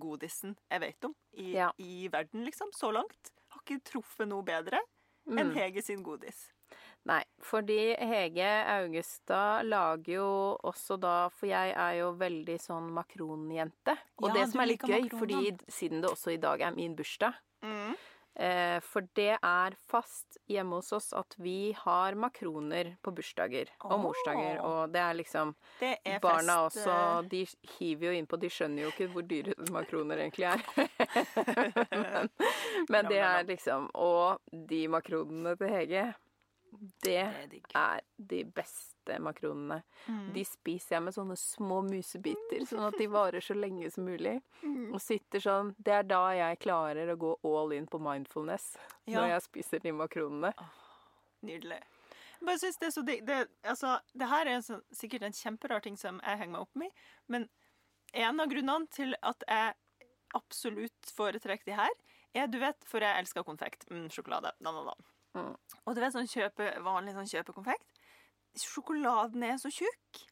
godisen 0.00 0.54
jeg 0.72 0.80
vet 0.80 1.04
om 1.04 1.12
i, 1.36 1.50
Ja. 1.52 1.68
i 1.76 2.08
verden, 2.08 2.46
liksom. 2.48 2.72
Så 2.72 2.88
langt. 2.96 3.34
Har 3.52 3.60
ikke 3.66 3.82
truffet 3.92 4.28
noe 4.32 4.42
bedre 4.46 4.80
enn 5.28 5.50
Mm. 5.50 5.54
Hege 5.56 5.82
sin 5.82 6.02
godis. 6.04 6.50
Nei, 7.04 7.20
fordi 7.44 7.92
Hege 8.00 8.48
Augestad 8.78 9.66
lager 9.68 10.14
jo 10.14 10.28
også 10.64 10.96
da 11.00 11.16
For 11.36 11.50
jeg 11.50 11.74
er 11.76 11.98
jo 11.98 12.14
veldig 12.16 12.56
sånn 12.62 12.88
makronjente. 12.96 13.98
Og 14.22 14.30
Ja, 14.30 14.38
det 14.38 14.48
som 14.52 14.64
er 14.64 14.72
litt 14.72 14.88
gøy, 14.88 15.10
fordi 15.12 15.52
siden 15.68 16.00
det 16.00 16.10
også 16.10 16.32
i 16.32 16.40
dag 16.40 16.64
er 16.64 16.76
min 16.76 16.96
bursdag 16.96 17.36
Mm. 17.64 17.94
eh, 18.36 18.80
For 18.80 19.06
det 19.16 19.38
er 19.40 19.76
fast 19.88 20.36
hjemme 20.50 20.76
hos 20.76 20.92
oss 20.92 21.12
at 21.16 21.34
vi 21.40 21.72
har 21.78 22.14
makroner 22.14 22.90
på 23.00 23.12
bursdager 23.16 23.70
og 23.80 23.92
oh. 23.92 24.02
morsdager. 24.02 24.60
Og 24.60 24.92
det 24.92 25.00
er 25.00 25.14
liksom 25.14 25.54
Det 25.80 25.94
er 26.04 26.20
Barna 26.20 26.68
fest, 26.68 26.84
også, 26.84 27.28
de 27.30 27.46
hiver 27.78 28.10
jo 28.10 28.18
innpå. 28.18 28.40
De 28.40 28.50
skjønner 28.52 28.84
jo 28.84 28.92
ikke 28.92 29.08
hvor 29.14 29.24
dyre 29.28 29.54
makroner 29.72 30.24
egentlig 30.26 30.50
er. 30.50 30.60
men, 32.02 32.28
men 32.92 33.08
det 33.08 33.22
er 33.24 33.48
liksom 33.48 33.88
Og 33.94 34.40
de 34.52 34.82
makronene 34.88 35.56
til 35.56 35.72
Hege, 35.72 36.04
det 37.04 37.24
Det 37.50 37.60
er 37.74 37.80
er 37.80 38.04
de 38.16 38.42
beste 38.44 39.18
makronene. 39.20 39.82
Mm. 40.06 40.32
De 40.34 40.44
spiser 40.48 40.96
jeg 40.96 41.04
med 41.06 41.16
sånne 41.16 41.36
små 41.38 41.80
musebiter, 41.86 42.64
sånn 42.68 42.86
at 42.86 42.98
de 42.98 43.08
varer 43.10 43.44
så 43.44 43.56
lenge 43.56 43.90
som 43.92 44.06
mulig. 44.08 44.38
Mm. 44.62 44.92
Og 44.94 45.00
sitter 45.02 45.42
sånn 45.44 45.74
Det 45.78 45.92
er 45.92 46.06
da 46.08 46.22
jeg 46.34 46.62
klarer 46.64 47.12
å 47.12 47.18
gå 47.20 47.34
all 47.44 47.74
in 47.76 47.86
på 47.86 48.00
mindfulness. 48.02 48.74
Ja. 49.06 49.20
Når 49.20 49.34
jeg 49.34 49.46
spiser 49.48 49.84
de 49.84 49.92
makronene. 49.92 50.54
Nydelig. 51.44 51.82
Bare 52.44 52.60
synes 52.60 52.78
det 52.80 52.88
er 52.88 52.94
så 52.94 53.04
digg. 53.04 53.24
Det, 53.26 53.46
altså, 53.62 53.98
det 54.12 54.28
her 54.28 54.50
er 54.50 54.64
sånn, 54.64 54.82
sikkert 54.92 55.24
en 55.28 55.36
kjemperar 55.36 55.84
ting 55.84 55.96
som 56.00 56.20
jeg 56.24 56.40
henger 56.40 56.56
meg 56.56 56.66
opp 56.66 56.80
med, 56.80 57.04
men 57.32 57.48
en 58.14 58.40
av 58.40 58.50
grunnene 58.50 58.90
til 58.94 59.16
at 59.26 59.44
jeg 59.48 59.74
absolutt 60.34 61.14
foretrekker 61.14 61.66
de 61.68 61.78
her, 61.78 61.96
er 62.34 62.50
du 62.50 62.58
vet, 62.62 62.86
for 62.88 63.04
jeg 63.04 63.22
elsker 63.22 63.46
konfekt. 63.46 63.86
Mm, 63.90 64.08
sjokolade. 64.12 64.52
Da, 64.58 64.72
da, 64.74 64.82
da. 64.90 65.13
Mm. 65.34 65.52
Og 65.84 65.94
du 65.94 66.00
vet 66.02 66.14
sånn 66.14 66.30
kjøpe, 66.30 66.70
vanlig 66.84 67.16
sånn 67.16 67.30
kjøpekonfekt? 67.30 68.02
Sjokoladen 68.60 69.42
er 69.46 69.58
så 69.60 69.72
tjukk. 69.74 70.24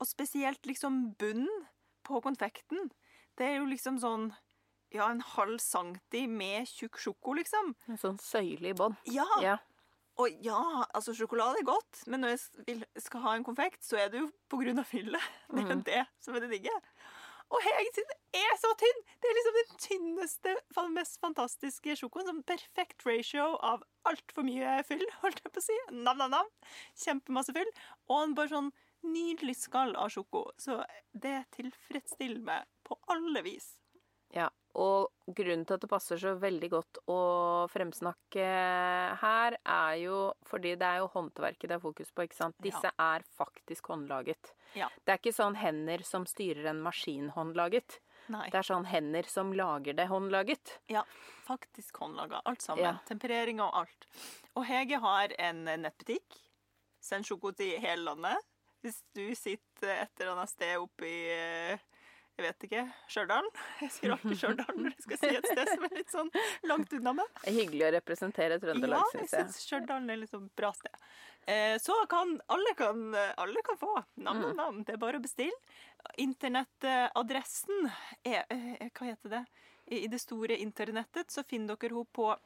Og 0.00 0.08
spesielt 0.08 0.66
liksom 0.66 1.12
bunnen 1.20 1.66
på 2.06 2.20
konfekten. 2.24 2.90
Det 3.38 3.46
er 3.46 3.60
jo 3.60 3.68
liksom 3.70 4.00
sånn 4.02 4.30
ja, 4.90 5.06
en 5.06 5.22
halv 5.36 5.60
centi 5.62 6.24
med 6.26 6.66
tjukk 6.68 6.98
sjoko, 6.98 7.36
liksom. 7.38 7.74
En 7.86 8.00
sånn 8.00 8.18
søyle 8.22 8.72
i 8.72 8.76
bånn. 8.76 8.98
Ja, 9.10 9.28
Ja. 9.44 9.58
Og 10.20 10.42
ja, 10.44 10.84
altså 10.92 11.14
sjokolade 11.16 11.62
er 11.62 11.64
godt, 11.64 12.02
men 12.10 12.20
når 12.20 12.34
jeg 12.34 12.82
skal 13.00 13.22
ha 13.24 13.30
en 13.36 13.44
konfekt, 13.46 13.80
så 13.86 13.96
er 14.02 14.10
det 14.12 14.20
jo 14.20 14.26
på 14.52 14.58
grunn 14.60 14.82
av 14.82 14.88
fylle. 14.88 15.20
Det 15.54 15.62
er 15.62 15.70
jo 15.70 15.78
mm. 15.78 15.84
det 15.86 16.02
som 16.20 16.36
er 16.36 16.44
det 16.44 16.50
digge. 16.52 16.74
Og 17.50 17.62
hegen 17.64 18.12
er 18.38 18.52
så 18.62 18.70
tynn! 18.78 19.00
Det 19.18 19.30
er 19.30 19.36
liksom 19.36 19.56
den 19.58 19.80
tynneste, 19.84 20.52
mest 20.94 21.18
fantastiske 21.22 21.96
sjokoen. 21.98 22.28
Som 22.28 22.44
perfekt 22.46 23.02
ratio 23.06 23.56
av 23.66 23.82
altfor 24.08 24.46
mye 24.46 24.78
fyll, 24.86 25.02
holdt 25.24 25.42
jeg 25.42 25.54
på 25.54 25.62
å 25.62 25.66
si. 25.66 25.80
Nam, 25.90 26.20
nam, 26.20 26.36
nam. 26.36 26.52
Kjempemasse 27.02 27.54
fyll. 27.56 27.74
Og 28.08 28.22
en 28.22 28.38
bare 28.38 28.52
sånn 28.54 28.72
nydelig 29.06 29.56
skall 29.64 29.96
av 29.98 30.12
sjoko. 30.14 30.46
Så 30.60 30.78
det 31.10 31.40
tilfredsstiller 31.56 32.42
meg 32.46 32.70
på 32.86 32.98
alle 33.10 33.42
vis. 33.46 33.74
Ja, 34.36 34.48
og 34.78 35.10
grunnen 35.26 35.64
til 35.66 35.76
at 35.76 35.82
det 35.82 35.90
passer 35.90 36.20
så 36.20 36.36
veldig 36.38 36.68
godt 36.70 37.00
å 37.10 37.18
fremsnakke 37.72 38.44
her, 39.22 39.56
er 39.58 39.96
jo 39.98 40.20
fordi 40.46 40.76
det 40.78 40.86
er 40.86 41.00
jo 41.02 41.08
håndverket 41.14 41.72
det 41.72 41.78
er 41.78 41.82
fokus 41.82 42.12
på, 42.14 42.26
ikke 42.26 42.38
sant? 42.38 42.58
Ja. 42.60 42.66
Disse 42.68 42.92
er 42.94 43.26
faktisk 43.38 43.90
håndlaget. 43.90 44.52
Ja. 44.78 44.86
Det 45.02 45.14
er 45.14 45.18
ikke 45.18 45.34
sånn 45.34 45.58
hender 45.58 46.06
som 46.06 46.26
styrer 46.28 46.70
en 46.70 46.84
maskin 46.84 47.32
håndlaget. 47.34 47.98
Nei. 48.30 48.46
Det 48.52 48.60
er 48.60 48.68
sånn 48.68 48.86
hender 48.86 49.26
som 49.26 49.50
lager 49.58 49.96
det 49.98 50.06
håndlaget. 50.06 50.76
Ja, 50.92 51.02
faktisk 51.48 51.98
håndlaga. 52.04 52.44
Alt 52.46 52.62
sammen. 52.62 52.84
Ja. 52.86 52.94
Temperering 53.08 53.62
og 53.64 53.74
alt. 53.82 54.06
Og 54.54 54.68
Hege 54.70 55.00
har 55.02 55.34
en 55.50 55.64
nettbutikk. 55.66 56.38
Send 57.02 57.26
sjoko 57.26 57.50
til 57.56 57.74
hele 57.82 58.12
landet. 58.12 58.46
Hvis 58.84 59.02
du 59.16 59.26
sitter 59.36 60.04
et 60.06 60.20
eller 60.22 60.36
annet 60.36 60.52
sted 60.52 60.78
oppe 60.78 61.08
i 61.08 61.18
eh, 61.34 61.82
jeg 62.40 62.46
vet 62.48 62.64
ikke, 62.66 62.82
Stjørdal. 63.12 63.46
Jeg 63.84 63.90
sier 63.94 64.10
alltid 64.14 64.36
Stjørdal 64.40 64.76
når 64.80 64.90
jeg 64.94 65.02
skal 65.06 65.18
si 65.20 65.30
et 65.36 65.48
sted 65.50 65.66
som 65.74 65.82
er 65.86 65.94
litt 66.00 66.12
sånn 66.14 66.30
langt 66.70 66.90
unna 66.96 67.12
meg. 67.20 67.28
Det 67.44 67.50
er 67.52 67.56
hyggelig 67.60 67.84
å 67.86 67.92
representere 67.98 68.58
Trøndelag, 68.62 69.02
Ja, 69.04 69.10
syns 69.12 69.32
jeg. 69.36 69.44
syns 69.50 69.60
Stjørdal 69.66 70.08
er 70.10 70.16
litt 70.22 70.32
sånn 70.32 70.48
bra 70.56 70.70
sted. 70.72 70.96
Eh, 71.46 71.76
Så 71.78 71.94
kan 72.08 72.40
alle, 72.48 72.74
kan 72.76 73.14
alle 73.36 73.62
kan 73.66 73.76
få 73.80 73.92
navn 74.16 74.40
Mm. 74.40 74.44
og 74.50 74.56
navn. 74.56 74.84
Det 74.84 74.92
er 74.94 74.98
bare 74.98 75.18
å 75.18 75.22
bestille. 75.22 75.58
Internettadressen 76.18 77.90
er 78.24 78.44
eh, 78.50 78.88
Hva 78.90 79.06
heter 79.12 79.28
det? 79.36 79.44
I 79.90 80.04
i 80.04 80.08
det 80.08 80.20
store 80.20 80.56
internettet 80.60 81.30
så 81.30 81.42
finner 81.44 81.76
dere 81.76 81.90
henne 81.94 82.06
på 82.14 82.36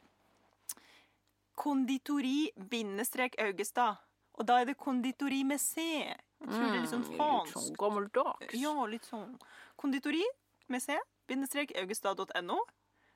konditori-augestad. 1.55 3.95
Og 4.37 4.45
da 4.47 4.57
er 4.59 4.65
det 4.65 4.75
konditori 4.77 5.43
med 5.47 5.59
C. 5.61 5.81
Jeg 6.45 6.53
tror 6.53 6.65
det 6.65 6.77
er 6.77 6.81
litt 6.81 6.91
sånn 6.93 7.05
Mm, 7.09 7.45
litt 7.45 7.53
sånn 7.55 7.75
gammeldags. 7.81 8.53
Ja, 8.53 8.73
litt 8.85 9.05
sånn. 9.07 9.37
Konditori 9.81 10.23
med 10.69 10.81
C, 10.83 10.97
bindestrek 11.27 11.71
augestad.no. 11.81 12.59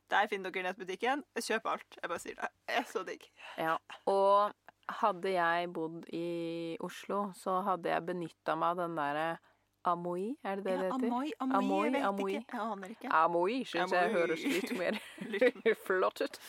Der 0.10 0.28
finner 0.28 0.50
dere 0.52 0.72
nettbutikken. 0.72 1.22
Kjøp 1.38 1.68
alt. 1.70 1.98
Jeg 2.02 2.10
bare 2.10 2.20
sier 2.24 2.36
det. 2.40 2.50
Jeg 2.68 2.82
er 2.82 2.88
så 2.90 3.04
digg. 3.06 3.28
Ja, 3.62 3.76
og 4.10 4.54
hadde 4.90 5.30
jeg 5.36 5.70
bodd 5.74 6.08
i 6.18 6.78
Oslo, 6.82 7.28
så 7.38 7.60
hadde 7.68 7.92
jeg 7.92 8.06
benytta 8.08 8.56
meg 8.58 8.72
av 8.74 8.82
den 8.82 8.96
derre 8.98 9.28
Amoi, 9.88 10.36
er 10.44 10.58
det 10.60 10.64
det 10.66 10.74
det 10.76 10.88
heter? 10.90 11.06
Amoi, 11.08 11.30
Amoi, 11.40 11.58
Amoi, 11.60 11.84
jeg 11.86 11.94
vet 11.94 12.06
Amoi. 12.10 12.32
ikke. 12.36 12.58
Jeg 12.58 12.72
aner 12.74 12.90
ikke. 12.96 13.12
Amoi 13.16 13.54
syns 13.70 13.94
jeg 13.96 14.12
høres 14.14 14.42
litt 14.44 14.74
mer 14.82 14.98
flott 15.86 16.22
ut. 16.26 16.40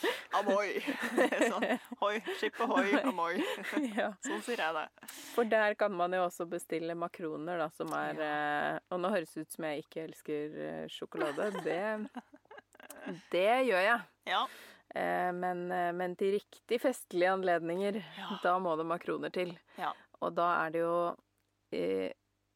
Amoi. 0.41 0.81
Sånn. 1.53 1.67
Hoi, 2.03 2.17
skip 2.41 2.59
ohoi, 2.67 2.89
Amoi. 3.07 3.37
ja. 3.95 4.09
Sånn 4.27 4.43
sier 4.47 4.65
jeg 4.65 4.75
det. 4.81 4.87
For 5.37 5.47
der 5.47 5.77
kan 5.79 5.95
man 5.95 6.13
jo 6.19 6.25
også 6.27 6.49
bestille 6.51 6.97
makroner, 6.99 7.63
da, 7.63 7.69
som 7.79 7.95
er 7.95 8.19
ja. 8.19 8.35
Og 8.91 9.01
nå 9.05 9.13
høres 9.15 9.33
det 9.37 9.47
ut 9.47 9.55
som 9.55 9.69
jeg 9.71 9.85
ikke 9.87 10.05
elsker 10.09 10.61
eh, 10.67 10.85
sjokolade. 10.91 11.51
Det, 11.63 11.81
det 13.33 13.47
gjør 13.71 13.85
jeg. 13.87 14.01
Ja. 14.31 14.43
Eh, 14.95 15.31
men, 15.37 15.65
eh, 15.73 15.91
men 15.95 16.17
til 16.19 16.35
riktig 16.41 16.81
festlige 16.83 17.31
anledninger, 17.39 18.03
Ja. 18.19 18.39
da 18.43 18.59
må 18.59 18.75
det 18.81 18.87
makroner 18.91 19.31
til. 19.35 19.55
Ja. 19.79 19.93
Og 20.21 20.35
da 20.37 20.51
er 20.67 20.75
det 20.75 20.83
jo 20.83 20.95
eh, 21.73 22.11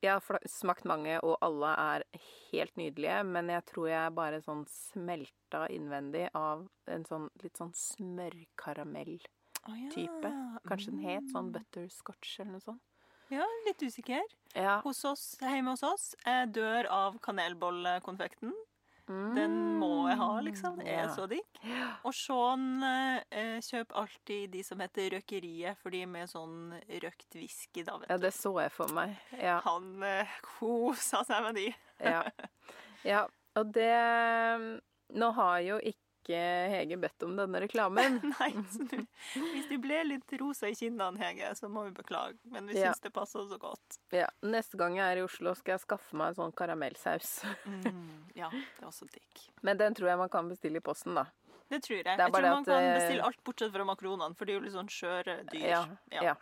Jeg 0.04 0.18
har 0.20 0.42
smakt 0.50 0.84
mange, 0.84 1.16
og 1.24 1.38
alle 1.44 1.70
er 1.80 2.04
helt 2.52 2.74
nydelige, 2.76 3.22
men 3.24 3.48
jeg 3.48 3.64
tror 3.70 3.86
jeg 3.88 4.14
bare 4.16 4.40
sånn 4.44 4.64
smelta 4.68 5.62
innvendig 5.72 6.26
av 6.36 6.66
en 6.92 7.06
sånn 7.08 7.30
litt 7.42 7.56
sånn 7.60 7.72
smørkaramell. 7.72 9.16
Å, 9.64 9.72
ja. 9.80 9.88
Type. 9.94 10.32
Kanskje 10.68 10.92
den 10.92 11.04
het 11.06 11.30
sånn 11.32 11.48
Mm. 11.48 11.54
butterscotch 11.56 12.40
eller 12.40 12.52
noe 12.58 12.60
sånt. 12.60 12.82
Ja, 13.32 13.46
litt 13.64 13.80
usikker. 13.80 14.20
Ja. 14.54 14.80
Hos 14.84 15.02
oss, 15.08 15.36
hjemme 15.40 15.70
hos 15.72 15.82
oss, 15.82 16.14
dør 16.52 16.86
av 16.90 17.18
kanelbollekonfekten. 17.20 18.52
Den 19.06 19.56
må 19.78 20.08
jeg 20.08 20.16
ha, 20.16 20.28
liksom. 20.40 20.78
Det 20.80 20.88
er 20.88 21.04
Mm. 21.04 21.14
Så 21.14 21.26
digg. 21.28 21.58
Og 22.08 22.14
Sean 22.16 22.82
eh, 22.88 23.58
kjøper 23.60 23.98
alltid 24.00 24.50
de 24.54 24.62
som 24.64 24.80
heter 24.80 25.10
Røkeriet, 25.12 25.76
for 25.82 25.92
de 25.92 26.04
med 26.08 26.30
sånn 26.30 26.72
røkt 27.04 27.36
whisky, 27.36 27.84
da, 27.84 27.98
vet 28.00 28.08
Ja, 28.10 28.16
det 28.22 28.32
så 28.36 28.54
jeg 28.62 28.72
for 28.72 28.88
meg. 28.96 29.16
Ja. 29.36 29.58
Han 29.66 30.02
eh, 30.02 30.38
kosa 30.56 31.20
seg 31.28 31.44
med 31.48 31.60
de. 31.60 31.66
ja. 32.00 32.22
ja. 33.04 33.26
Og 33.54 33.68
det 33.70 33.92
Nå 35.14 35.28
har 35.36 35.60
jo 35.62 35.76
ikke 35.78 36.03
Hege 36.32 36.96
bedt 36.96 37.22
om 37.26 37.34
denne 37.36 37.60
reklamen. 37.60 38.16
Nei, 38.38 38.48
du, 38.54 38.96
hvis 39.34 39.68
du 39.68 39.76
ble 39.78 40.00
litt 40.08 40.32
rosa 40.40 40.70
i 40.70 40.74
kinnene, 40.74 41.18
Hege, 41.20 41.50
så 41.58 41.68
må 41.68 41.84
vi 41.84 41.90
beklage. 41.98 42.38
Men 42.44 42.66
vi 42.66 42.78
Ja. 42.80 42.92
syns 42.92 43.00
det 43.04 43.12
passer 43.12 43.44
så 43.50 43.58
godt. 43.60 43.98
Ja, 44.10 44.28
Neste 44.42 44.76
gang 44.80 44.96
jeg 44.96 45.04
er 45.04 45.20
i 45.20 45.24
Oslo, 45.26 45.52
skal 45.54 45.72
jeg 45.76 45.84
skaffe 45.84 46.16
meg 46.16 46.32
en 46.32 46.34
sånn 46.40 46.52
karamellsaus. 46.56 47.42
Mm, 47.84 48.24
ja, 48.36 48.48
det 48.50 48.82
er 48.82 48.86
også 48.88 49.06
digg. 49.12 49.40
Men 49.62 49.76
den 49.76 49.94
tror 49.94 50.08
jeg 50.08 50.18
man 50.18 50.28
kan 50.32 50.48
bestille 50.48 50.78
i 50.80 50.84
posten, 50.84 51.14
da. 51.14 51.26
Det 51.70 51.82
tror 51.82 51.96
jeg. 51.96 52.04
Det 52.04 52.16
Jeg 52.18 52.32
tror 52.32 52.42
man 52.48 52.64
kan 52.64 52.82
eh, 52.84 52.94
bestille 52.98 53.24
alt 53.28 53.44
bortsett 53.44 53.72
fra 53.72 53.84
makronene, 53.84 54.34
for 54.36 54.44
de 54.44 54.52
er 54.52 54.58
jo 54.58 54.64
litt 54.64 54.74
sånn 54.74 54.88
skjøre 54.92 55.36
dyr. 55.52 55.64
Ja, 55.68 55.82
ja. 56.22 56.34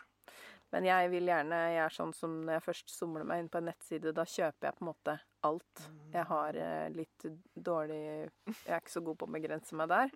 Men 0.73 0.85
jeg 0.89 1.11
vil 1.13 1.27
gjerne 1.29 1.57
Jeg 1.75 1.83
er 1.85 1.93
sånn 1.93 2.15
som 2.17 2.39
når 2.47 2.55
jeg 2.57 2.65
først 2.65 2.91
somler 2.95 3.25
meg 3.29 3.43
inn 3.43 3.49
på 3.53 3.59
en 3.61 3.67
nettside, 3.69 4.13
da 4.17 4.25
kjøper 4.25 4.71
jeg 4.71 4.79
på 4.79 4.85
en 4.87 4.89
måte 4.93 5.19
alt. 5.45 5.83
Jeg 6.13 6.25
har 6.29 6.57
eh, 6.61 6.89
litt 6.95 7.27
dårlig 7.55 7.99
Jeg 8.03 8.31
er 8.67 8.81
ikke 8.81 8.93
så 8.95 9.03
god 9.05 9.19
på 9.21 9.27
å 9.29 9.33
begrense 9.35 9.77
meg 9.79 9.89
der. 9.93 10.11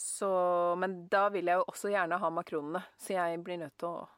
Så 0.00 0.30
Men 0.80 1.06
da 1.12 1.26
vil 1.32 1.46
jeg 1.50 1.60
jo 1.60 1.64
også 1.68 1.90
gjerne 1.92 2.18
ha 2.22 2.30
makronene, 2.32 2.82
så 2.98 3.12
jeg 3.18 3.42
blir 3.44 3.58
nødt 3.60 3.76
til 3.78 3.88
å 3.88 4.08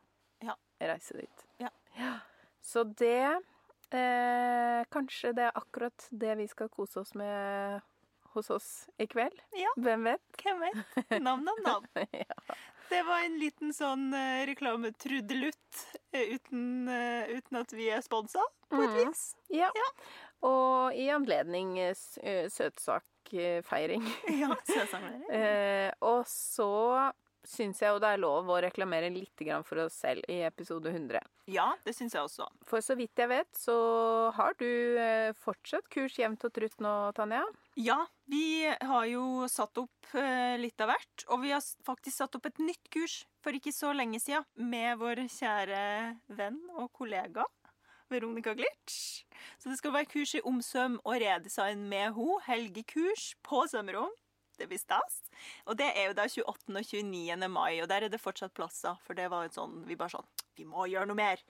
Ja. 0.42 0.54
reise 0.80 1.16
dit. 1.18 1.46
Ja. 1.58 1.70
Så 2.62 2.84
det 2.84 3.40
eh, 3.92 4.84
Kanskje 4.90 5.32
det 5.34 5.48
er 5.48 5.56
akkurat 5.58 6.06
det 6.10 6.36
vi 6.38 6.46
skal 6.50 6.68
kose 6.68 7.00
oss 7.02 7.14
med 7.14 7.82
hos 8.34 8.50
oss 8.50 8.68
i 8.98 9.06
kveld. 9.06 9.38
Ja. 9.56 9.72
Hvem 9.76 10.04
vet? 10.10 10.22
Hvem 10.42 10.62
vet? 10.66 10.76
Ja. 12.12 12.56
Det 12.92 13.00
var 13.08 13.22
en 13.24 13.38
liten 13.40 13.72
sånn 13.72 14.10
uh, 14.12 14.42
reklametrudelutt 14.44 15.78
eh, 16.12 16.34
uten, 16.34 16.90
uh, 16.90 17.30
uten 17.30 17.60
at 17.62 17.72
vi 17.72 17.86
er 17.88 18.02
sponsa, 18.04 18.42
på 18.68 18.82
et 18.84 18.92
mm. 18.92 18.98
vis. 18.98 19.22
Ja. 19.54 19.70
Og 20.44 20.98
i 20.98 21.06
anledning 21.14 21.78
uh, 21.80 21.94
eh, 22.20 22.50
søtsakfeiring. 22.52 24.04
Ja, 24.42 24.52
søtsakfeiring. 24.68 25.24
Eh, 25.32 25.88
og 26.04 26.26
så 26.28 26.68
syns 27.48 27.82
jeg 27.82 27.90
jo 27.92 28.00
det 28.02 28.12
er 28.14 28.20
lov 28.22 28.50
å 28.50 28.60
reklamere 28.62 29.10
litt 29.12 29.42
for 29.66 29.82
oss 29.84 29.96
selv 30.04 30.22
i 30.30 30.42
episode 30.46 30.90
100. 30.90 31.18
Ja, 31.50 31.72
det 31.84 31.94
syns 31.96 32.14
jeg 32.14 32.22
også. 32.22 32.46
For 32.68 32.84
så 32.84 32.94
vidt 32.98 33.18
jeg 33.18 33.30
vet, 33.32 33.50
så 33.58 33.74
har 34.36 34.54
du 34.60 34.68
eh, 35.00 35.32
fortsatt 35.42 35.88
kurs 35.90 36.18
jevnt 36.18 36.44
og 36.46 36.54
trutt 36.54 36.78
nå, 36.82 36.92
Tanja. 37.16 37.42
Ja, 37.74 37.98
vi 38.30 38.68
har 38.68 39.06
jo 39.10 39.48
satt 39.50 39.78
opp 39.80 40.14
eh, 40.14 40.58
litt 40.60 40.80
av 40.84 40.92
hvert. 40.92 41.26
Og 41.32 41.42
vi 41.42 41.54
har 41.54 41.64
faktisk 41.86 42.20
satt 42.20 42.38
opp 42.38 42.46
et 42.46 42.62
nytt 42.62 42.92
kurs 42.92 43.22
for 43.42 43.56
ikke 43.56 43.74
så 43.74 43.90
lenge 43.96 44.22
siden 44.22 44.46
med 44.70 45.00
vår 45.02 45.26
kjære 45.32 45.82
venn 46.38 46.62
og 46.76 46.92
kollega 46.94 47.48
Veronica 48.12 48.54
Glitch. 48.54 49.24
Så 49.58 49.70
det 49.70 49.78
skal 49.80 49.94
være 49.96 50.10
kurs 50.12 50.34
i 50.36 50.44
omsøm 50.46 50.98
og 51.02 51.18
redesign 51.22 51.88
med 51.88 52.12
henne. 52.12 52.40
Helgekurs 52.46 53.32
på 53.46 53.64
sømrom. 53.70 54.12
Det 54.62 54.68
blir 54.70 54.78
stas. 54.80 55.18
Og 55.66 55.74
det 55.82 55.90
er 55.98 56.08
jo 56.12 56.16
da 56.20 56.28
28. 56.30 56.46
og 56.78 56.86
29. 56.86 57.48
mai, 57.50 57.80
og 57.82 57.88
der 57.90 58.06
er 58.06 58.12
det 58.12 58.22
fortsatt 58.22 58.54
plasser. 58.54 58.94
For 59.06 59.18
det 59.18 59.28
var 59.32 59.48
jo 59.48 59.54
sånn, 59.58 59.80
vi 59.90 59.98
bare 59.98 60.14
sånn 60.14 60.28
Vi 60.56 60.64
må 60.68 60.84
gjøre 60.86 61.08
noe 61.10 61.18
mer. 61.18 61.40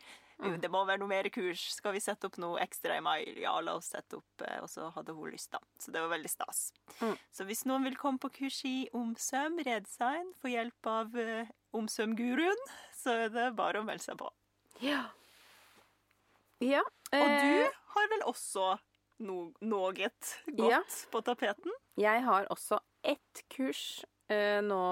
Mm. 0.43 0.57
Det 0.63 0.69
må 0.73 0.81
være 0.89 0.99
noe 1.03 1.11
mer 1.11 1.27
kurs. 1.31 1.61
Skal 1.77 1.93
vi 1.95 2.01
sette 2.03 2.27
opp 2.27 2.37
noe 2.41 2.59
ekstra 2.65 2.97
i 2.99 3.03
mai? 3.05 3.19
Ja, 3.43 3.53
la 3.63 3.75
oss 3.79 3.91
sette 3.93 4.17
opp. 4.19 4.43
eh, 4.47 4.61
Og 4.63 4.69
så 4.71 4.89
hadde 4.95 5.13
hun 5.15 5.31
lyst, 5.31 5.51
da. 5.53 5.59
Så 5.79 5.93
det 5.95 6.01
var 6.03 6.09
veldig 6.17 6.31
stas. 6.31 6.73
Mm. 7.01 7.17
Så 7.35 7.45
hvis 7.47 7.65
noen 7.69 7.85
vil 7.85 7.97
komme 8.01 8.19
på 8.23 8.31
kurs 8.41 8.63
i 8.65 8.89
omsøm, 8.97 9.61
redesign, 9.67 10.33
få 10.41 10.51
hjelp 10.55 10.87
av 10.91 11.13
Omsøm-guruen, 11.75 12.59
så 12.97 13.15
er 13.27 13.29
det 13.35 13.51
bare 13.59 13.81
å 13.83 13.85
melde 13.87 14.03
seg 14.07 14.19
på. 14.23 14.31
Ja. 14.83 15.05
Ja. 16.63 16.83
Og 17.13 17.29
du 17.29 17.53
eh, 17.67 17.79
har 17.95 18.09
vel 18.13 18.23
også 18.31 18.73
no 19.27 19.53
noe 19.61 19.93
godt 19.95 20.33
Ja. 20.59 20.81
på 21.13 21.23
tapeten? 21.27 21.71
Jeg 22.01 22.23
har 22.27 22.47
også 22.51 22.79
ett 23.05 23.45
kurs 23.53 24.05
eh, 24.31 24.61
nå 24.65 24.83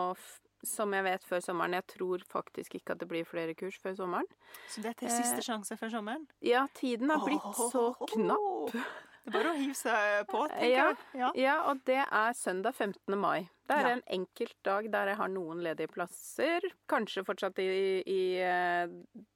som 0.67 0.93
jeg 0.93 1.05
vet 1.07 1.25
før 1.25 1.41
sommeren. 1.41 1.73
Jeg 1.79 1.87
tror 1.95 2.25
faktisk 2.29 2.75
ikke 2.77 2.93
at 2.93 3.01
det 3.01 3.09
blir 3.09 3.25
flere 3.25 3.55
kurs 3.57 3.79
før 3.81 3.95
sommeren. 3.97 4.27
Så 4.69 4.83
dette 4.85 5.07
er 5.07 5.13
Eh, 5.15 5.23
siste 5.23 5.41
sjanse 5.47 5.77
før 5.81 5.89
sommeren? 5.95 6.27
Ja, 6.45 6.67
tiden 6.77 7.09
har 7.09 7.23
blitt 7.25 7.47
så 7.57 7.95
Åh, 7.95 8.11
knapp. 8.13 8.75
Det 9.21 9.35
er 9.37 9.37
bare 9.37 9.51
å 9.53 9.57
hive 9.57 9.75
seg 9.77 10.27
på, 10.29 10.47
tenker 10.49 10.69
Ja. 10.71 10.85
jeg. 10.89 10.97
Ja. 11.21 11.31
Ja, 11.37 11.55
og 11.71 11.81
det 11.85 11.99
er 12.07 12.33
søndag 12.37 12.75
15. 12.75 13.17
mai. 13.21 13.49
Det 13.69 13.77
er 13.77 13.89
Ja. 13.89 13.93
en 13.97 14.03
enkelt 14.09 14.57
dag 14.65 14.91
der 14.91 15.07
jeg 15.09 15.17
har 15.17 15.29
noen 15.29 15.61
ledige 15.63 15.89
plasser. 15.93 16.61
Kanskje 16.89 17.25
fortsatt 17.25 17.59
i, 17.59 18.03
i 18.07 18.37
eh, 18.41 18.87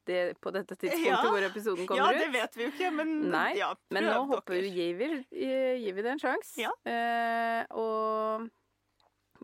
det, 0.07 0.41
på 0.41 0.51
dette 0.53 0.75
tidspunktet 0.77 1.31
hvor 1.31 1.43
episoden 1.49 1.87
kommer 1.87 2.11
ut. 2.11 2.21
Ja, 2.21 2.27
det 2.27 2.33
vet 2.33 2.57
vi 2.57 2.65
jo 2.65 2.71
ikke, 2.71 2.91
men 2.93 3.31
Nei, 3.31 3.57
ja, 3.57 3.75
Men 3.91 4.05
nå 4.05 4.27
prøv 4.27 4.35
håper 4.35 4.61
vi 4.61 4.71
gir 4.71 4.97
vi, 4.97 6.03
det 6.03 6.07
en 6.07 6.19
sjanse. 6.19 6.59
Ja. 6.59 6.73
Eh, 6.85 7.65
og 7.71 8.51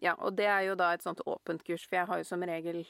ja, 0.03 0.15
og 0.19 0.37
det 0.39 0.47
er 0.47 0.61
jo 0.69 0.77
da 0.79 0.93
et 0.95 1.05
sånt 1.05 1.23
åpent 1.27 1.65
kurs, 1.67 1.87
for 1.89 2.01
jeg 2.01 2.09
har 2.09 2.21
jo 2.21 2.29
som 2.29 2.43
regel 2.43 2.83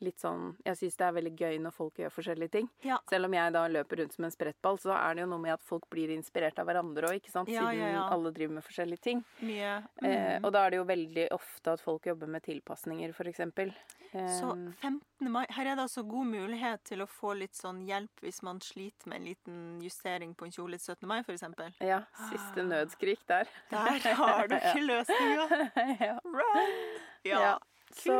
litt 0.00 0.18
sånn 0.20 0.56
Jeg 0.64 0.76
syns 0.76 0.96
det 0.96 1.06
er 1.06 1.12
veldig 1.12 1.32
gøy 1.36 1.58
når 1.64 1.72
folk 1.74 1.94
gjør 1.98 2.10
forskjellige 2.14 2.50
ting. 2.50 2.68
Ja. 2.84 2.98
Selv 3.10 3.24
om 3.26 3.34
jeg 3.34 3.52
da 3.52 3.66
løper 3.68 3.96
rundt 4.02 4.12
som 4.14 4.24
en 4.24 4.30
sprettball, 4.34 4.78
så 4.78 4.92
er 4.96 5.14
det 5.14 5.22
jo 5.24 5.30
noe 5.32 5.38
med 5.42 5.52
at 5.52 5.62
folk 5.62 5.88
blir 5.90 6.10
inspirert 6.14 6.58
av 6.58 6.66
hverandre 6.66 7.08
òg, 7.10 7.18
ikke 7.20 7.30
sant? 7.34 7.48
Siden 7.48 7.78
ja, 7.80 7.90
ja. 7.96 8.04
alle 8.14 8.30
driver 8.32 8.54
med 8.54 8.64
forskjellige 8.64 9.00
ting. 9.00 9.24
Mye. 9.40 9.76
Eh, 10.02 10.38
Mm. 10.38 10.44
og 10.44 10.52
da 10.52 10.64
er 10.66 10.70
det 10.70 10.76
jo 10.78 10.84
veldig 10.84 11.28
ofte 11.32 11.72
at 11.72 11.80
folk 11.80 12.06
jobber 12.06 12.26
med 12.26 12.42
tilpasninger, 12.42 13.10
f.eks. 13.10 13.40
Eh, 13.40 14.38
Så 14.38 14.52
15. 14.80 15.00
mai, 15.30 15.44
her 15.50 15.66
er 15.66 15.74
det 15.76 15.82
altså 15.84 16.02
god 16.08 16.26
mulighet 16.26 16.82
til 16.84 17.02
å 17.02 17.06
få 17.06 17.34
litt 17.36 17.54
sånn 17.54 17.82
hjelp 17.86 18.22
hvis 18.22 18.42
man 18.42 18.58
sliter 18.60 19.08
med 19.08 19.20
en 19.20 19.26
liten 19.28 19.80
justering 19.82 20.34
på 20.34 20.46
en 20.46 20.52
kjole 20.52 20.78
til 20.78 20.94
17. 20.94 21.06
mai, 21.06 21.22
for 21.22 21.32
eksempel. 21.32 21.72
ja, 21.80 22.02
siste 22.30 22.62
nødskrik 22.64 23.20
der. 23.28 23.48
Der 23.70 24.14
har 24.14 24.46
du 24.48 24.54
ikke 24.56 24.84
løsninga. 24.92 25.48
ja. 26.08 26.18
Run! 26.24 26.78
Ja. 27.24 27.58
Så, 27.98 28.16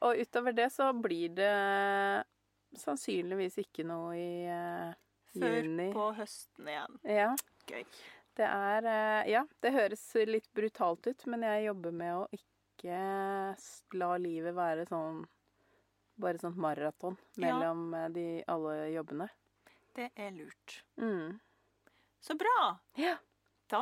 og 0.00 0.20
utover 0.20 0.56
det 0.56 0.70
så 0.72 0.90
blir 0.96 1.34
det 1.36 1.52
sannsynligvis 2.80 3.58
ikke 3.64 3.84
noe 3.84 4.14
i 4.16 4.30
juni. 4.46 5.42
Før 5.42 5.58
juni. 5.62 5.88
på 5.94 6.06
høsten 6.16 6.70
igjen. 6.70 6.96
Ja. 7.06 7.28
Gøy. 7.70 7.84
Det 8.38 8.46
er 8.46 8.86
uh, 8.86 9.28
Ja, 9.30 9.42
det 9.62 9.74
høres 9.74 10.04
litt 10.26 10.48
brutalt 10.56 11.06
ut, 11.06 11.26
men 11.30 11.44
jeg 11.46 11.66
jobber 11.68 11.94
med 11.94 12.16
å 12.16 12.24
ikke 12.34 13.02
la 14.00 14.14
livet 14.16 14.56
være 14.56 14.86
sånn 14.88 15.26
Bare 16.20 16.36
sånn 16.36 16.56
maraton 16.60 17.14
mellom 17.40 17.94
ja. 17.96 18.08
de 18.12 18.24
alle 18.52 18.90
jobbene. 18.92 19.30
Det 19.96 20.10
er 20.20 20.34
lurt. 20.34 20.74
Mm. 21.00 21.38
Så 22.20 22.36
bra! 22.36 22.56
Ja. 23.00 23.14
Da 23.72 23.80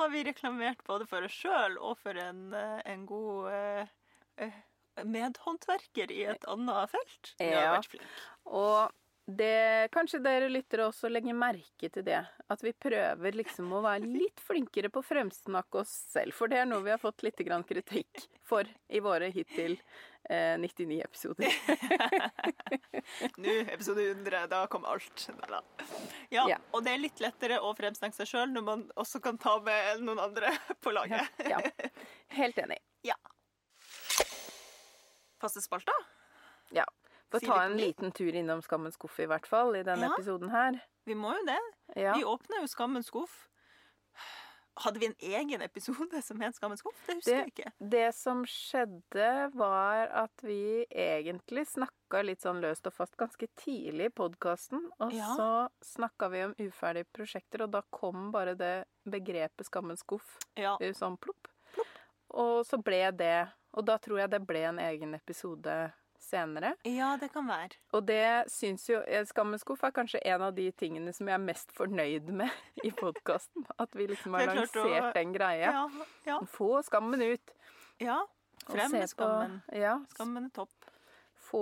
har 0.00 0.10
vi 0.10 0.24
reklamert 0.26 0.82
både 0.84 1.06
for 1.06 1.22
oss 1.28 1.36
sjøl 1.36 1.76
og 1.78 1.94
for 2.02 2.18
en, 2.18 2.48
eh, 2.58 2.80
en 2.90 3.04
god 3.06 3.52
uh, 3.52 3.92
eh, 4.42 4.58
medhåndverker 5.04 6.12
i 6.14 6.22
et 6.32 6.46
annet 6.48 6.90
felt. 6.94 7.34
Vi 7.40 7.50
har 7.52 7.74
vært 7.76 7.90
flinke. 7.92 8.14
Og 8.46 8.94
det, 9.26 9.88
kanskje 9.90 10.20
dere 10.22 10.46
lyttere 10.46 10.84
også 10.86 11.08
legger 11.10 11.34
merke 11.34 11.88
til 11.90 12.04
det. 12.06 12.20
At 12.46 12.60
vi 12.62 12.70
prøver 12.78 13.34
liksom 13.34 13.72
å 13.74 13.80
være 13.82 14.06
litt 14.06 14.38
flinkere 14.38 14.86
på 14.94 15.02
å 15.02 15.06
fremsnakke 15.08 15.80
oss 15.82 15.90
selv. 16.12 16.30
For 16.36 16.46
det 16.46 16.60
er 16.62 16.68
noe 16.70 16.84
vi 16.86 16.92
har 16.94 17.00
fått 17.02 17.24
litt 17.26 17.42
grann 17.42 17.66
kritikk 17.66 18.28
for 18.46 18.68
i 18.86 19.00
våre 19.02 19.26
hittil 19.34 19.74
eh, 20.30 20.54
99 20.62 21.00
episoder. 21.08 21.50
Nå, 23.42 23.50
episode 23.74 24.06
100, 24.12 24.46
da 24.54 24.62
kom 24.70 24.86
alt. 24.86 25.26
Da. 25.50 25.60
Ja, 26.30 26.46
Ja. 26.48 26.60
og 26.70 26.84
det 26.86 26.94
er 26.94 27.02
litt 27.02 27.18
lettere 27.22 27.58
å 27.58 27.74
fremsnakke 27.74 28.14
seg 28.22 28.30
sjøl 28.30 28.54
når 28.54 28.62
man 28.70 28.86
også 28.94 29.18
kan 29.26 29.38
ta 29.42 29.58
med 29.58 30.06
noen 30.06 30.22
andre 30.22 30.54
på 30.86 30.94
laget. 30.94 31.26
Ja, 31.50 31.58
helt 32.38 32.62
enig. 32.62 32.78
Faste 35.40 35.60
spalta. 35.60 35.92
Ja. 36.70 36.84
Få 37.30 37.40
ta 37.42 37.62
en 37.64 37.76
liten 37.76 38.12
tur 38.14 38.34
innom 38.34 38.62
Skammens 38.62 38.94
skuff, 38.94 39.18
i 39.20 39.26
hvert 39.26 39.46
fall, 39.46 39.74
i 39.76 39.82
denne 39.82 40.06
Ja. 40.08 40.14
episoden 40.14 40.50
her. 40.50 40.80
Vi 41.06 41.14
må 41.14 41.32
jo 41.36 41.44
det. 41.46 41.60
Ja. 41.96 42.14
Vi 42.14 42.24
åpna 42.24 42.60
jo 42.62 42.66
Skammens 42.66 43.06
skuff. 43.10 43.48
Hadde 44.78 44.98
vi 45.00 45.06
en 45.06 45.14
egen 45.18 45.62
episode 45.64 46.18
som 46.22 46.40
het 46.44 46.54
Skammens 46.54 46.82
skuff? 46.82 46.98
Det 47.06 47.14
husker 47.16 47.36
jeg 47.38 47.52
ikke. 47.54 47.70
Det 47.80 48.14
som 48.14 48.42
skjedde, 48.44 49.28
var 49.56 50.06
at 50.24 50.42
vi 50.44 50.84
egentlig 50.92 51.64
snakka 51.70 52.20
litt 52.22 52.44
sånn 52.44 52.60
løst 52.60 52.86
og 52.86 52.92
fast 52.92 53.16
ganske 53.16 53.48
tidlig 53.56 54.10
i 54.10 54.14
podkasten. 54.20 54.90
Og 55.00 55.12
Ja. 55.16 55.32
så 55.36 55.68
snakka 55.82 56.28
vi 56.30 56.42
om 56.44 56.54
uferdige 56.60 57.06
prosjekter, 57.12 57.62
og 57.64 57.70
da 57.70 57.82
kom 57.90 58.30
bare 58.30 58.54
det 58.54 58.86
begrepet 59.08 59.64
'skammens 59.66 60.04
skuff' 60.04 60.36
Ja. 60.56 60.76
sånn 60.78 60.94
sånn 60.94 61.18
plopp. 61.20 61.48
Og 62.30 62.66
så 62.66 62.76
ble 62.82 63.10
det 63.12 63.48
Og 63.76 63.84
da 63.86 63.98
tror 64.02 64.18
jeg 64.22 64.30
det 64.32 64.42
ble 64.48 64.62
en 64.70 64.78
egen 64.80 65.14
episode 65.14 65.76
senere. 66.18 66.72
ja, 66.88 67.16
det 67.20 67.28
kan 67.32 67.46
være. 67.46 67.76
Og 67.94 68.06
det 68.08 68.48
syns 68.50 68.88
jo 68.88 69.02
eh, 69.06 69.22
er 69.84 69.92
kanskje 69.94 70.18
en 70.26 70.42
av 70.42 70.54
de 70.56 70.70
tingene 70.72 71.12
som 71.14 71.28
jeg 71.28 71.34
er 71.36 71.44
mest 71.44 71.70
fornøyd 71.76 72.32
med 72.32 72.50
i 72.88 72.90
podkasten. 72.90 73.66
At 73.78 73.94
vi 73.94 74.06
liksom 74.10 74.34
har 74.34 74.46
lansert 74.48 74.80
å- 74.80 75.12
den 75.14 75.32
greia. 75.36 75.70
Ja. 75.76 75.84
ja. 76.24 76.40
Få 76.50 76.80
skammen 76.82 77.22
ut. 77.22 77.54
ja. 78.02 78.22
Frem 78.66 78.90
med 78.90 78.98
med 78.98 79.02
på- 79.02 79.12
skammen. 79.14 79.60
Ja, 79.78 79.92
Skammen 80.10 80.44
er 80.48 80.50
topp. 80.56 80.72
få 81.46 81.60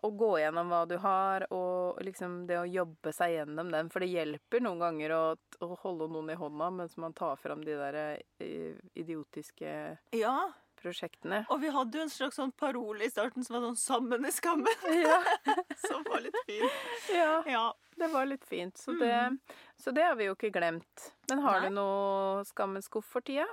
å 0.00 0.08
gå 0.16 0.30
gjennom 0.40 0.70
hva 0.72 0.86
du 0.88 0.94
har, 0.96 1.44
og 1.52 1.98
liksom 2.00 2.46
det 2.48 2.56
å 2.56 2.64
jobbe 2.64 3.12
seg 3.12 3.34
gjennom 3.34 3.68
den. 3.70 3.90
For 3.92 4.00
det 4.00 4.08
hjelper 4.08 4.62
noen 4.64 4.78
ganger 4.80 5.12
å, 5.12 5.36
å 5.60 5.76
holde 5.82 6.08
noen 6.08 6.30
i 6.32 6.38
hånda 6.40 6.70
mens 6.72 6.96
man 6.96 7.12
tar 7.12 7.36
fram 7.36 7.60
de 7.66 7.74
der 7.76 7.98
eh, 8.40 8.72
idiotiske 8.96 9.98
Ja. 10.16 10.38
Prosjektene. 10.82 11.42
Og 11.52 11.60
vi 11.62 11.70
hadde 11.74 11.98
jo 12.00 12.02
en 12.06 12.12
slags 12.12 12.38
sånn 12.40 12.52
parole 12.58 13.04
i 13.06 13.10
starten 13.12 13.44
som 13.46 13.56
var 13.56 13.68
sånn 13.68 13.78
'Sammen 13.80 14.26
i 14.26 14.32
skammen', 14.34 14.84
Ja, 15.04 15.18
som 15.88 16.04
var 16.08 16.20
litt 16.24 16.36
fin. 16.46 16.68
ja, 17.14 17.42
Ja. 17.46 17.64
det 17.96 18.08
var 18.12 18.26
litt 18.26 18.44
fint. 18.44 18.76
Så 18.78 18.92
det, 18.98 19.38
så 19.76 19.92
det 19.94 20.02
har 20.04 20.16
vi 20.16 20.24
jo 20.30 20.34
ikke 20.34 20.52
glemt. 20.52 21.12
Men 21.28 21.38
har 21.44 21.60
Nei. 21.60 21.68
du 21.68 21.74
noe 21.74 22.44
skammens 22.44 22.86
skuff 22.90 23.04
for 23.04 23.20
tida? 23.20 23.46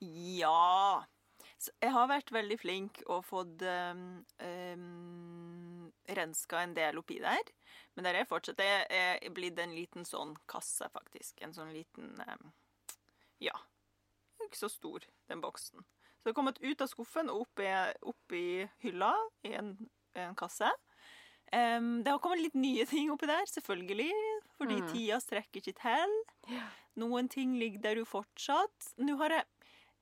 Ja. 0.00 1.04
Jeg 1.80 1.92
har 1.94 2.08
vært 2.10 2.30
veldig 2.32 2.58
flink 2.60 3.02
og 3.06 3.22
fått 3.24 3.62
um, 3.62 4.24
um, 4.42 5.92
renska 6.08 6.60
en 6.60 6.74
del 6.76 6.98
oppi 7.00 7.18
der. 7.22 7.40
Men 7.96 8.04
der 8.04 8.18
er 8.20 8.26
fortsatt 8.28 8.58
Det 8.58 8.66
er 8.90 9.30
blitt 9.32 9.58
en 9.62 9.72
liten 9.74 10.04
sånn 10.04 10.34
kasse, 10.50 10.88
faktisk. 10.92 11.40
En 11.42 11.54
sånn 11.56 11.72
liten 11.72 12.12
um, 12.20 12.52
Ja. 13.40 13.54
Ikke 14.44 14.58
så 14.58 14.68
stor, 14.68 15.00
den 15.30 15.40
boksen. 15.40 15.84
Så 16.24 16.30
det 16.30 16.32
har 16.32 16.38
kommet 16.40 16.58
ut 16.64 16.80
av 16.80 16.88
skuffen 16.88 17.28
og 17.28 17.42
opp 17.44 17.60
i, 17.60 17.68
opp 18.08 18.32
i 18.32 18.64
hylla 18.80 19.10
i 19.44 19.52
en, 19.58 19.74
en 20.16 20.34
kasse. 20.34 20.70
Um, 21.52 21.98
det 22.02 22.08
har 22.10 22.18
kommet 22.24 22.40
litt 22.40 22.56
nye 22.56 22.86
ting 22.88 23.10
oppi 23.12 23.28
der, 23.28 23.44
selvfølgelig. 23.46 24.08
Fordi 24.56 24.78
Mm. 24.80 24.88
tida 24.88 25.18
strekker 25.20 25.60
ikke 25.60 25.74
til. 25.82 26.14
Noen 26.96 27.28
ting 27.28 27.52
ligger 27.60 27.82
der 27.84 28.00
jo 28.00 28.06
fortsatt. 28.08 28.94
Nå 29.04 29.18
har 29.20 29.36
jeg 29.36 29.44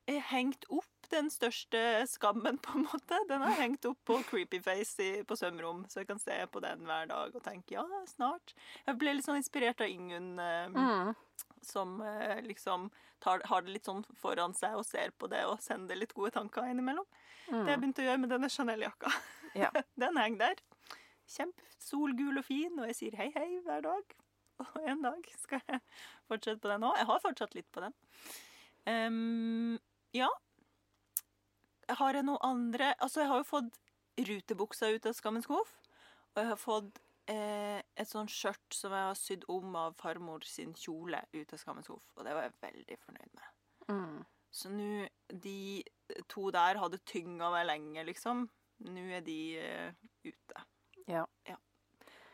eh, 0.06 0.22
hengt 0.30 0.64
opp 0.70 0.86
den 1.11 1.30
største 1.30 1.80
skammen, 2.07 2.59
på 2.62 2.78
en 2.78 2.86
måte. 2.86 3.18
Den 3.28 3.42
har 3.42 3.57
hengt 3.59 3.84
opp 3.88 3.98
på 4.09 4.18
Creepyface 4.28 5.24
på 5.28 5.36
sømrom, 5.36 5.84
så 5.90 6.00
jeg 6.03 6.09
kan 6.12 6.18
se 6.22 6.36
på 6.53 6.61
den 6.62 6.84
hver 6.86 7.07
dag 7.11 7.34
og 7.34 7.42
tenke 7.44 7.74
ja, 7.78 7.84
snart. 8.07 8.55
Jeg 8.86 8.98
ble 9.00 9.14
litt 9.16 9.26
sånn 9.26 9.40
inspirert 9.40 9.80
av 9.80 9.88
Ingunn, 9.90 10.38
eh, 10.38 10.68
Mm. 10.72 11.14
som 11.62 12.00
eh, 12.03 12.40
liksom 12.42 12.90
tar, 13.20 13.40
har 13.44 13.62
det 13.62 13.70
litt 13.76 13.84
sånn 13.86 14.05
foran 14.18 14.55
seg 14.55 14.74
og 14.76 14.84
ser 14.86 15.11
på 15.18 15.28
det 15.30 15.44
og 15.46 15.61
sender 15.62 15.96
litt 15.96 16.14
gode 16.14 16.32
tanker 16.34 16.66
innimellom. 16.70 17.07
Det 17.48 17.66
jeg 17.68 17.80
begynte 17.80 18.03
å 18.03 18.07
gjøre 18.07 18.20
med 18.22 18.30
denne 18.30 18.48
Chanel-jakka. 18.50 19.11
Mm. 19.53 19.61
Ja. 19.61 19.70
Den 20.00 20.16
henger 20.16 20.38
der. 20.38 20.62
Kjempesolgul 21.32 22.38
og 22.40 22.44
fin, 22.46 22.78
og 22.78 22.86
jeg 22.90 22.96
sier 22.98 23.16
hei, 23.18 23.30
hei 23.36 23.61
hver 23.64 23.82
dag. 23.84 24.14
Og 24.62 24.76
en 24.86 25.03
dag 25.03 25.26
skal 25.40 25.61
jeg 25.68 25.80
fortsette 26.30 26.61
på 26.62 26.70
den 26.70 26.84
òg. 26.86 26.96
Jeg 27.00 27.09
har 27.09 27.22
fortsatt 27.24 27.55
litt 27.57 27.68
på 27.74 27.82
den. 27.82 27.94
Um, 28.86 29.78
ja. 30.14 30.28
Har 31.99 32.18
jeg 32.18 32.26
noe 32.26 32.40
andre 32.47 32.93
Altså, 32.99 33.22
jeg 33.22 33.32
har 33.32 33.40
jo 33.43 33.49
fått 33.49 33.78
rutebuksa 34.28 34.90
ut 34.93 35.09
av 35.09 35.16
Skammens 35.16 35.49
skuff. 35.49 35.72
Og 36.32 36.43
jeg 36.43 36.51
har 36.51 36.61
fått 36.61 37.01
eh, 37.32 37.80
et 37.80 38.09
sånt 38.09 38.32
skjørt 38.32 38.76
som 38.76 38.95
jeg 38.95 39.09
har 39.09 39.18
sydd 39.18 39.47
om 39.53 39.76
av 39.78 39.97
farmor 40.01 40.45
sin 40.49 40.74
kjole 40.76 41.22
ut 41.32 41.53
av 41.53 41.61
Skammens 41.61 41.88
skuff. 41.88 42.07
Og 42.16 42.26
det 42.26 42.36
var 42.36 42.49
jeg 42.49 42.59
veldig 42.64 42.99
fornøyd 43.07 43.34
med. 43.38 43.51
Mm. 43.93 44.22
Så 44.53 44.68
nå 44.72 45.07
De 45.43 45.82
to 46.28 46.51
der 46.53 46.80
hadde 46.80 47.01
tynga 47.09 47.49
meg 47.55 47.66
lenge, 47.70 48.05
liksom. 48.05 48.47
Nå 48.84 49.05
er 49.16 49.24
de 49.24 49.40
eh, 49.61 50.01
ute. 50.28 50.64
Ja. 51.09 51.59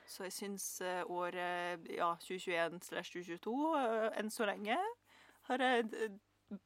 Så 0.09 0.25
jeg 0.25 0.33
syns 0.33 0.67
eh, 0.81 1.03
året 1.05 1.85
ja, 1.93 2.15
2021 2.25 2.81
slash 2.87 3.13
2022 3.13 3.57
eh, 3.77 4.07
enn 4.19 4.33
så 4.33 4.49
lenge 4.49 4.79
har 5.51 5.65
jeg 5.65 5.85
eh, 5.93 6.15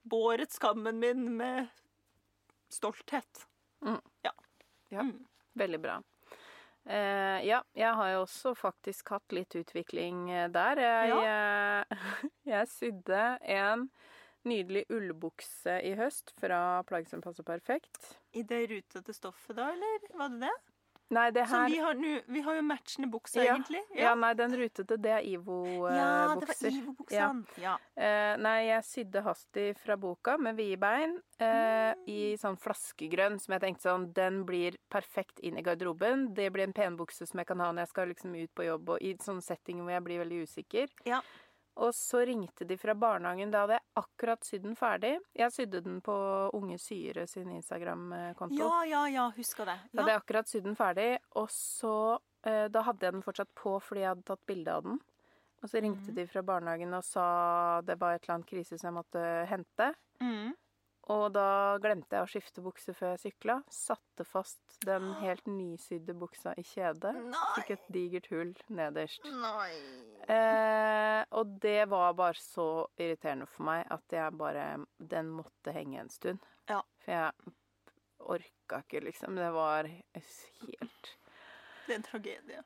båret 0.06 0.54
skammen 0.54 1.00
min 1.02 1.26
med 1.40 1.66
stolthet. 2.72 3.46
Ja. 4.92 5.04
Mm. 5.04 5.20
Veldig 5.58 5.80
bra. 5.82 5.98
Eh, 6.84 7.44
ja, 7.46 7.60
jeg 7.78 7.94
har 7.94 8.08
jo 8.10 8.22
også 8.24 8.54
faktisk 8.58 9.12
hatt 9.14 9.34
litt 9.34 9.54
utvikling 9.58 10.26
eh, 10.32 10.48
der. 10.50 10.80
Jeg, 10.82 11.20
eh, 11.30 12.08
jeg 12.54 12.70
sydde 12.72 13.22
en 13.54 13.86
nydelig 14.48 14.84
ullbukse 14.90 15.78
i 15.86 15.94
høst 15.98 16.32
fra 16.40 16.82
Plagg 16.88 17.06
som 17.10 17.22
passer 17.22 17.46
perfekt. 17.46 18.16
I 18.34 18.42
det 18.42 18.64
rutete 18.72 19.14
stoffet, 19.14 19.54
da, 19.58 19.70
eller 19.76 20.08
var 20.18 20.32
det 20.34 20.48
det? 20.48 20.56
Nei, 21.12 21.26
det 21.34 21.44
Som 21.48 21.58
her 21.60 21.68
vi 21.68 21.78
har 21.84 21.94
nå. 21.98 22.12
Vi 22.32 22.40
har 22.46 22.56
jo 22.56 22.62
matchende 22.64 23.08
bukser, 23.12 23.44
Ja. 23.44 23.54
egentlig. 23.56 23.82
ja. 23.94 24.14
nei, 24.14 24.32
den 24.38 24.54
rutete, 24.56 24.96
det 24.96 25.10
er 25.12 25.26
Ivo-bukser. 25.28 26.70
det 26.70 26.72
var 26.72 26.78
Ivo-buksene. 26.78 27.46
Ja. 27.60 27.74
Uh, 27.96 28.40
nei, 28.42 28.56
jeg 28.70 28.84
sydde 28.88 29.22
hastig 29.26 29.66
fra 29.82 29.96
boka 30.00 30.38
med 30.40 30.56
vide 30.56 30.78
bein 30.80 31.18
eh, 31.42 31.92
i 32.08 32.18
sånn 32.40 32.56
flaskegrønn, 32.60 33.38
som 33.42 33.52
jeg 33.56 33.64
tenkte 33.64 33.88
sånn 33.88 34.08
Den 34.14 34.42
blir 34.48 34.76
perfekt 34.92 35.40
inn 35.44 35.58
i 35.58 35.62
garderoben. 35.62 36.28
Det 36.34 36.48
blir 36.54 36.64
en 36.64 36.72
penbukse 36.76 37.26
som 37.28 37.40
jeg 37.42 37.46
kan 37.50 37.60
ha 37.60 37.70
når 37.72 37.84
jeg 37.86 37.92
skal 37.92 38.08
liksom 38.12 38.34
ut 38.38 38.54
på 38.54 38.66
jobb, 38.66 38.94
og 38.96 39.02
i 39.02 39.14
sånne 39.20 39.44
settinger 39.44 39.82
hvor 39.84 39.92
jeg 39.96 40.04
blir 40.06 40.22
veldig 40.24 40.42
usikker. 40.46 40.88
Ja. 41.08 41.20
Og 41.80 41.94
så 41.96 42.20
ringte 42.28 42.66
de 42.68 42.76
fra 42.76 42.94
barnehagen. 42.94 43.52
Da 43.52 43.62
hadde 43.64 43.78
jeg 43.78 43.86
akkurat 44.02 44.44
sydd 44.44 44.66
den 44.66 44.74
ferdig. 44.76 45.14
Jeg 45.38 45.54
sydde 45.54 45.80
den 45.84 46.00
på 46.04 46.14
Unge 46.58 46.76
Syre 46.78 47.24
sin 47.30 47.48
Instagram-konto. 47.54 48.58
ja, 48.60 48.82
ja, 48.88 49.06
ja, 49.08 49.30
husker 49.36 49.70
det. 49.70 49.78
Da 49.92 50.02
hadde 50.02 50.16
jeg 50.16 50.22
akkurat 50.22 50.52
sydd 50.52 50.66
den 50.68 50.76
ferdig, 50.76 51.08
og 51.40 51.48
så 51.52 51.94
eh, 52.44 52.68
Da 52.72 52.84
hadde 52.84 53.08
jeg 53.08 53.16
den 53.16 53.24
fortsatt 53.24 53.50
på 53.56 53.78
fordi 53.80 54.04
jeg 54.04 54.12
hadde 54.12 54.28
tatt 54.28 54.44
bilde 54.46 54.76
av 54.76 54.84
den. 54.84 55.00
Og 55.62 55.70
så 55.70 55.80
ringte 55.80 56.10
mm. 56.10 56.16
de 56.16 56.26
fra 56.26 56.42
barnehagen 56.42 56.94
og 56.98 57.04
sa 57.06 57.26
det 57.86 57.96
var 58.00 58.16
et 58.16 58.24
eller 58.24 58.40
annet 58.40 58.50
krise 58.50 58.76
som 58.76 58.90
jeg 58.90 58.98
måtte 58.98 59.22
hente. 59.48 59.92
Mm. 60.20 60.52
Og 61.10 61.32
da 61.34 61.78
glemte 61.82 62.14
jeg 62.14 62.24
å 62.24 62.30
skifte 62.30 62.62
bukse 62.62 62.94
før 62.94 63.14
jeg 63.14 63.22
sykla. 63.24 63.56
Satte 63.72 64.26
fast 64.26 64.76
den 64.86 65.08
helt 65.24 65.48
nysydde 65.50 66.14
buksa 66.18 66.54
i 66.58 66.64
kjedet. 66.66 67.14
Fikk 67.56 67.72
et 67.76 67.88
digert 67.96 68.28
hull 68.30 68.52
nederst. 68.70 69.26
Eh, 70.30 71.22
og 71.34 71.56
det 71.64 71.88
var 71.90 72.14
bare 72.18 72.38
så 72.38 72.68
irriterende 72.94 73.48
for 73.50 73.66
meg 73.66 73.82
at 73.90 74.14
jeg 74.14 74.38
bare 74.38 74.66
Den 74.98 75.32
måtte 75.34 75.74
henge 75.74 76.04
en 76.04 76.12
stund. 76.12 76.46
Ja. 76.70 76.82
For 77.02 77.16
jeg 77.16 77.56
orka 78.22 78.82
ikke, 78.84 79.02
liksom. 79.08 79.34
Det 79.36 79.50
var 79.54 79.90
helt 79.90 81.12
Det 81.92 81.98
er 81.98 82.00
en 82.00 82.10
tragedie. 82.10 82.62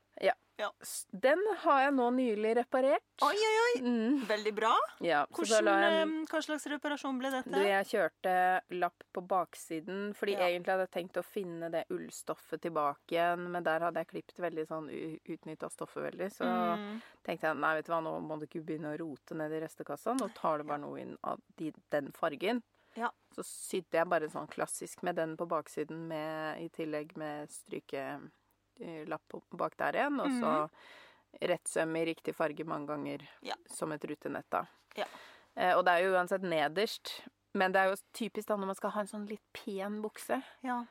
S- 0.80 1.04
Den 1.12 1.36
har 1.60 1.80
jeg 1.82 1.92
nå 1.92 2.04
nylig 2.16 2.54
reparert. 2.56 3.02
Oi, 3.26 3.34
oi, 3.36 3.56
oi. 3.64 3.80
Mm. 3.84 4.22
Veldig 4.24 4.52
bra. 4.56 4.70
Ja, 5.04 5.18
Hvordan, 5.28 5.66
jeg 5.68 5.90
eh, 5.92 5.96
en 6.06 6.14
hva 6.30 6.40
slags 6.46 6.64
reparasjon 6.72 7.18
ble 7.20 7.28
dette? 7.34 7.50
Du, 7.52 7.58
jeg 7.60 7.88
kjørte 7.90 8.32
lapp 8.80 9.04
på 9.12 9.20
baksiden, 9.28 10.14
fordi 10.16 10.32
Ja. 10.38 10.46
egentlig 10.48 10.72
hadde 10.72 10.86
jeg 10.86 10.94
tenkt 10.96 11.18
å 11.20 11.24
finne 11.28 11.68
det 11.74 11.82
ullstoffet 11.92 12.62
tilbake 12.64 13.12
igjen, 13.18 13.44
men 13.52 13.66
der 13.68 13.84
hadde 13.84 14.00
jeg 14.00 14.08
klippet 14.14 14.40
veldig 14.46 14.64
sånn 14.70 14.88
utnytta 15.28 15.68
stoffet 15.74 16.06
veldig, 16.08 16.30
så 16.38 16.48
Mm. 16.48 17.02
tenkte 17.22 17.50
jeg 17.50 17.56
nei, 17.60 17.74
vet 17.74 17.84
du 17.84 17.92
hva, 17.92 18.00
nå 18.02 18.16
må 18.24 18.38
du 18.40 18.46
ikke 18.46 18.64
begynne 18.64 18.94
å 18.94 18.98
rote 19.04 19.34
ned 19.36 19.52
i 19.52 19.60
restekassa, 19.60 20.16
nå 20.16 20.32
tar 20.34 20.58
du 20.58 20.64
bare 20.64 20.80
noe 20.80 20.96
inn 21.04 21.18
av 21.22 21.38
de, 21.58 21.70
den 21.90 22.10
fargen. 22.12 22.62
Ja. 22.96 23.10
Så 23.36 23.44
sydde 23.44 23.92
jeg 24.00 24.08
bare 24.08 24.30
sånn 24.32 24.48
klassisk 24.48 25.02
med 25.02 25.16
den 25.16 25.36
på 25.36 25.46
baksiden, 25.46 26.08
med, 26.08 26.62
i 26.64 26.68
tillegg 26.70 27.14
med 27.18 27.50
strykelapp 27.50 28.30
på- 29.28 29.42
bak 29.56 29.76
der 29.76 29.92
igjen, 29.92 30.20
og 30.20 30.30
så 30.40 30.70
rettsøm 31.42 31.96
i 31.96 32.04
riktig 32.06 32.34
farge 32.34 32.64
mange 32.64 32.86
ganger. 32.86 33.28
Ja. 33.42 33.54
som 33.68 33.92
et 33.92 34.04
rutenett 34.04 34.48
da. 34.50 34.64
Ja. 34.96 35.04
Eh, 35.56 35.74
og 35.76 35.84
det 35.84 35.92
er 35.92 36.04
jo 36.06 36.12
uansett 36.14 36.42
nederst, 36.42 37.22
men 37.54 37.72
det 37.72 37.80
er 37.80 37.90
jo 37.90 37.96
typisk 38.12 38.48
da 38.48 38.56
når 38.56 38.66
man 38.66 38.74
skal 38.74 38.90
ha 38.90 39.00
en 39.00 39.06
sånn 39.06 39.28
litt 39.28 39.42
pen 39.52 40.02
bukse, 40.02 40.42
Ja. 40.62 40.84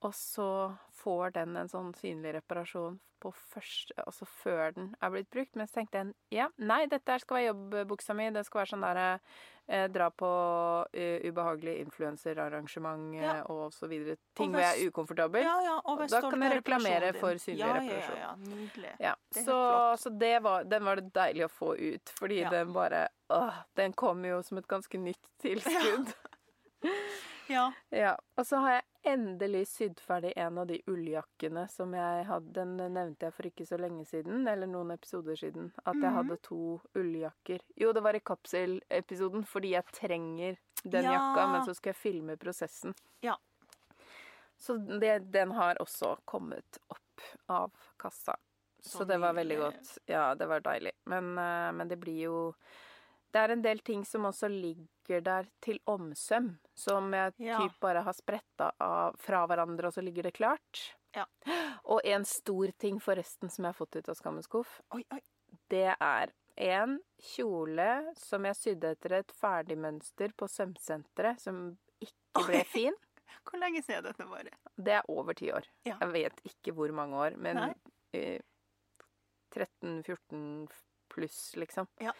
Og 0.00 0.14
så 0.14 0.76
får 1.00 1.32
den 1.34 1.56
en 1.58 1.68
sånn 1.70 1.92
synlig 1.98 2.34
reparasjon 2.38 2.98
på 3.18 3.32
første, 3.34 3.94
altså 4.06 4.26
før 4.30 4.70
den 4.76 4.92
er 5.02 5.10
blitt 5.10 5.30
brukt. 5.34 5.56
Men 5.58 5.66
så 5.66 5.80
tenkte 5.80 5.98
jeg, 5.98 6.12
ja, 6.36 6.44
nei, 6.62 6.84
dette 6.86 7.16
skal 7.18 7.40
være 7.40 7.48
jobbbuksa 7.48 8.14
mi, 8.14 8.28
det 8.30 8.44
skal 8.46 8.60
være 8.60 8.70
sånn 8.70 8.84
der, 8.86 9.00
eh, 9.66 9.86
dra 9.90 10.06
på 10.14 10.28
uh, 10.86 11.18
ubehagelig 11.26 11.74
influenserarrangement 11.82 13.16
eh, 13.18 13.24
Ja. 13.24 13.32
og 13.50 13.72
så 13.74 13.88
videre. 13.90 14.20
Ting 14.38 14.54
hvor 14.54 14.62
jeg 14.62 14.84
er 14.84 14.92
ukomfortabel. 14.92 15.42
ja, 15.42 15.56
ja. 15.66 15.74
Og 15.90 16.04
Da 16.06 16.20
kan 16.30 16.42
jeg 16.46 16.60
reklamere 16.60 17.10
for 17.18 17.42
synlig 17.42 17.58
ja, 17.66 17.72
reparasjon. 17.74 18.16
Ja, 18.16 18.22
ja, 18.22 18.30
ja. 18.30 18.54
Nydelig. 18.54 18.94
Ja, 19.00 19.14
Det 19.34 19.44
så, 19.44 19.58
så 19.98 20.14
det 20.18 20.42
var, 20.46 20.64
den 20.70 20.84
var 20.86 21.02
det 21.02 21.10
deilig 21.18 21.48
å 21.48 21.50
få 21.50 21.74
ut, 21.74 22.14
fordi 22.20 22.40
Ja. 22.44 22.50
den 22.54 22.72
bare 22.72 23.08
åh, 23.34 23.64
Den 23.74 23.92
kom 23.92 24.22
jo 24.24 24.42
som 24.42 24.58
et 24.58 24.68
ganske 24.68 24.94
nytt 24.98 25.26
tilskudd. 25.42 26.14
Ja. 27.48 27.72
Ja. 27.90 28.14
Og 28.36 28.44
så 28.46 28.58
har 28.60 28.70
jeg 28.78 28.82
endelig 29.08 29.66
sydd 29.68 30.00
ferdig 30.00 30.32
en 30.36 30.58
av 30.58 30.66
de 30.70 30.78
ulljakkene 30.90 31.64
som 31.70 31.92
jeg 31.96 32.24
hadde 32.28 32.52
Den 32.54 32.76
nevnte 32.76 33.26
jeg 33.28 33.34
for 33.34 33.48
ikke 33.50 33.66
så 33.66 33.78
lenge 33.80 34.04
siden, 34.06 34.46
eller 34.48 34.66
noen 34.70 34.90
episoder 34.94 35.36
siden, 35.36 35.72
at 35.84 35.94
jeg 35.94 36.02
Mhm. 36.12 36.14
hadde 36.16 36.36
to 36.42 36.80
ulljakker. 36.94 37.60
Jo, 37.76 37.92
det 37.92 38.02
var 38.02 38.14
i 38.14 38.20
kapselepisoden, 38.20 39.44
fordi 39.46 39.70
jeg 39.74 39.84
trenger 39.92 40.56
den 40.84 41.04
Ja. 41.04 41.12
jakka, 41.18 41.52
men 41.52 41.62
så 41.66 41.74
skal 41.74 41.92
jeg 41.92 41.96
filme 41.96 42.36
prosessen. 42.36 42.94
Ja. 43.22 43.36
Så 44.58 44.76
det, 45.00 45.30
den 45.30 45.50
har 45.52 45.76
også 45.76 46.16
kommet 46.26 46.78
opp 46.90 47.20
av 47.48 47.70
kassa. 47.98 48.34
Så, 48.80 48.98
Så 48.98 49.04
det 49.06 49.18
var 49.20 49.32
veldig 49.34 49.58
godt. 49.58 49.98
Ja, 50.06 50.34
det 50.34 50.46
var 50.48 50.60
deilig. 50.60 50.92
Men, 51.06 51.36
eh, 51.38 51.72
men 51.72 51.88
det 51.88 51.98
blir 52.00 52.20
jo 52.22 52.54
Det 53.32 53.40
er 53.42 53.52
en 53.52 53.62
del 53.62 53.78
ting 53.84 54.04
som 54.08 54.24
også 54.24 54.48
ligger 54.48 55.20
der 55.24 55.48
til 55.64 55.78
omsøm, 55.86 56.54
som 56.74 57.12
jeg 57.12 57.34
Ja. 57.38 57.58
typ 57.60 57.78
bare 57.80 58.02
har 58.02 58.12
spretta 58.16 58.70
fra 59.18 59.46
hverandre, 59.46 59.86
og 59.88 59.92
så 59.92 60.02
ligger 60.04 60.22
det 60.22 60.34
klart. 60.34 60.94
Ja. 61.14 61.24
Og 61.84 62.00
en 62.04 62.24
stor 62.24 62.70
ting 62.78 63.00
forresten 63.00 63.50
som 63.50 63.64
jeg 63.64 63.74
har 63.74 63.78
fått 63.78 63.96
ut 63.96 64.08
av 64.08 64.14
Skammens 64.16 64.44
skuff, 64.48 64.80
det 65.68 65.94
er 66.00 66.32
en 66.56 66.98
kjole 67.20 68.14
som 68.18 68.44
jeg 68.44 68.56
sydde 68.56 68.90
etter 68.96 69.12
et 69.20 69.32
ferdigmønster 69.32 70.32
på 70.36 70.48
sømsenteret, 70.48 71.40
som 71.40 71.78
ikke 72.00 72.46
ble 72.46 72.64
fin. 72.64 72.94
Hvor 73.48 73.60
lenge 73.60 73.82
siden 73.84 74.04
dette 74.04 74.24
var? 74.28 74.48
Det 74.76 74.92
er 74.98 75.02
over 75.08 75.32
ti 75.34 75.50
år. 75.52 75.64
Ja. 75.84 75.96
Jeg 76.00 76.12
vet 76.12 76.40
ikke 76.44 76.74
hvor 76.76 76.92
mange 76.92 77.16
år, 77.16 77.36
men 77.40 77.56
eh, 78.12 78.40
13-14 79.54 80.68
pluss, 81.08 81.56
liksom. 81.56 81.86
Ja. 82.00 82.12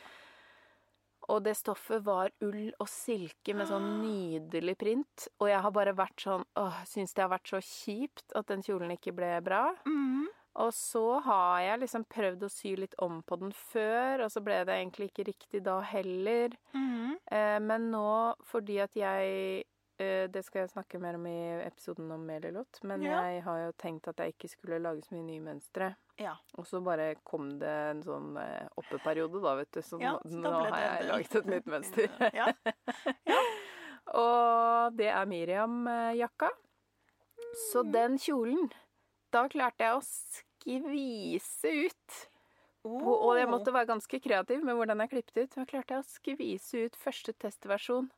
Og 1.28 1.42
det 1.44 1.54
stoffet 1.58 2.00
var 2.06 2.32
ull 2.44 2.70
og 2.80 2.88
silke 2.88 3.54
med 3.56 3.68
sånn 3.68 3.88
nydelig 4.00 4.78
print. 4.80 5.28
Og 5.42 5.50
jeg 5.50 5.60
har 5.64 5.74
bare 5.76 5.96
vært 5.96 6.24
sånn 6.24 6.46
Åh, 6.60 6.82
syns 6.88 7.12
det 7.14 7.24
har 7.24 7.32
vært 7.34 7.52
så 7.52 7.60
kjipt 7.60 8.32
at 8.38 8.48
den 8.48 8.64
kjolen 8.64 8.94
ikke 8.96 9.12
ble 9.16 9.34
bra. 9.44 9.66
Mm. 9.88 10.28
Og 10.58 10.72
så 10.74 11.04
har 11.22 11.60
jeg 11.62 11.82
liksom 11.84 12.04
prøvd 12.10 12.46
å 12.46 12.50
sy 12.50 12.72
litt 12.80 12.96
om 13.04 13.20
på 13.22 13.36
den 13.38 13.52
før, 13.54 14.24
og 14.24 14.32
så 14.32 14.42
ble 14.42 14.62
det 14.66 14.74
egentlig 14.74 15.10
ikke 15.12 15.28
riktig 15.28 15.60
da 15.68 15.76
heller. 15.86 16.56
Mm. 16.74 17.12
Eh, 17.30 17.58
men 17.62 17.90
nå, 17.92 18.08
fordi 18.48 18.80
at 18.82 18.96
jeg 18.98 19.62
Det 19.98 20.44
skal 20.46 20.60
jeg 20.62 20.70
snakke 20.70 21.00
mer 21.02 21.16
om 21.18 21.24
i 21.26 21.36
episoden 21.66 22.10
om 22.14 22.20
Melilot. 22.26 22.78
Men 22.86 23.02
Ja. 23.02 23.22
jeg 23.26 23.42
har 23.42 23.58
jo 23.66 23.72
tenkt 23.72 24.06
at 24.08 24.16
jeg 24.22 24.34
ikke 24.36 24.48
skulle 24.52 24.78
lage 24.78 25.02
så 25.02 25.14
mye 25.16 25.24
nye 25.26 25.40
mønstre. 25.42 25.88
Ja. 26.18 26.36
Og 26.56 26.66
så 26.66 26.80
bare 26.84 27.16
kom 27.24 27.58
det 27.58 27.68
en 27.90 28.02
sånn 28.02 28.36
eh, 28.38 28.68
oppeperiode, 28.78 29.42
da, 29.42 29.54
vet 29.56 29.72
du. 29.72 29.80
Så 29.82 30.00
Ja, 30.00 30.16
nå, 30.24 30.52
har 30.70 30.78
jeg 31.00 31.08
laget 31.08 31.34
et 31.34 31.46
nytt 31.46 31.66
mønster. 31.66 32.08
Ja. 32.34 32.52
Og 34.14 34.94
det 34.96 35.08
er 35.12 35.26
Miriam-jakka. 35.28 36.48
Så 37.72 37.82
Mm. 37.84 37.92
den 37.92 38.18
kjolen 38.18 38.70
Da 39.30 39.46
klarte 39.48 39.78
jeg 39.84 39.92
å 39.98 40.00
skvise 40.00 41.68
ut. 41.86 42.28
På, 42.82 43.12
og 43.28 43.36
jeg 43.36 43.48
måtte 43.50 43.72
være 43.74 43.86
ganske 43.90 44.20
kreativ 44.22 44.62
med 44.64 44.74
hvordan 44.78 45.00
jeg 45.04 45.10
klippet 45.10 45.42
ut. 45.42 45.54
Da 45.58 45.64
klarte 45.66 45.88
jeg 45.98 46.00
å 46.00 46.08
skvise 46.08 46.84
ut 46.86 46.96
første 46.96 47.34
testversjon 47.36 48.08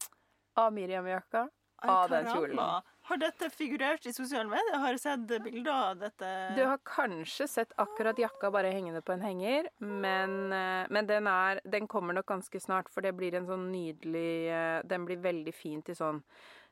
av 0.56 0.72
Miriam-jakka. 0.72 1.48
Av 1.88 2.10
den 2.10 2.28
kjolen. 2.28 2.82
Har 3.10 3.18
dette 3.18 3.50
figurert 3.50 4.06
i 4.06 4.12
sosiale 4.12 4.46
medier? 4.46 4.78
Har 4.78 4.92
jeg 4.94 5.00
sett 5.02 5.42
bilder 5.42 5.72
av 5.72 5.96
dette? 5.98 6.54
Du 6.54 6.62
har 6.62 6.78
kanskje 6.86 7.48
sett 7.50 7.72
akkurat 7.80 8.18
jakka 8.18 8.50
bare 8.54 8.70
hengende 8.70 9.02
på 9.02 9.12
en 9.16 9.22
henger, 9.24 9.68
men, 9.78 10.52
eh, 10.52 10.86
men 10.90 11.06
den, 11.08 11.26
er, 11.26 11.60
den 11.64 11.88
kommer 11.90 12.12
nok 12.14 12.26
ganske 12.30 12.60
snart, 12.60 12.88
for 12.92 13.00
det 13.02 13.12
blir 13.18 13.34
en 13.34 13.46
sånn 13.48 13.72
nydelig 13.72 14.50
eh, 14.54 14.82
Den 14.86 15.04
blir 15.08 15.16
veldig 15.24 15.54
fint 15.56 15.88
i 15.90 15.94
sånn 15.98 16.22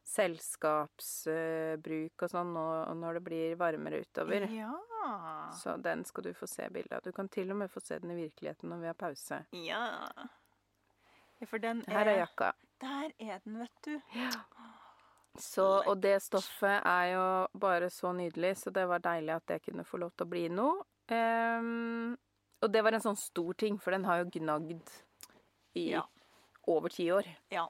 selskapsbruk 0.09 2.23
og 2.25 2.31
sånn 2.33 2.57
og 2.57 2.97
når 2.97 3.13
det 3.19 3.23
blir 3.27 3.57
varmere 3.61 4.01
utover. 4.07 4.47
Ja. 4.53 4.73
Så 5.59 5.77
den 5.83 6.05
skal 6.09 6.23
du 6.29 6.33
få 6.37 6.47
se 6.49 6.69
bilde 6.73 6.97
av. 6.97 7.03
Du 7.05 7.13
kan 7.13 7.29
til 7.29 7.51
og 7.53 7.57
med 7.61 7.71
få 7.73 7.81
se 7.83 7.99
den 8.01 8.11
i 8.15 8.21
virkeligheten 8.23 8.69
når 8.73 8.79
vi 8.85 8.91
har 8.93 8.99
pause. 8.99 9.37
Ja. 9.53 9.85
ja. 10.17 10.25
For 11.47 11.59
den 11.63 11.85
er 11.87 11.93
Her 11.99 12.07
er 12.15 12.19
jakka. 12.25 12.49
Der 12.81 13.09
er 13.19 13.39
den, 13.45 13.59
vet 13.59 13.85
du. 13.85 14.01
Så, 15.39 15.65
og 15.87 16.01
det 16.03 16.17
stoffet 16.25 16.83
er 16.85 17.13
jo 17.13 17.25
bare 17.63 17.89
så 17.95 18.11
nydelig, 18.17 18.57
så 18.59 18.73
det 18.75 18.87
var 18.91 18.99
deilig 19.05 19.37
at 19.37 19.47
det 19.47 19.61
kunne 19.65 19.85
få 19.87 20.01
lov 20.03 20.11
til 20.17 20.27
å 20.27 20.31
bli 20.33 20.47
noe. 20.51 20.83
Um, 21.09 22.17
og 22.63 22.73
det 22.75 22.83
var 22.85 22.97
en 22.99 23.05
sånn 23.05 23.17
stor 23.19 23.55
ting, 23.59 23.79
for 23.81 23.95
den 23.95 24.05
har 24.09 24.25
jo 24.25 24.31
gnagd 24.35 24.91
i 25.79 25.91
Ja. 25.95 26.03
over 26.67 26.89
ti 26.91 27.07
år. 27.15 27.29
Ja. 27.55 27.69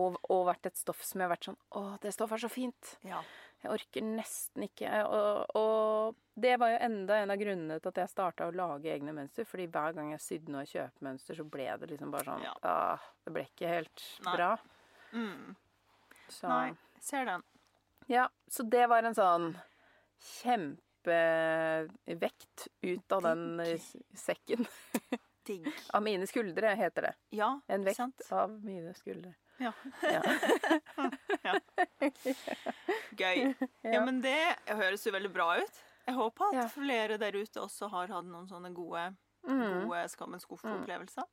Og, 0.00 0.16
og 0.32 0.46
vært 0.48 0.66
et 0.70 0.76
stoff 0.80 1.02
som 1.04 1.20
jeg 1.20 1.28
har 1.28 1.34
vært 1.34 1.44
sånn 1.50 1.58
Å, 1.76 1.80
det 2.00 2.14
stoffet 2.16 2.38
er 2.38 2.46
så 2.46 2.48
fint! 2.50 2.94
Ja. 3.04 3.18
Jeg 3.62 3.70
orker 3.76 4.02
nesten 4.02 4.64
ikke. 4.64 4.88
Og, 5.06 5.52
og 5.54 6.16
det 6.34 6.56
var 6.58 6.72
jo 6.72 6.78
enda 6.82 7.18
en 7.20 7.30
av 7.30 7.36
grunnene 7.38 7.76
til 7.78 7.92
at 7.92 8.00
jeg 8.00 8.10
starta 8.10 8.48
å 8.48 8.54
lage 8.56 8.88
egne 8.90 9.12
mønster. 9.14 9.44
Fordi 9.46 9.68
hver 9.70 9.92
gang 9.94 10.08
jeg 10.16 10.24
sydde 10.24 10.50
noe 10.50 10.64
kjøpemønster, 10.66 11.36
så 11.38 11.44
ble 11.46 11.68
det 11.78 11.90
liksom 11.92 12.10
bare 12.10 12.24
sånn 12.26 12.42
Ja. 12.48 12.54
ah, 12.66 13.04
Det 13.22 13.34
ble 13.36 13.44
ikke 13.46 13.68
helt 13.70 14.02
Nei. 14.24 14.34
bra. 14.34 14.48
Mm. 15.12 15.52
Så 16.32 16.48
Nei, 16.48 16.72
ser 17.02 17.26
den. 17.28 17.42
Ja, 18.10 18.28
så 18.50 18.62
det 18.68 18.86
var 18.90 19.02
en 19.06 19.14
sånn 19.16 19.48
eh, 21.10 21.86
ut 22.82 23.12
av 23.12 23.22
den 23.26 23.44
sekken. 24.14 24.66
Digg. 25.46 25.66
Av 25.90 26.02
mine 26.06 26.26
skuldre, 26.30 26.74
heter 26.78 27.08
det. 27.08 27.14
Ja, 27.34 27.56
En 27.66 27.82
vekt 27.86 27.96
sant? 27.98 28.22
av 28.30 28.52
mine 28.62 28.92
skuldre. 28.94 29.32
Ja. 29.58 29.72
Ja. 30.02 30.22
Gøy. 33.18 33.54
Ja, 33.82 34.04
men 34.06 34.20
det 34.22 34.36
høres 34.70 35.02
jo 35.06 35.12
veldig 35.14 35.32
bra 35.34 35.48
ut. 35.60 35.80
Jeg 36.06 36.14
håper 36.18 36.48
at 36.50 36.54
Ja. 36.56 36.68
flere 36.70 37.18
der 37.18 37.36
ute 37.36 37.60
også 37.62 37.88
har 37.90 38.10
hatt 38.10 38.24
noen 38.26 38.48
sånne 38.50 38.72
gode, 38.74 39.14
Mm. 39.46 39.88
gode 39.88 40.08
Skammens 40.08 40.44
skuffe-opplevelser. 40.46 41.24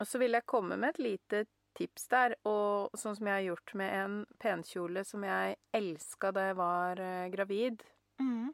Og 0.00 0.06
så 0.08 0.18
vil 0.18 0.32
jeg 0.32 0.46
komme 0.48 0.76
med 0.80 0.88
et 0.94 0.98
lite 0.98 1.46
tips 1.78 2.08
der, 2.12 2.34
og 2.48 2.94
sånn 2.98 3.16
som 3.18 3.28
jeg 3.28 3.36
har 3.36 3.46
gjort 3.48 3.74
med 3.78 3.94
en 3.94 4.16
penkjole 4.42 5.04
som 5.06 5.24
jeg 5.26 5.56
elska 5.76 6.32
da 6.36 6.48
jeg 6.50 6.58
var 6.58 7.02
eh, 7.04 7.28
gravid. 7.32 7.84
Mm. 8.20 8.50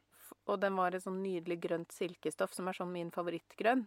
Og 0.47 0.61
den 0.63 0.79
var 0.79 0.95
et 0.95 1.05
sånn 1.05 1.23
nydelig 1.23 1.59
grønt 1.65 1.95
silkestoff 1.95 2.55
som 2.55 2.69
er 2.71 2.79
sånn 2.79 2.93
min 2.93 3.13
favorittgrønn. 3.15 3.87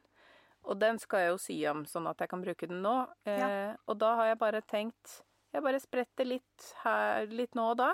Og 0.68 0.76
den 0.80 1.00
skal 1.00 1.24
jeg 1.24 1.32
jo 1.32 1.40
sy 1.42 1.58
om, 1.72 1.86
sånn 1.88 2.10
at 2.12 2.20
jeg 2.20 2.32
kan 2.32 2.44
bruke 2.44 2.68
den 2.68 2.82
nå. 2.84 2.96
Eh, 3.30 3.72
og 3.88 4.00
da 4.02 4.14
har 4.20 4.34
jeg 4.34 4.42
bare 4.42 4.62
tenkt 4.68 5.22
Jeg 5.50 5.64
bare 5.66 5.80
spretter 5.82 6.28
litt 6.28 6.66
her, 6.84 7.26
litt 7.34 7.56
nå 7.58 7.72
og 7.72 7.80
da, 7.80 7.94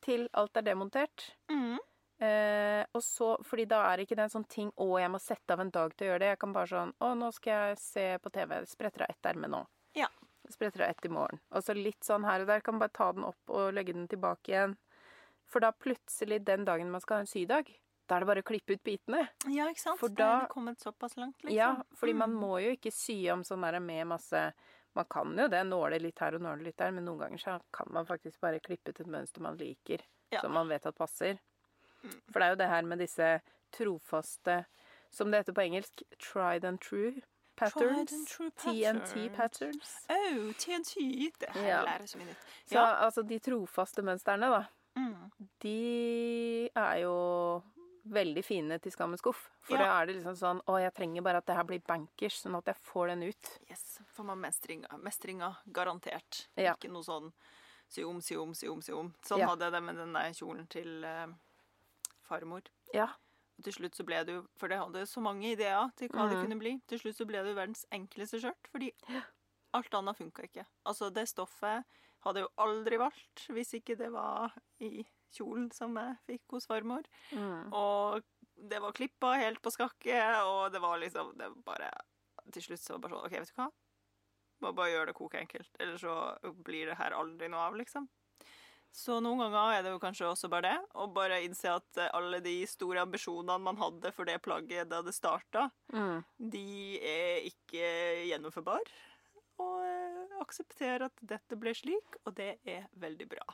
til 0.00 0.22
alt 0.32 0.56
er 0.56 0.64
demontert. 0.64 1.26
Mm. 1.52 1.76
Eh, 2.20 2.84
og 2.96 3.02
så, 3.04 3.34
fordi 3.44 3.66
da 3.68 3.82
er 3.90 4.00
ikke 4.00 4.16
det 4.16 4.26
en 4.26 4.32
sånn 4.32 4.48
ting 4.48 4.70
'Å, 4.72 4.86
jeg 5.00 5.10
må 5.12 5.20
sette 5.20 5.52
av 5.52 5.60
en 5.60 5.72
dag 5.72 5.92
til 5.92 6.06
å 6.06 6.10
gjøre 6.10 6.22
det'. 6.22 6.32
Jeg 6.32 6.40
kan 6.40 6.54
bare 6.56 6.72
sånn 6.72 6.94
'Å, 6.96 7.12
nå 7.20 7.28
skal 7.36 7.52
jeg 7.52 7.78
se 7.78 8.06
på 8.18 8.32
TV. 8.32 8.64
Spretter 8.64 9.04
av 9.04 9.10
ett 9.10 9.28
erme 9.28 9.48
nå'. 9.48 9.66
Spretter 10.50 10.82
av 10.82 10.90
ett 10.90 11.04
i 11.04 11.08
morgen. 11.08 11.38
Og 11.52 11.62
så 11.62 11.74
litt 11.76 12.00
sånn 12.02 12.24
her 12.26 12.40
og 12.42 12.46
der. 12.50 12.60
Kan 12.60 12.78
bare 12.78 12.92
ta 12.92 13.12
den 13.12 13.24
opp 13.24 13.48
og 13.54 13.72
legge 13.74 13.92
den 13.94 14.08
tilbake 14.08 14.50
igjen. 14.52 14.76
For 15.50 15.60
da 15.60 15.72
plutselig, 15.72 16.44
den 16.44 16.64
dagen 16.64 16.90
man 16.90 17.00
skal 17.00 17.16
ha 17.16 17.20
en 17.24 17.30
sydag, 17.30 17.70
da 18.08 18.16
er 18.16 18.20
det 18.24 18.26
bare 18.26 18.42
å 18.42 18.46
klippe 18.46 18.74
ut 18.74 18.82
bitene. 18.86 19.28
Ja, 19.50 19.68
ikke 19.70 19.80
sant? 19.82 19.98
For 20.00 20.08
Da 20.08 20.28
er 20.36 20.40
det 20.46 20.50
kommet 20.50 20.78
såpass 20.82 21.16
langt, 21.16 21.36
liksom. 21.42 21.54
Ja, 21.56 21.82
fordi 21.94 22.14
man 22.14 22.30
Mm. 22.34 22.40
må 22.40 22.62
jo 22.62 22.70
ikke 22.76 22.92
sy 22.92 23.28
om 23.30 23.42
sånn 23.42 23.62
der 23.62 23.78
med 23.80 24.06
masse 24.06 24.52
Man 24.92 25.04
kan 25.04 25.36
jo 25.38 25.46
det, 25.46 25.62
nåle 25.66 26.00
litt 26.00 26.18
her 26.18 26.34
og 26.34 26.40
nåle 26.42 26.64
litt 26.64 26.76
der, 26.76 26.90
men 26.90 27.04
noen 27.04 27.20
ganger 27.20 27.38
så 27.38 27.60
kan 27.72 27.86
man 27.92 28.04
faktisk 28.04 28.40
bare 28.40 28.58
klippe 28.58 28.88
ut 28.90 28.98
et 28.98 29.06
mønster 29.06 29.38
man 29.40 29.56
liker, 29.56 30.00
Ja. 30.32 30.40
som 30.40 30.52
man 30.52 30.66
vet 30.68 30.84
at 30.84 30.96
passer. 30.96 31.38
Mm. 32.02 32.20
For 32.32 32.40
det 32.40 32.42
er 32.42 32.50
jo 32.50 32.56
det 32.56 32.68
her 32.68 32.82
med 32.82 32.98
disse 32.98 33.40
trofaste, 33.70 34.66
som 35.12 35.30
det 35.30 35.44
heter 35.46 35.52
på 35.54 35.62
engelsk, 35.62 36.02
tried 36.18 36.64
and 36.64 36.80
true 36.80 37.22
patterns. 37.60 38.36
TNT 38.64 39.28
patterns. 39.36 39.92
Oh, 40.10 40.52
TNT! 40.58 41.30
Det 41.38 41.50
her 41.54 41.66
Ja. 41.68 41.82
lærer 41.84 42.06
så 42.10 42.18
mye 42.18 42.26
nytt. 42.32 42.46
Så 42.70 42.78
altså, 42.84 43.22
de 43.26 43.38
trofaste 43.38 44.02
mønstrene, 44.02 44.50
da, 44.50 44.64
Mm. 44.96 45.30
de 45.60 46.70
er 46.74 46.96
jo 47.02 47.62
veldig 48.10 48.42
fine 48.44 48.78
til 48.82 48.90
Skammens 48.92 49.20
skuff. 49.22 49.50
For 49.62 49.76
Ja. 49.76 49.84
da 49.84 50.00
er 50.02 50.06
det 50.06 50.16
liksom 50.16 50.34
sånn 50.36 50.60
Å, 50.66 50.80
jeg 50.80 50.94
trenger 50.94 51.22
bare 51.22 51.36
at 51.36 51.46
det 51.46 51.54
her 51.56 51.64
blir 51.64 51.78
bankers, 51.86 52.42
sånn 52.42 52.56
at 52.58 52.64
jeg 52.66 52.76
får 52.76 53.08
den 53.08 53.22
ut. 53.22 53.58
Yes, 53.70 54.00
får 54.16 54.24
man 54.24 54.40
mestringa, 54.40 54.88
mestringa 54.98 55.56
garantert. 55.70 56.46
Ja. 56.56 56.74
Ikke 56.74 56.90
noe 56.90 57.02
sånn 57.02 57.32
si 57.88 58.02
om, 58.04 58.20
si 58.20 58.36
om, 58.36 58.52
si 58.54 58.66
om, 58.68 58.80
si 58.82 58.92
om. 58.92 59.14
Sånn 59.22 59.38
Ja. 59.38 59.48
hadde 59.48 59.60
jeg 59.66 59.72
det 59.72 59.82
med 59.82 59.96
den 59.96 60.12
der 60.12 60.30
kjolen 60.32 60.68
til 60.68 61.04
uh, 61.04 61.26
farmor. 62.28 62.62
Ja. 62.94 63.08
Og 63.60 63.64
til 63.66 63.74
slutt 63.76 63.98
så 63.98 64.04
ble 64.08 64.22
det 64.24 64.34
jo, 64.38 64.42
for 64.56 64.72
det 64.72 64.78
hadde 64.80 65.02
så 65.10 65.20
mange 65.20 65.50
ideer 65.52 65.90
til 66.00 66.08
hva 66.08 66.24
det 66.30 66.38
Mhm. 66.38 66.46
kunne 66.46 66.58
bli, 66.62 66.72
til 66.88 66.98
slutt 67.02 67.16
så 67.18 67.26
ble 67.28 67.42
det 67.44 67.50
jo 67.52 67.58
verdens 67.60 67.84
enkleste 67.92 68.40
skjørt, 68.40 68.70
fordi 68.72 68.88
alt 69.76 69.94
annet 69.94 70.16
funka 70.16 70.42
ikke. 70.48 70.64
Altså, 70.86 71.10
det 71.12 71.28
stoffet 71.28 71.84
hadde 72.24 72.40
jeg 72.40 72.48
jo 72.48 72.54
aldri 72.64 72.96
valgt 72.98 73.46
hvis 73.52 73.74
ikke 73.76 73.96
det 73.98 74.10
var 74.12 74.54
i 74.80 75.04
kjolen 75.36 75.70
som 75.72 75.94
jeg 75.94 76.16
fikk 76.26 76.56
hos 76.56 76.66
farmor. 76.66 77.04
Mm. 77.32 77.68
Og 77.72 78.22
det 78.56 78.80
var 78.80 78.92
klippa 78.96 79.34
helt 79.38 79.60
på 79.62 79.70
skakke, 79.70 80.16
og 80.44 80.72
det 80.72 80.80
var 80.80 80.98
liksom 80.98 81.36
det 81.36 81.48
var 81.52 81.62
bare 81.76 81.90
Til 82.50 82.62
slutt 82.62 82.80
så 82.80 82.94
var 82.94 82.98
det 82.98 83.02
bare 83.02 83.12
sånn 83.12 83.26
OK, 83.26 83.38
vet 83.38 83.52
du 83.52 83.60
hva? 83.60 83.68
Må 84.62 84.74
bare 84.74 84.90
gjøre 84.90 85.06
det 85.06 85.14
koke 85.14 85.38
enkelt, 85.38 85.70
eller 85.78 85.98
så 85.98 86.14
blir 86.64 86.86
det 86.86 86.96
her 86.96 87.12
aldri 87.12 87.48
noe 87.48 87.60
av, 87.60 87.74
liksom. 87.76 88.08
Så 88.92 89.20
noen 89.22 89.38
ganger 89.38 89.76
er 89.78 89.82
det 89.86 89.92
jo 89.94 90.00
kanskje 90.02 90.26
også 90.26 90.48
bare 90.50 90.66
det, 90.66 90.78
å 90.98 91.04
bare 91.14 91.36
innse 91.44 91.70
at 91.70 91.96
eh, 92.02 92.08
alle 92.16 92.40
de 92.42 92.56
store 92.66 93.04
ambisjonene 93.06 93.58
man 93.62 93.76
hadde 93.78 94.10
for 94.16 94.26
det 94.26 94.40
plagget 94.42 94.88
da 94.90 95.02
det 95.06 95.14
starta, 95.14 95.68
Mm. 95.92 96.24
de 96.38 96.98
er 96.98 97.44
ikke 97.46 97.84
gjennomførbare. 98.30 98.96
Og 99.60 99.84
eh, 99.86 100.38
akseptere 100.42 101.06
at 101.06 101.22
dette 101.22 101.56
ble 101.60 101.74
slik, 101.76 102.16
og 102.26 102.34
det 102.34 102.56
er 102.64 102.88
veldig 102.98 103.28
bra. 103.30 103.46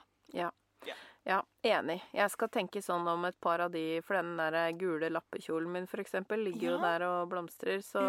Ja, 1.27 1.41
enig. 1.67 1.99
Jeg 2.15 2.31
skal 2.31 2.49
tenke 2.55 2.79
sånn 2.85 3.09
om 3.11 3.25
et 3.27 3.37
par 3.43 3.59
av 3.65 3.73
de, 3.75 4.01
for 4.07 4.15
den 4.15 4.37
der 4.39 4.71
gule 4.79 5.09
lappekjolen 5.11 5.73
min 5.73 5.89
eksempel, 5.99 6.45
ligger 6.47 6.71
jo 6.71 6.79
der 6.79 7.03
og 7.09 7.29
blomstrer, 7.33 7.81
så 7.83 8.01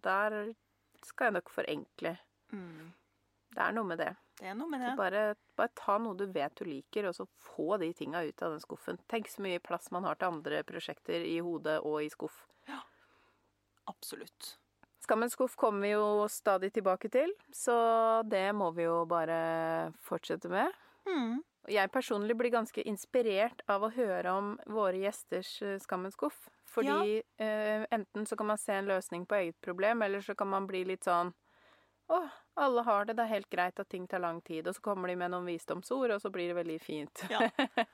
der 0.00 0.54
skal 1.02 1.26
jeg 1.28 1.32
nok 1.40 1.50
forenkle. 1.50 2.16
Det 3.54 3.58
er 3.64 3.72
noe 3.74 3.84
med 3.84 3.98
det. 3.98 4.12
Det 4.38 4.46
er 4.46 4.54
noe 4.54 4.70
med 4.70 4.84
det. 4.84 4.92
bare, 4.98 5.22
bare 5.58 5.72
ta 5.74 5.96
noe 5.98 6.14
du 6.14 6.26
vet 6.30 6.54
du 6.60 6.64
liker, 6.68 7.08
og 7.10 7.16
så 7.16 7.26
få 7.42 7.76
de 7.82 7.90
tinga 7.96 8.22
ut 8.22 8.42
av 8.46 8.54
den 8.54 8.62
skuffen. 8.62 9.00
Tenk 9.10 9.30
så 9.32 9.42
mye 9.42 9.58
plass 9.62 9.90
man 9.94 10.06
har 10.06 10.18
til 10.20 10.30
andre 10.30 10.62
prosjekter 10.66 11.26
i 11.26 11.40
hodet 11.42 11.80
og 11.82 12.04
i 12.04 12.12
skuff. 12.12 12.44
Ja, 12.70 12.84
Absolutt. 13.88 14.58
Skammens 15.00 15.32
skuff 15.32 15.56
kommer 15.56 15.80
vi 15.80 15.94
jo 15.94 16.26
stadig 16.28 16.72
tilbake 16.72 17.08
til, 17.08 17.32
så 17.52 17.76
det 18.28 18.52
må 18.52 18.70
vi 18.76 18.84
jo 18.84 19.04
bare 19.08 19.92
fortsette 20.04 20.50
med. 20.52 20.74
Mm. 21.08 21.40
Jeg 21.68 21.92
personlig 21.92 22.36
blir 22.36 22.52
ganske 22.52 22.84
inspirert 22.88 23.62
av 23.68 23.86
å 23.86 23.92
høre 23.92 24.32
om 24.36 24.54
våre 24.68 25.00
gjesters 25.00 25.50
eh, 25.62 25.78
skammens 25.80 26.16
skuff. 26.16 26.36
Fordi 26.68 27.22
eh, 27.40 27.86
enten 27.88 28.26
så 28.28 28.36
kan 28.36 28.50
man 28.50 28.60
se 28.60 28.76
en 28.76 28.88
løsning 28.90 29.24
på 29.28 29.38
eget 29.38 29.60
problem, 29.64 30.02
eller 30.04 30.20
så 30.24 30.36
kan 30.36 30.50
man 30.52 30.68
bli 30.68 30.84
litt 30.88 31.08
sånn 31.08 31.32
Å, 32.08 32.18
alle 32.64 32.82
har 32.86 33.04
det, 33.04 33.14
det 33.18 33.24
er 33.26 33.30
helt 33.34 33.48
greit 33.52 33.80
at 33.82 33.88
ting 33.92 34.06
tar 34.08 34.22
lang 34.24 34.38
tid. 34.40 34.66
Og 34.70 34.74
så 34.74 34.80
kommer 34.82 35.10
de 35.12 35.16
med 35.20 35.30
noen 35.34 35.44
visdomsord, 35.44 36.10
og 36.14 36.22
så 36.22 36.30
blir 36.32 36.48
det 36.48 36.56
veldig 36.56 36.78
fint. 36.80 37.24
Ja. 37.28 37.42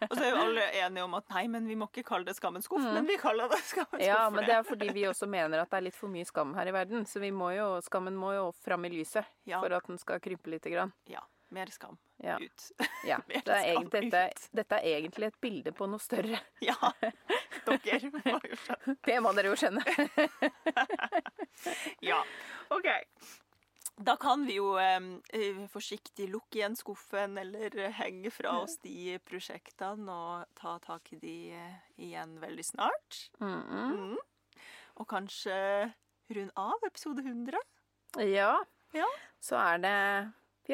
Og 0.07 0.15
så 0.15 0.21
er 0.23 0.31
jo 0.31 0.39
alle 0.45 0.69
enige 0.85 1.05
om 1.09 1.17
at 1.19 1.27
nei, 1.35 1.43
men 1.51 1.67
vi 1.67 1.75
må 1.81 1.89
ikke 1.91 2.07
kalle 2.13 2.29
det 2.31 2.37
skammens 2.39 2.69
skuff, 2.71 2.85
men 2.87 3.09
vi 3.11 3.19
kaller 3.19 3.51
det 3.51 3.59
skammens 3.67 3.99
skuff. 3.99 4.07
Ja, 4.07 4.23
men 4.31 4.47
det 4.47 4.55
er 4.55 4.63
fordi 4.69 4.93
vi 4.95 5.09
også 5.11 5.27
mener 5.31 5.65
at 5.65 5.71
det 5.75 5.81
er 5.83 5.87
litt 5.89 5.99
for 5.99 6.13
mye 6.15 6.25
skam 6.31 6.55
her 6.55 6.71
i 6.71 6.77
verden. 6.79 7.03
Så 7.11 7.19
vi 7.25 7.33
må 7.35 7.51
jo, 7.57 7.69
skammen 7.85 8.15
må 8.17 8.33
jo 8.39 8.49
fram 8.65 8.87
i 8.87 8.95
lyset 8.95 9.27
Ja. 9.51 9.59
for 9.61 9.75
at 9.75 9.91
den 9.91 9.99
skal 9.99 10.23
krympe 10.25 10.55
lite 10.55 10.71
grann. 10.73 10.95
Ja. 11.11 11.27
Mer 11.55 11.67
skam 11.71 11.99
Ja. 12.25 12.39
ut. 12.41 12.71
Ja. 13.07 13.19
Mer 13.29 13.43
Det 13.45 13.53
er, 13.59 13.75
skam 13.75 13.91
dette, 13.93 14.23
ut. 14.31 14.47
dette 14.59 14.79
er 14.79 14.97
egentlig 15.03 15.27
et 15.29 15.41
bilde 15.43 15.73
på 15.77 15.87
noe 15.91 15.99
større. 16.03 16.39
Ja. 16.65 16.79
Dere 17.65 18.11
må 18.15 18.39
jo 18.45 18.57
skjønne. 18.63 18.95
Det 19.09 19.19
må 19.25 19.31
dere 19.37 19.51
jo 19.53 19.59
skjønne. 19.59 19.83
Ja. 22.05 22.19
OK. 22.75 22.89
Da 23.97 24.17
kan 24.19 24.43
vi 24.47 24.57
jo 24.59 24.73
eh, 24.81 25.61
forsiktig 25.71 26.27
lukke 26.33 26.59
igjen 26.59 26.75
skuffen 26.77 27.39
eller 27.39 27.77
henge 27.95 28.33
fra 28.35 28.57
oss 28.65 28.81
de 28.83 29.19
prosjektene 29.23 30.11
og 30.11 30.49
ta 30.59 30.75
tak 30.83 31.13
i 31.15 31.19
de 31.23 31.37
eh, 31.55 31.77
igjen 32.03 32.35
veldig 32.43 32.65
snart. 32.67 33.21
Mm. 33.39 33.61
Mm. 33.71 34.17
Og 34.99 35.09
kanskje 35.11 35.55
runde 36.35 36.57
av 36.59 36.89
episode 36.89 37.23
100. 37.23 37.63
Ja. 38.27 38.57
Ja. 38.95 39.09
Så 39.43 39.59
er 39.63 39.79
det 39.85 39.97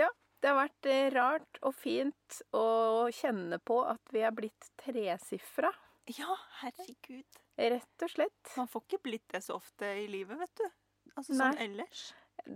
Ja. 0.00 0.08
Det 0.40 0.48
har 0.48 0.56
vært 0.56 0.86
eh, 0.88 1.10
rart 1.12 1.58
og 1.68 1.74
fint 1.76 2.40
å 2.56 3.08
kjenne 3.12 3.58
på 3.60 3.82
at 3.84 4.12
vi 4.14 4.22
er 4.24 4.32
blitt 4.32 4.70
tresifra. 4.80 5.68
Ja, 6.08 6.32
herregud. 6.62 7.40
Rett 7.60 8.04
og 8.06 8.12
slett. 8.14 8.54
Man 8.56 8.70
får 8.72 8.86
ikke 8.86 9.02
blitt 9.04 9.26
det 9.34 9.42
så 9.44 9.58
ofte 9.60 9.90
i 10.00 10.06
livet, 10.08 10.40
vet 10.40 10.62
du. 10.62 10.64
Altså 11.12 11.36
sånn 11.36 11.60
ellers. 11.60 12.06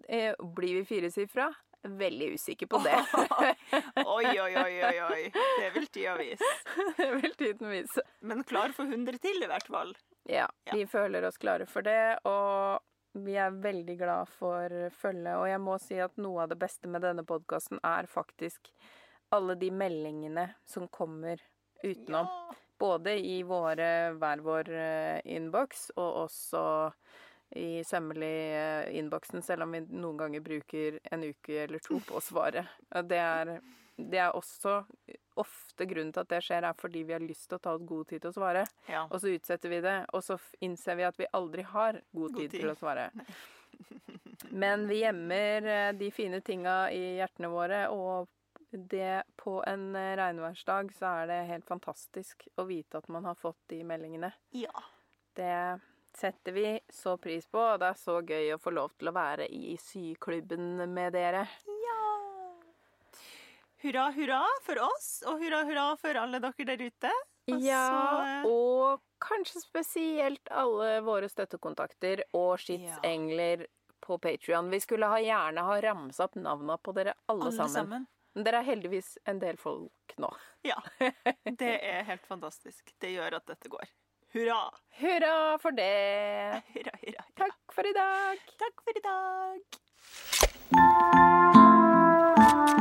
Eh, 0.09 0.35
Blir 0.57 0.75
vi 0.81 0.85
firesifra? 0.85 1.51
Veldig 1.85 2.31
usikker 2.39 2.67
på 2.67 2.79
det. 2.81 2.95
Oi, 4.07 4.25
oi, 4.41 4.55
oi, 4.57 4.75
oi, 4.89 5.01
oi. 5.05 5.25
Det 5.61 5.71
vil 5.75 5.87
tida 5.93 6.15
vise. 6.17 6.49
Det 6.97 7.11
vil 7.21 7.35
tiden 7.37 7.69
vise. 7.71 8.03
Men 8.25 8.41
klar 8.49 8.73
for 8.73 8.89
100 8.89 9.19
til, 9.21 9.43
i 9.45 9.49
hvert 9.51 9.69
fall. 9.69 9.93
Ja, 10.25 10.47
Ja. 10.65 10.73
vi 10.79 10.87
føler 10.89 11.27
oss 11.29 11.37
klare 11.37 11.67
for 11.69 11.85
det, 11.85 12.17
og 12.25 12.81
vi 13.21 13.37
er 13.37 13.53
veldig 13.53 13.99
glad 14.01 14.31
for 14.33 14.73
følget. 14.97 15.37
Og 15.37 15.45
jeg 15.51 15.61
må 15.61 15.77
si 15.83 15.99
at 16.01 16.17
noe 16.17 16.47
av 16.47 16.49
det 16.55 16.59
beste 16.65 16.89
med 16.89 17.05
denne 17.05 17.23
podkasten 17.29 17.79
er 17.85 18.09
faktisk 18.09 18.73
alle 19.37 19.55
de 19.61 19.69
meldingene 19.71 20.49
som 20.65 20.89
kommer 20.89 21.37
utenom. 21.85 22.25
Ja. 22.33 22.57
Både 22.81 23.19
i 23.21 23.43
våre, 23.47 24.15
hver 24.19 24.41
vår 24.43 24.73
eh, 24.73 25.21
innboks, 25.37 25.91
og 26.01 26.25
også 26.25 26.65
i 27.55 27.85
Sømmelig-innboksen, 27.87 29.43
selv 29.43 29.67
om 29.67 29.75
vi 29.77 29.85
noen 29.87 30.19
ganger 30.19 30.45
bruker 30.45 30.99
en 31.15 31.25
uke 31.25 31.65
eller 31.65 31.83
to 31.85 32.01
på 32.03 32.19
å 32.19 32.23
svare. 32.25 32.67
Det 33.07 33.21
er, 33.21 33.53
det 33.97 34.21
er 34.21 34.37
også 34.37 34.81
ofte 35.41 35.87
grunnen 35.91 36.13
til 36.15 36.23
at 36.23 36.31
det 36.31 36.43
skjer, 36.47 36.67
er 36.67 36.79
fordi 36.79 37.05
vi 37.07 37.15
har 37.17 37.25
lyst 37.25 37.49
til 37.49 37.59
å 37.59 37.65
ta 37.65 37.75
oss 37.77 37.87
god 37.87 38.11
tid 38.11 38.23
til 38.23 38.31
å 38.31 38.37
svare. 38.37 38.65
ja. 38.91 39.05
Og 39.09 39.21
så 39.23 39.35
utsetter 39.35 39.73
vi 39.73 39.81
det, 39.85 39.97
og 40.15 40.25
så 40.27 40.39
innser 40.65 40.99
vi 40.99 41.09
at 41.09 41.19
vi 41.21 41.31
aldri 41.33 41.67
har 41.67 42.01
god, 42.13 42.31
God 42.31 42.41
tid, 42.41 42.51
tid. 42.51 42.61
til 42.61 42.73
å 42.75 42.79
svare. 42.79 43.11
Men 44.65 44.87
vi 44.91 45.01
gjemmer 45.03 45.69
eh, 45.71 45.91
de 45.99 46.11
fine 46.15 46.41
tinga 46.45 46.91
i 46.95 47.17
hjertene 47.19 47.51
våre, 47.51 47.87
og 47.91 48.29
det 48.75 49.23
på 49.41 49.61
en 49.67 49.95
eh, 49.97 50.15
regnværsdag 50.19 50.93
så 50.95 51.11
er 51.23 51.31
det 51.31 51.41
helt 51.51 51.67
fantastisk 51.67 52.47
å 52.59 52.67
vite 52.69 52.99
at 52.99 53.11
man 53.13 53.27
har 53.29 53.39
fått 53.39 53.61
de 53.71 53.83
meldingene. 53.87 54.33
Ja. 54.55 54.85
Det 55.35 55.55
setter 56.17 56.53
vi 56.53 56.81
så 56.93 57.17
pris 57.19 57.47
på, 57.51 57.59
og 57.59 57.81
det 57.83 57.91
er 57.93 57.99
så 58.01 58.19
gøy 58.23 58.53
å 58.55 58.61
få 58.63 58.73
lov 58.75 58.93
til 58.99 59.11
å 59.11 59.15
være 59.17 59.49
i 59.51 59.77
syklubben 59.81 60.85
med 60.95 61.13
dere. 61.17 61.47
Ja. 61.67 62.01
Hurra, 63.85 64.11
hurra 64.17 64.43
for 64.65 64.81
oss, 64.81 65.09
og 65.29 65.43
hurra, 65.43 65.65
hurra 65.69 65.91
for 66.01 66.17
alle 66.17 66.41
dere 66.41 66.65
der 66.71 66.85
ute. 66.87 67.11
Og 67.53 67.61
Ja, 67.61 67.83
så, 67.91 68.21
eh, 68.25 68.47
og 68.49 69.03
kanskje 69.21 69.61
spesielt 69.61 70.49
alle 70.51 71.01
våre 71.05 71.29
støttekontakter 71.29 72.23
og 72.33 72.59
Ja. 72.89 72.99
på 74.01 74.19
Patrion. 74.19 74.71
Vi 74.71 74.81
skulle 74.81 75.07
ha 75.07 75.19
gjerne 75.21 75.65
ha 75.65 75.81
ramsa 75.81 76.25
opp 76.25 76.35
navna 76.37 76.79
på 76.79 76.95
dere 76.95 77.15
alle, 77.29 77.43
alle 77.45 77.53
sammen. 77.53 77.75
sammen. 77.75 78.07
Men 78.35 78.45
dere 78.45 78.61
er 78.61 78.65
heldigvis 78.65 79.19
en 79.27 79.39
del 79.39 79.57
folk 79.57 80.15
nå. 80.19 80.31
Ja. 80.63 80.81
Det 81.61 81.81
er 81.83 82.03
helt 82.05 82.27
fantastisk. 82.27 82.93
Det 83.01 83.13
gjør 83.15 83.37
at 83.37 83.47
dette 83.47 83.69
går. 83.69 83.85
Hurra! 84.35 84.71
Hurra 85.01 85.59
for 85.63 85.71
det! 85.71 86.63
Hurra, 86.75 86.91
hurra. 86.93 86.99
hurra. 87.03 87.25
Takk 87.39 87.75
for 87.75 87.87
i 87.87 87.93
dag. 87.93 88.41
Takk 88.59 88.83
for 88.83 88.99
i 88.99 89.03
dag. 89.05 89.61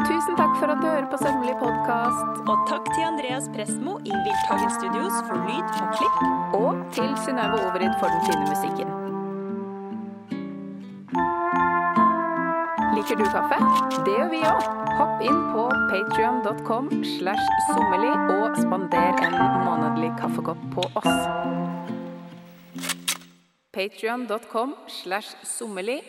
Tusen 0.07 0.35
takk 0.39 0.57
for 0.57 0.73
at 0.73 0.81
du 0.81 0.87
hører 0.87 1.05
på 1.11 1.21
Sømmelig 1.21 1.53
podkast. 1.61 2.41
Og 2.49 2.65
takk 2.71 2.89
til 2.95 3.05
Andreas 3.11 3.51
Prestmo 3.53 3.99
i 4.01 4.17
Wildtagen 4.17 4.73
Studios 4.79 5.21
for 5.29 5.45
lyd 5.45 5.69
og 5.77 5.93
klipp. 5.99 6.19
Og 6.63 6.83
til 6.97 7.13
Synnøve 7.21 7.61
Overid 7.67 7.93
for 8.01 8.09
den 8.09 8.25
fine 8.31 8.49
musikken. 8.49 8.92
Liker 13.13 13.25
du 13.25 13.31
kaffe? 13.31 13.57
Det 14.05 14.13
gjør 14.17 14.29
vi 14.31 14.37
òg. 14.49 14.69
Hopp 14.97 15.19
inn 15.21 15.35
på 15.53 15.63
patrion.com 15.91 16.87
slash 17.05 17.43
sommerli 17.67 18.09
og 18.33 18.55
spander 18.57 19.19
en 19.27 19.35
månedlig 19.67 20.09
kaffekopp 20.17 20.63
på 20.73 20.87
oss. 20.97 21.19
Patrion.com 23.77 24.73
slash 24.89 25.37
sommerli 25.45 25.99